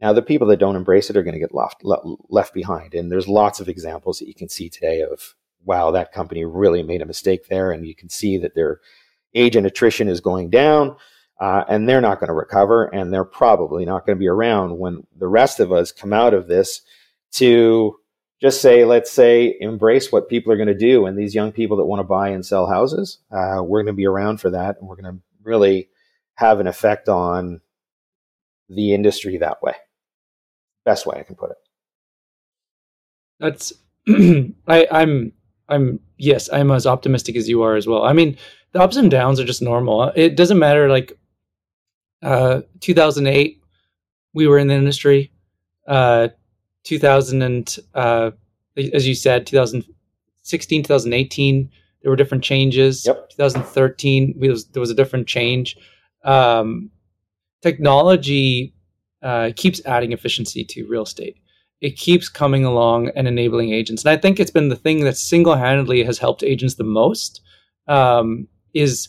Now, 0.00 0.14
the 0.14 0.22
people 0.22 0.46
that 0.46 0.56
don't 0.56 0.74
embrace 0.74 1.10
it 1.10 1.18
are 1.18 1.22
going 1.22 1.34
to 1.34 1.38
get 1.38 1.54
left 1.54 1.84
left 2.30 2.54
behind, 2.54 2.94
and 2.94 3.12
there's 3.12 3.28
lots 3.28 3.60
of 3.60 3.68
examples 3.68 4.18
that 4.18 4.26
you 4.26 4.32
can 4.32 4.48
see 4.48 4.70
today 4.70 5.02
of 5.02 5.34
wow, 5.66 5.90
that 5.90 6.12
company 6.12 6.46
really 6.46 6.82
made 6.82 7.02
a 7.02 7.06
mistake 7.06 7.48
there, 7.48 7.70
and 7.70 7.86
you 7.86 7.94
can 7.94 8.08
see 8.08 8.38
that 8.38 8.54
their 8.54 8.80
agent 9.34 9.66
attrition 9.66 10.08
is 10.08 10.22
going 10.22 10.48
down, 10.48 10.96
uh, 11.42 11.64
and 11.68 11.86
they're 11.86 12.00
not 12.00 12.20
going 12.20 12.28
to 12.28 12.32
recover, 12.32 12.86
and 12.86 13.12
they're 13.12 13.22
probably 13.22 13.84
not 13.84 14.06
going 14.06 14.16
to 14.16 14.18
be 14.18 14.28
around 14.28 14.78
when 14.78 15.06
the 15.14 15.28
rest 15.28 15.60
of 15.60 15.70
us 15.70 15.92
come 15.92 16.14
out 16.14 16.32
of 16.32 16.48
this 16.48 16.80
to 17.32 17.99
just 18.40 18.60
say, 18.60 18.84
let's 18.84 19.10
say, 19.10 19.56
embrace 19.60 20.10
what 20.10 20.28
people 20.28 20.52
are 20.52 20.56
going 20.56 20.68
to 20.68 20.74
do, 20.74 21.06
and 21.06 21.18
these 21.18 21.34
young 21.34 21.52
people 21.52 21.76
that 21.76 21.84
want 21.84 22.00
to 22.00 22.04
buy 22.04 22.28
and 22.28 22.44
sell 22.44 22.66
houses, 22.66 23.18
uh, 23.30 23.62
we're 23.62 23.82
going 23.82 23.94
to 23.94 24.00
be 24.00 24.06
around 24.06 24.40
for 24.40 24.50
that, 24.50 24.76
and 24.78 24.88
we're 24.88 24.96
going 24.96 25.14
to 25.14 25.20
really 25.42 25.88
have 26.34 26.60
an 26.60 26.66
effect 26.66 27.08
on 27.08 27.60
the 28.68 28.94
industry 28.94 29.36
that 29.36 29.62
way 29.62 29.74
best 30.84 31.06
way 31.06 31.18
I 31.18 31.22
can 31.22 31.36
put 31.36 31.50
it. 31.50 31.56
That's 33.38 33.72
I, 34.66 34.86
I'm 34.90 35.32
I'm 35.68 36.00
yes, 36.18 36.48
I'm 36.52 36.70
as 36.70 36.86
optimistic 36.86 37.36
as 37.36 37.48
you 37.48 37.62
are 37.62 37.76
as 37.76 37.86
well. 37.86 38.02
I 38.02 38.12
mean, 38.12 38.36
the 38.72 38.80
ups 38.80 38.96
and 38.96 39.10
downs 39.10 39.40
are 39.40 39.44
just 39.44 39.62
normal. 39.62 40.12
It 40.14 40.36
doesn't 40.36 40.58
matter. 40.58 40.88
Like, 40.88 41.18
uh, 42.22 42.62
2008, 42.80 43.62
we 44.34 44.46
were 44.46 44.58
in 44.58 44.66
the 44.66 44.74
industry. 44.74 45.32
Uh, 45.86 46.28
2000 46.90 47.42
and 47.42 47.78
uh, 47.94 48.32
as 48.92 49.06
you 49.06 49.14
said, 49.14 49.46
2016, 49.46 50.82
2018, 50.82 51.70
there 52.02 52.10
were 52.10 52.16
different 52.16 52.42
changes. 52.42 53.06
Yep. 53.06 53.30
2013, 53.30 54.34
was, 54.36 54.66
there 54.66 54.80
was 54.80 54.90
a 54.90 54.94
different 54.94 55.28
change. 55.28 55.76
Um, 56.24 56.90
technology 57.62 58.74
uh, 59.22 59.50
keeps 59.54 59.80
adding 59.86 60.10
efficiency 60.12 60.64
to 60.64 60.84
real 60.88 61.04
estate. 61.04 61.36
It 61.80 61.96
keeps 61.96 62.28
coming 62.28 62.64
along 62.64 63.10
and 63.14 63.28
enabling 63.28 63.72
agents, 63.72 64.04
and 64.04 64.10
I 64.10 64.16
think 64.20 64.40
it's 64.40 64.50
been 64.50 64.68
the 64.68 64.76
thing 64.76 65.04
that 65.04 65.16
single-handedly 65.16 66.02
has 66.02 66.18
helped 66.18 66.42
agents 66.42 66.74
the 66.74 66.84
most. 66.84 67.40
Um, 67.86 68.48
is 68.74 69.08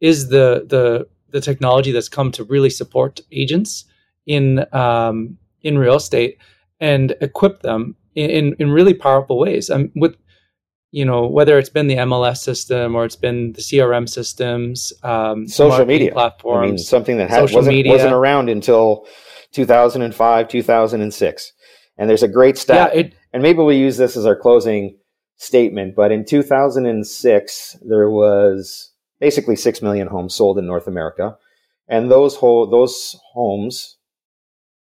is 0.00 0.28
the 0.28 0.64
the 0.68 1.08
the 1.30 1.40
technology 1.40 1.90
that's 1.90 2.08
come 2.08 2.30
to 2.32 2.44
really 2.44 2.70
support 2.70 3.20
agents 3.32 3.86
in 4.26 4.64
um, 4.72 5.36
in 5.62 5.78
real 5.78 5.96
estate 5.96 6.38
and 6.82 7.14
equip 7.20 7.62
them 7.62 7.94
in, 8.14 8.54
in 8.58 8.70
really 8.70 8.92
powerful 8.92 9.38
ways. 9.38 9.70
Um, 9.70 9.90
with 9.94 10.16
you 10.90 11.06
know 11.06 11.26
whether 11.26 11.58
it's 11.58 11.70
been 11.70 11.86
the 11.86 11.96
MLS 11.96 12.38
system 12.38 12.94
or 12.94 13.06
it's 13.06 13.16
been 13.16 13.52
the 13.52 13.62
CRM 13.62 14.06
systems, 14.06 14.92
um, 15.02 15.48
social 15.48 15.86
media 15.86 16.12
platforms, 16.12 16.62
I 16.62 16.66
mean, 16.66 16.78
something 16.78 17.16
that 17.16 17.30
had, 17.30 17.42
wasn't, 17.42 17.68
media. 17.68 17.92
wasn't 17.92 18.12
around 18.12 18.50
until 18.50 19.06
2005, 19.52 20.48
2006. 20.48 21.52
And 21.98 22.10
there's 22.10 22.22
a 22.22 22.28
great 22.28 22.58
stat. 22.58 22.94
Yeah, 22.94 23.00
it, 23.00 23.14
and 23.32 23.42
maybe 23.42 23.58
we'll 23.58 23.72
use 23.76 23.96
this 23.96 24.16
as 24.16 24.26
our 24.26 24.36
closing 24.36 24.98
statement. 25.36 25.94
But 25.94 26.10
in 26.10 26.24
2006, 26.24 27.76
there 27.82 28.10
was 28.10 28.92
basically 29.20 29.56
6 29.56 29.82
million 29.82 30.08
homes 30.08 30.34
sold 30.34 30.58
in 30.58 30.66
North 30.66 30.86
America. 30.86 31.36
And 31.88 32.10
those, 32.10 32.36
ho- 32.36 32.66
those 32.66 33.16
homes 33.32 33.98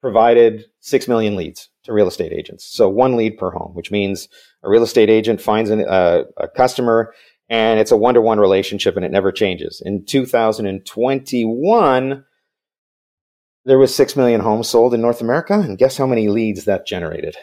provided 0.01 0.65
6 0.84 1.07
million 1.07 1.36
leads 1.38 1.69
to 1.86 1.93
real 1.93 2.09
estate 2.09 2.34
agents. 2.34 2.65
So 2.65 2.89
one 2.89 3.15
lead 3.15 3.38
per 3.38 3.51
home, 3.51 3.71
which 3.73 3.89
means 3.89 4.27
a 4.63 4.69
real 4.69 4.84
estate 4.84 5.09
agent 5.09 5.39
finds 5.39 5.69
an, 5.69 5.88
uh, 5.88 6.23
a 6.38 6.49
customer 6.49 7.13
and 7.47 7.79
it's 7.79 7.91
a 7.91 7.97
one 7.97 8.15
to 8.15 8.21
one 8.21 8.38
relationship 8.38 8.97
and 8.97 9.05
it 9.05 9.11
never 9.11 9.31
changes. 9.31 9.81
In 9.86 10.03
2021, 10.05 12.25
there 13.63 13.79
was 13.79 13.95
6 13.95 14.17
million 14.17 14.41
homes 14.41 14.67
sold 14.67 14.93
in 14.93 14.99
North 14.99 15.21
America. 15.21 15.53
And 15.53 15.77
guess 15.77 15.95
how 15.95 16.05
many 16.05 16.27
leads 16.27 16.65
that 16.65 16.86
generated? 16.86 17.38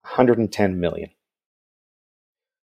110 0.00 0.80
million. 0.80 1.10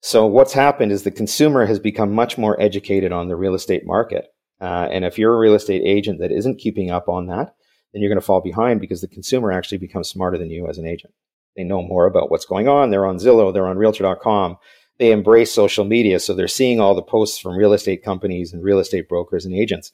So 0.03 0.27
what's 0.27 0.53
happened 0.53 0.91
is 0.91 1.05
the 1.05 1.13
consumer 1.13 1.65
has 1.65 1.79
become 1.79 2.13
much 2.13 2.37
more 2.37 2.61
educated 2.61 3.13
on 3.13 3.29
the 3.29 3.37
real 3.37 3.55
estate 3.55 3.87
market. 3.87 4.27
Uh, 4.61 4.89
and 4.91 5.05
if 5.05 5.17
you're 5.17 5.35
a 5.35 5.39
real 5.39 5.55
estate 5.55 5.83
agent 5.85 6.19
that 6.19 6.33
isn't 6.33 6.59
keeping 6.59 6.91
up 6.91 7.09
on 7.09 7.29
that, 7.29 7.55
then 7.95 8.03
you're 8.03 8.11
going 8.11 8.21
to 8.21 8.27
fall 8.27 8.41
behind 8.41 8.81
because 8.81 9.01
the 9.01 9.09
consumer 9.09 9.53
actually 9.53 9.79
becomes 9.79 10.09
smarter 10.09 10.37
than 10.37 10.51
you 10.51 10.69
as 10.69 10.79
an 10.79 10.87
agent. 10.87 11.15
They 11.57 11.63
know 11.63 11.81
more 11.81 12.07
about 12.07 12.31
what's 12.31 12.45
going 12.45 12.67
on. 12.69 12.91
They're 12.91 13.07
on 13.07 13.19
Zillow, 13.19 13.55
they're 13.55 13.69
on 13.69 13.79
realtor.com. 13.79 14.59
They 14.99 15.13
embrace 15.13 15.53
social 15.53 15.85
media. 15.85 16.19
So 16.21 16.35
they're 16.35 16.49
seeing 16.49 16.81
all 16.81 16.95
the 16.95 17.03
posts 17.03 17.39
from 17.39 17.57
real 17.57 17.73
estate 17.73 18.05
companies 18.05 18.53
and 18.53 18.63
real 18.63 18.81
estate 18.81 19.09
brokers 19.09 19.45
and 19.45 19.55
agents. 19.55 19.93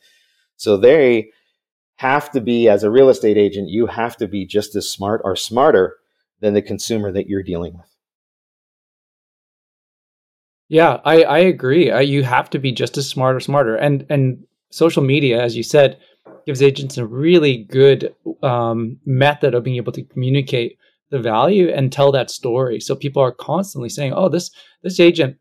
So 0.57 0.76
they 0.76 1.30
have 1.96 2.30
to 2.32 2.40
be, 2.40 2.68
as 2.68 2.82
a 2.82 2.90
real 2.90 3.11
estate 3.11 3.36
agent, 3.36 3.68
you 3.68 3.86
have 3.86 4.16
to 4.16 4.26
be 4.26 4.46
just 4.46 4.74
as 4.74 4.90
smart 4.90 5.20
or 5.24 5.36
smarter 5.36 5.96
than 6.40 6.55
the 6.55 6.62
consumer 6.62 7.12
that 7.12 7.28
you're 7.28 7.42
dealing 7.42 7.74
with. 7.74 7.86
Yeah, 10.68 11.01
I, 11.05 11.24
I 11.24 11.38
agree. 11.38 11.90
I, 11.90 12.01
you 12.01 12.22
have 12.22 12.48
to 12.51 12.59
be 12.59 12.72
just 12.72 12.96
as 12.96 13.09
smart 13.09 13.36
or 13.36 13.40
smarter. 13.40 13.74
And 13.74 14.07
and 14.09 14.44
social 14.70 15.03
media, 15.03 15.42
as 15.42 15.57
you 15.57 15.62
said, 15.62 15.98
gives 16.47 16.62
agents 16.62 16.99
a 16.99 17.07
really 17.07 17.64
good 17.64 18.14
um, 18.43 18.99
method 19.05 19.55
of 19.55 19.64
being 19.64 19.76
able 19.76 19.93
to 19.93 20.03
communicate 20.03 20.78
the 21.11 21.18
value 21.18 21.68
and 21.70 21.93
tell 21.93 22.12
that 22.12 22.30
story. 22.30 22.80
So 22.80 22.95
people 22.95 23.22
are 23.22 23.32
constantly 23.32 23.88
saying, 23.88 24.12
"Oh, 24.14 24.28
this 24.28 24.51
this 24.82 25.01
agent, 25.01 25.36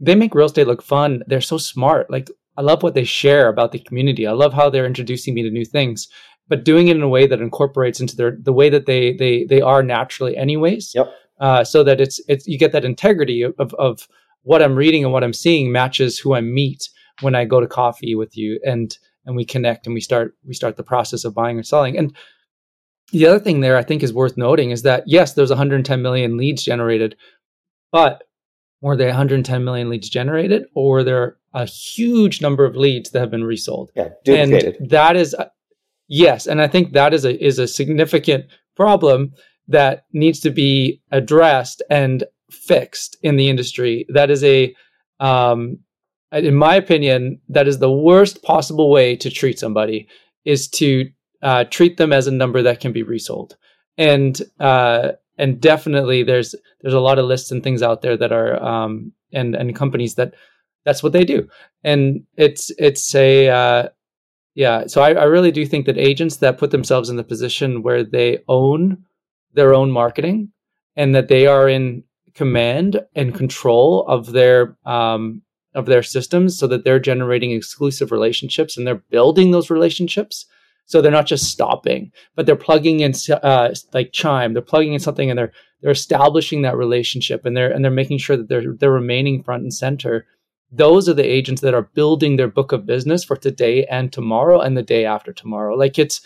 they 0.00 0.14
make 0.14 0.34
real 0.34 0.46
estate 0.46 0.66
look 0.66 0.82
fun. 0.82 1.22
They're 1.26 1.40
so 1.40 1.58
smart. 1.58 2.10
Like 2.10 2.30
I 2.56 2.62
love 2.62 2.82
what 2.82 2.94
they 2.94 3.04
share 3.04 3.48
about 3.48 3.72
the 3.72 3.78
community. 3.78 4.26
I 4.26 4.32
love 4.32 4.52
how 4.52 4.68
they're 4.70 4.86
introducing 4.86 5.34
me 5.34 5.42
to 5.42 5.50
new 5.50 5.64
things." 5.64 6.08
But 6.48 6.64
doing 6.64 6.88
it 6.88 6.96
in 6.96 7.02
a 7.02 7.08
way 7.08 7.26
that 7.26 7.42
incorporates 7.42 8.00
into 8.00 8.16
their 8.16 8.36
the 8.40 8.52
way 8.52 8.70
that 8.70 8.86
they 8.86 9.14
they 9.14 9.44
they 9.44 9.60
are 9.60 9.82
naturally, 9.82 10.36
anyways. 10.36 10.92
Yep. 10.94 11.12
Uh, 11.40 11.64
so 11.64 11.84
that 11.84 12.00
it's 12.00 12.20
it's 12.28 12.46
you 12.46 12.58
get 12.58 12.72
that 12.72 12.84
integrity 12.84 13.42
of, 13.42 13.54
of 13.58 13.74
of 13.74 14.08
what 14.42 14.62
I'm 14.62 14.76
reading 14.76 15.04
and 15.04 15.12
what 15.12 15.24
I'm 15.24 15.32
seeing 15.32 15.72
matches 15.72 16.18
who 16.18 16.34
I 16.34 16.40
meet 16.40 16.88
when 17.20 17.34
I 17.34 17.44
go 17.44 17.60
to 17.60 17.66
coffee 17.66 18.14
with 18.14 18.36
you 18.36 18.60
and 18.64 18.96
and 19.28 19.36
we 19.36 19.44
connect 19.44 19.86
and 19.86 19.94
we 19.94 20.00
start 20.00 20.34
we 20.44 20.54
start 20.54 20.76
the 20.76 20.82
process 20.82 21.24
of 21.24 21.34
buying 21.34 21.58
or 21.58 21.62
selling. 21.62 21.96
And 21.96 22.16
the 23.12 23.26
other 23.26 23.38
thing 23.38 23.60
there 23.60 23.76
I 23.76 23.84
think 23.84 24.02
is 24.02 24.12
worth 24.12 24.36
noting 24.36 24.70
is 24.70 24.82
that 24.82 25.04
yes, 25.06 25.34
there's 25.34 25.50
110 25.50 26.02
million 26.02 26.36
leads 26.36 26.64
generated, 26.64 27.14
but 27.92 28.24
were 28.80 28.96
they 28.96 29.06
110 29.06 29.64
million 29.64 29.90
leads 29.90 30.08
generated, 30.08 30.64
or 30.74 30.90
were 30.90 31.04
there 31.04 31.36
a 31.52 31.66
huge 31.66 32.40
number 32.40 32.64
of 32.64 32.74
leads 32.74 33.10
that 33.10 33.20
have 33.20 33.30
been 33.30 33.44
resold? 33.44 33.90
Yeah, 33.94 34.08
duplicated. 34.24 34.76
And 34.80 34.90
that 34.90 35.14
is 35.14 35.36
yes, 36.08 36.46
and 36.46 36.62
I 36.62 36.66
think 36.66 36.94
that 36.94 37.12
is 37.12 37.24
a 37.26 37.44
is 37.44 37.58
a 37.58 37.68
significant 37.68 38.46
problem 38.76 39.34
that 39.68 40.06
needs 40.14 40.40
to 40.40 40.50
be 40.50 41.02
addressed 41.12 41.82
and 41.90 42.24
fixed 42.50 43.18
in 43.22 43.36
the 43.36 43.50
industry. 43.50 44.06
That 44.08 44.30
is 44.30 44.42
a 44.42 44.74
um, 45.20 45.80
in 46.32 46.54
my 46.54 46.74
opinion, 46.74 47.40
that 47.48 47.68
is 47.68 47.78
the 47.78 47.92
worst 47.92 48.42
possible 48.42 48.90
way 48.90 49.16
to 49.16 49.30
treat 49.30 49.58
somebody 49.58 50.08
is 50.44 50.68
to 50.68 51.10
uh, 51.42 51.64
treat 51.64 51.96
them 51.96 52.12
as 52.12 52.26
a 52.26 52.32
number 52.32 52.62
that 52.62 52.80
can 52.80 52.92
be 52.92 53.02
resold. 53.02 53.56
And 53.96 54.40
uh, 54.60 55.12
and 55.36 55.60
definitely 55.60 56.22
there's 56.22 56.54
there's 56.80 56.94
a 56.94 57.00
lot 57.00 57.18
of 57.18 57.26
lists 57.26 57.50
and 57.50 57.62
things 57.62 57.82
out 57.82 58.02
there 58.02 58.16
that 58.16 58.32
are 58.32 58.62
um, 58.62 59.12
and 59.32 59.54
and 59.54 59.74
companies 59.74 60.14
that 60.16 60.34
that's 60.84 61.02
what 61.02 61.12
they 61.12 61.24
do. 61.24 61.48
And 61.84 62.24
it's 62.36 62.70
it's 62.78 63.14
a 63.14 63.48
uh, 63.48 63.88
yeah. 64.54 64.86
So 64.86 65.02
I, 65.02 65.12
I 65.12 65.24
really 65.24 65.52
do 65.52 65.64
think 65.66 65.86
that 65.86 65.98
agents 65.98 66.36
that 66.36 66.58
put 66.58 66.70
themselves 66.70 67.08
in 67.10 67.16
the 67.16 67.24
position 67.24 67.82
where 67.82 68.04
they 68.04 68.40
own 68.48 69.04
their 69.54 69.74
own 69.74 69.90
marketing 69.90 70.52
and 70.96 71.14
that 71.14 71.28
they 71.28 71.46
are 71.46 71.68
in 71.68 72.04
command 72.34 73.00
and 73.14 73.34
control 73.34 74.04
of 74.06 74.32
their 74.32 74.76
um, 74.84 75.42
of 75.78 75.86
their 75.86 76.02
systems 76.02 76.58
so 76.58 76.66
that 76.66 76.84
they're 76.84 76.98
generating 76.98 77.52
exclusive 77.52 78.12
relationships 78.12 78.76
and 78.76 78.86
they're 78.86 79.02
building 79.10 79.50
those 79.50 79.70
relationships. 79.70 80.46
So 80.86 81.00
they're 81.00 81.12
not 81.12 81.26
just 81.26 81.50
stopping 81.50 82.12
but 82.34 82.46
they're 82.46 82.56
plugging 82.56 83.00
in 83.00 83.12
uh, 83.42 83.74
like 83.92 84.12
chime 84.12 84.52
they're 84.52 84.62
plugging 84.62 84.94
in 84.94 85.00
something 85.00 85.28
and 85.28 85.38
they're 85.38 85.52
they're 85.80 85.90
establishing 85.90 86.62
that 86.62 86.76
relationship 86.76 87.44
and 87.44 87.56
they're 87.56 87.70
and 87.70 87.84
they're 87.84 87.92
making 87.92 88.18
sure 88.18 88.36
that 88.36 88.48
they're 88.48 88.74
they're 88.74 88.90
remaining 88.90 89.42
front 89.42 89.62
and 89.62 89.74
center. 89.74 90.26
Those 90.70 91.08
are 91.08 91.14
the 91.14 91.24
agents 91.24 91.62
that 91.62 91.74
are 91.74 91.90
building 91.94 92.36
their 92.36 92.48
book 92.48 92.72
of 92.72 92.86
business 92.86 93.24
for 93.24 93.36
today 93.36 93.84
and 93.86 94.12
tomorrow 94.12 94.60
and 94.60 94.76
the 94.76 94.82
day 94.82 95.04
after 95.04 95.32
tomorrow. 95.32 95.74
Like 95.76 95.98
it's 95.98 96.20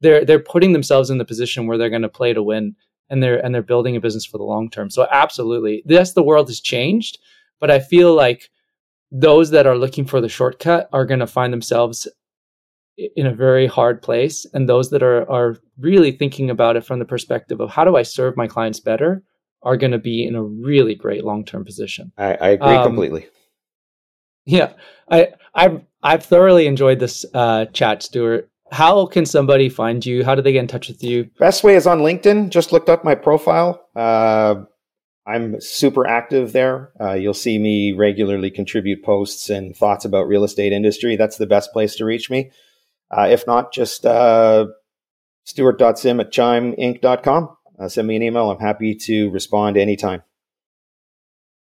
they're 0.00 0.24
they're 0.24 0.38
putting 0.40 0.72
themselves 0.72 1.10
in 1.10 1.18
the 1.18 1.24
position 1.24 1.66
where 1.66 1.78
they're 1.78 1.90
going 1.90 2.02
to 2.02 2.08
play 2.08 2.32
to 2.32 2.42
win 2.42 2.76
and 3.10 3.22
they're 3.22 3.44
and 3.44 3.54
they're 3.54 3.62
building 3.62 3.96
a 3.96 4.00
business 4.00 4.24
for 4.24 4.38
the 4.38 4.44
long 4.44 4.70
term. 4.70 4.90
So 4.90 5.06
absolutely 5.10 5.82
yes 5.86 6.12
the 6.12 6.22
world 6.22 6.48
has 6.48 6.60
changed 6.60 7.18
but 7.60 7.70
i 7.70 7.78
feel 7.78 8.14
like 8.14 8.50
those 9.16 9.50
that 9.50 9.66
are 9.66 9.78
looking 9.78 10.04
for 10.04 10.20
the 10.20 10.28
shortcut 10.28 10.88
are 10.92 11.06
going 11.06 11.20
to 11.20 11.26
find 11.26 11.52
themselves 11.52 12.08
in 12.96 13.26
a 13.26 13.34
very 13.34 13.66
hard 13.66 14.02
place 14.02 14.44
and 14.52 14.68
those 14.68 14.90
that 14.90 15.02
are 15.02 15.28
are 15.30 15.56
really 15.78 16.12
thinking 16.12 16.50
about 16.50 16.76
it 16.76 16.84
from 16.84 16.98
the 16.98 17.04
perspective 17.04 17.60
of 17.60 17.70
how 17.70 17.84
do 17.84 17.96
i 17.96 18.02
serve 18.02 18.36
my 18.36 18.46
clients 18.46 18.80
better? 18.80 19.22
are 19.64 19.76
going 19.76 19.92
to 19.92 19.98
be 19.98 20.26
in 20.26 20.34
a 20.34 20.42
really 20.42 20.94
great 20.94 21.24
long-term 21.24 21.64
position. 21.64 22.12
I, 22.18 22.34
I 22.34 22.48
agree 22.50 22.68
um, 22.68 22.84
completely. 22.84 23.26
yeah 24.46 24.74
i 25.10 25.28
i've 25.54 25.80
i've 26.02 26.22
thoroughly 26.22 26.66
enjoyed 26.66 26.98
this 27.00 27.24
uh, 27.34 27.64
chat 27.66 28.02
stuart. 28.02 28.50
How 28.72 29.06
can 29.06 29.24
somebody 29.24 29.68
find 29.68 30.04
you? 30.04 30.24
How 30.24 30.34
do 30.34 30.42
they 30.42 30.52
get 30.52 30.60
in 30.60 30.66
touch 30.66 30.88
with 30.88 31.02
you? 31.02 31.30
Best 31.38 31.62
way 31.62 31.76
is 31.76 31.86
on 31.86 32.00
linkedin. 32.00 32.50
Just 32.50 32.72
looked 32.72 32.88
up 32.88 33.04
my 33.04 33.14
profile. 33.14 33.88
Uh, 33.94 34.64
I'm 35.26 35.60
super 35.60 36.06
active 36.06 36.52
there. 36.52 36.92
Uh, 37.00 37.14
you'll 37.14 37.32
see 37.32 37.58
me 37.58 37.92
regularly 37.92 38.50
contribute 38.50 39.02
posts 39.02 39.48
and 39.48 39.74
thoughts 39.74 40.04
about 40.04 40.28
real 40.28 40.44
estate 40.44 40.72
industry. 40.72 41.16
That's 41.16 41.38
the 41.38 41.46
best 41.46 41.72
place 41.72 41.96
to 41.96 42.04
reach 42.04 42.28
me. 42.28 42.50
Uh, 43.10 43.28
if 43.30 43.46
not, 43.46 43.72
just 43.72 44.04
uh, 44.04 44.66
stuart.sim 45.44 46.20
at 46.20 46.32
chimeinc.com. 46.32 47.56
Uh, 47.78 47.88
send 47.88 48.06
me 48.06 48.16
an 48.16 48.22
email. 48.22 48.50
I'm 48.50 48.58
happy 48.58 48.94
to 48.94 49.30
respond 49.30 49.76
anytime. 49.76 50.22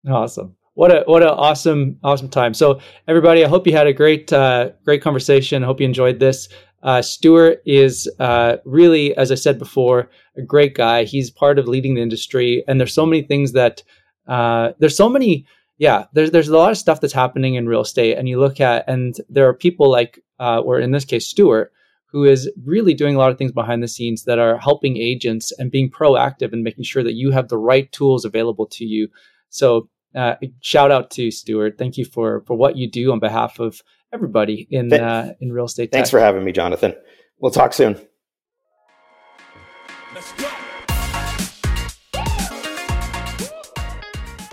Awesome. 0.09 0.57
What 0.75 0.91
a 0.91 1.05
what 1.07 1.23
an 1.23 1.29
awesome 1.29 1.99
awesome 2.03 2.29
time. 2.29 2.53
So 2.53 2.81
everybody, 3.07 3.45
I 3.45 3.49
hope 3.49 3.67
you 3.67 3.73
had 3.73 3.87
a 3.87 3.93
great 3.93 4.33
uh, 4.33 4.71
great 4.85 5.03
conversation. 5.03 5.63
I 5.63 5.67
hope 5.67 5.81
you 5.81 5.87
enjoyed 5.87 6.19
this. 6.19 6.49
Uh, 6.85 7.01
Stuart 7.01 7.63
is 7.65 8.09
uh, 8.21 8.59
really, 8.67 9.17
as 9.17 9.33
I 9.33 9.37
said 9.37 9.59
before, 9.59 10.11
a 10.37 10.43
great 10.43 10.75
guy. 10.75 11.05
He's 11.05 11.31
part 11.31 11.59
of 11.59 11.67
leading 11.67 11.95
the 11.95 12.03
industry, 12.03 12.63
and 12.69 12.79
there's 12.79 12.93
so 12.93 13.07
many 13.07 13.23
things 13.23 13.53
that 13.53 13.83
uh, 14.29 14.73
there's 14.79 14.97
so 14.97 15.09
many. 15.09 15.47
Yeah, 15.79 16.05
there's 16.13 16.31
there's 16.31 16.49
a 16.49 16.57
lot 16.57 16.71
of 16.71 16.79
stuff 16.79 17.01
that's 17.01 17.15
happening 17.15 17.55
in 17.55 17.67
real 17.67 17.81
estate, 17.81 18.17
and 18.19 18.29
you 18.29 18.39
look 18.39 18.61
at, 18.61 18.85
and 18.87 19.17
there 19.31 19.49
are 19.49 19.55
people 19.55 19.91
like, 19.91 20.23
uh, 20.39 20.61
or 20.61 20.79
in 20.79 20.91
this 20.91 21.07
case, 21.07 21.27
Stuart, 21.27 21.73
who 22.07 22.25
is 22.25 22.51
really 22.65 22.93
doing 22.93 23.17
a 23.17 23.19
lot 23.19 23.33
of 23.33 23.39
things 23.39 23.51
behind 23.51 23.83
the 23.83 23.89
scenes 23.89 24.25
that 24.25 24.39
are 24.39 24.59
helping 24.59 24.99
agents 24.99 25.53
and 25.59 25.71
being 25.71 25.91
proactive 25.91 26.53
and 26.53 26.63
making 26.63 26.85
sure 26.85 27.03
that 27.03 27.15
you 27.15 27.31
have 27.31 27.49
the 27.49 27.59
right 27.59 27.91
tools 27.93 28.27
available 28.27 28.67
to 28.67 28.85
you. 28.85 29.09
So, 29.49 29.89
uh, 30.15 30.35
shout 30.61 30.93
out 30.93 31.11
to 31.13 31.31
Stuart. 31.31 31.79
Thank 31.79 31.97
you 31.97 32.05
for 32.05 32.43
for 32.47 32.55
what 32.55 32.77
you 32.77 32.91
do 32.91 33.11
on 33.11 33.21
behalf 33.21 33.59
of 33.59 33.83
everybody 34.15 34.67
in 34.71 34.89
Th- 34.89 35.03
uh, 35.03 35.33
in 35.41 35.53
real 35.53 35.67
estate. 35.67 35.93
Thanks 35.93 36.09
tech. 36.09 36.13
for 36.13 36.21
having 36.21 36.45
me, 36.45 36.53
Jonathan. 36.53 36.95
We'll 37.39 37.51
talk 37.51 37.75
soon. 37.75 38.01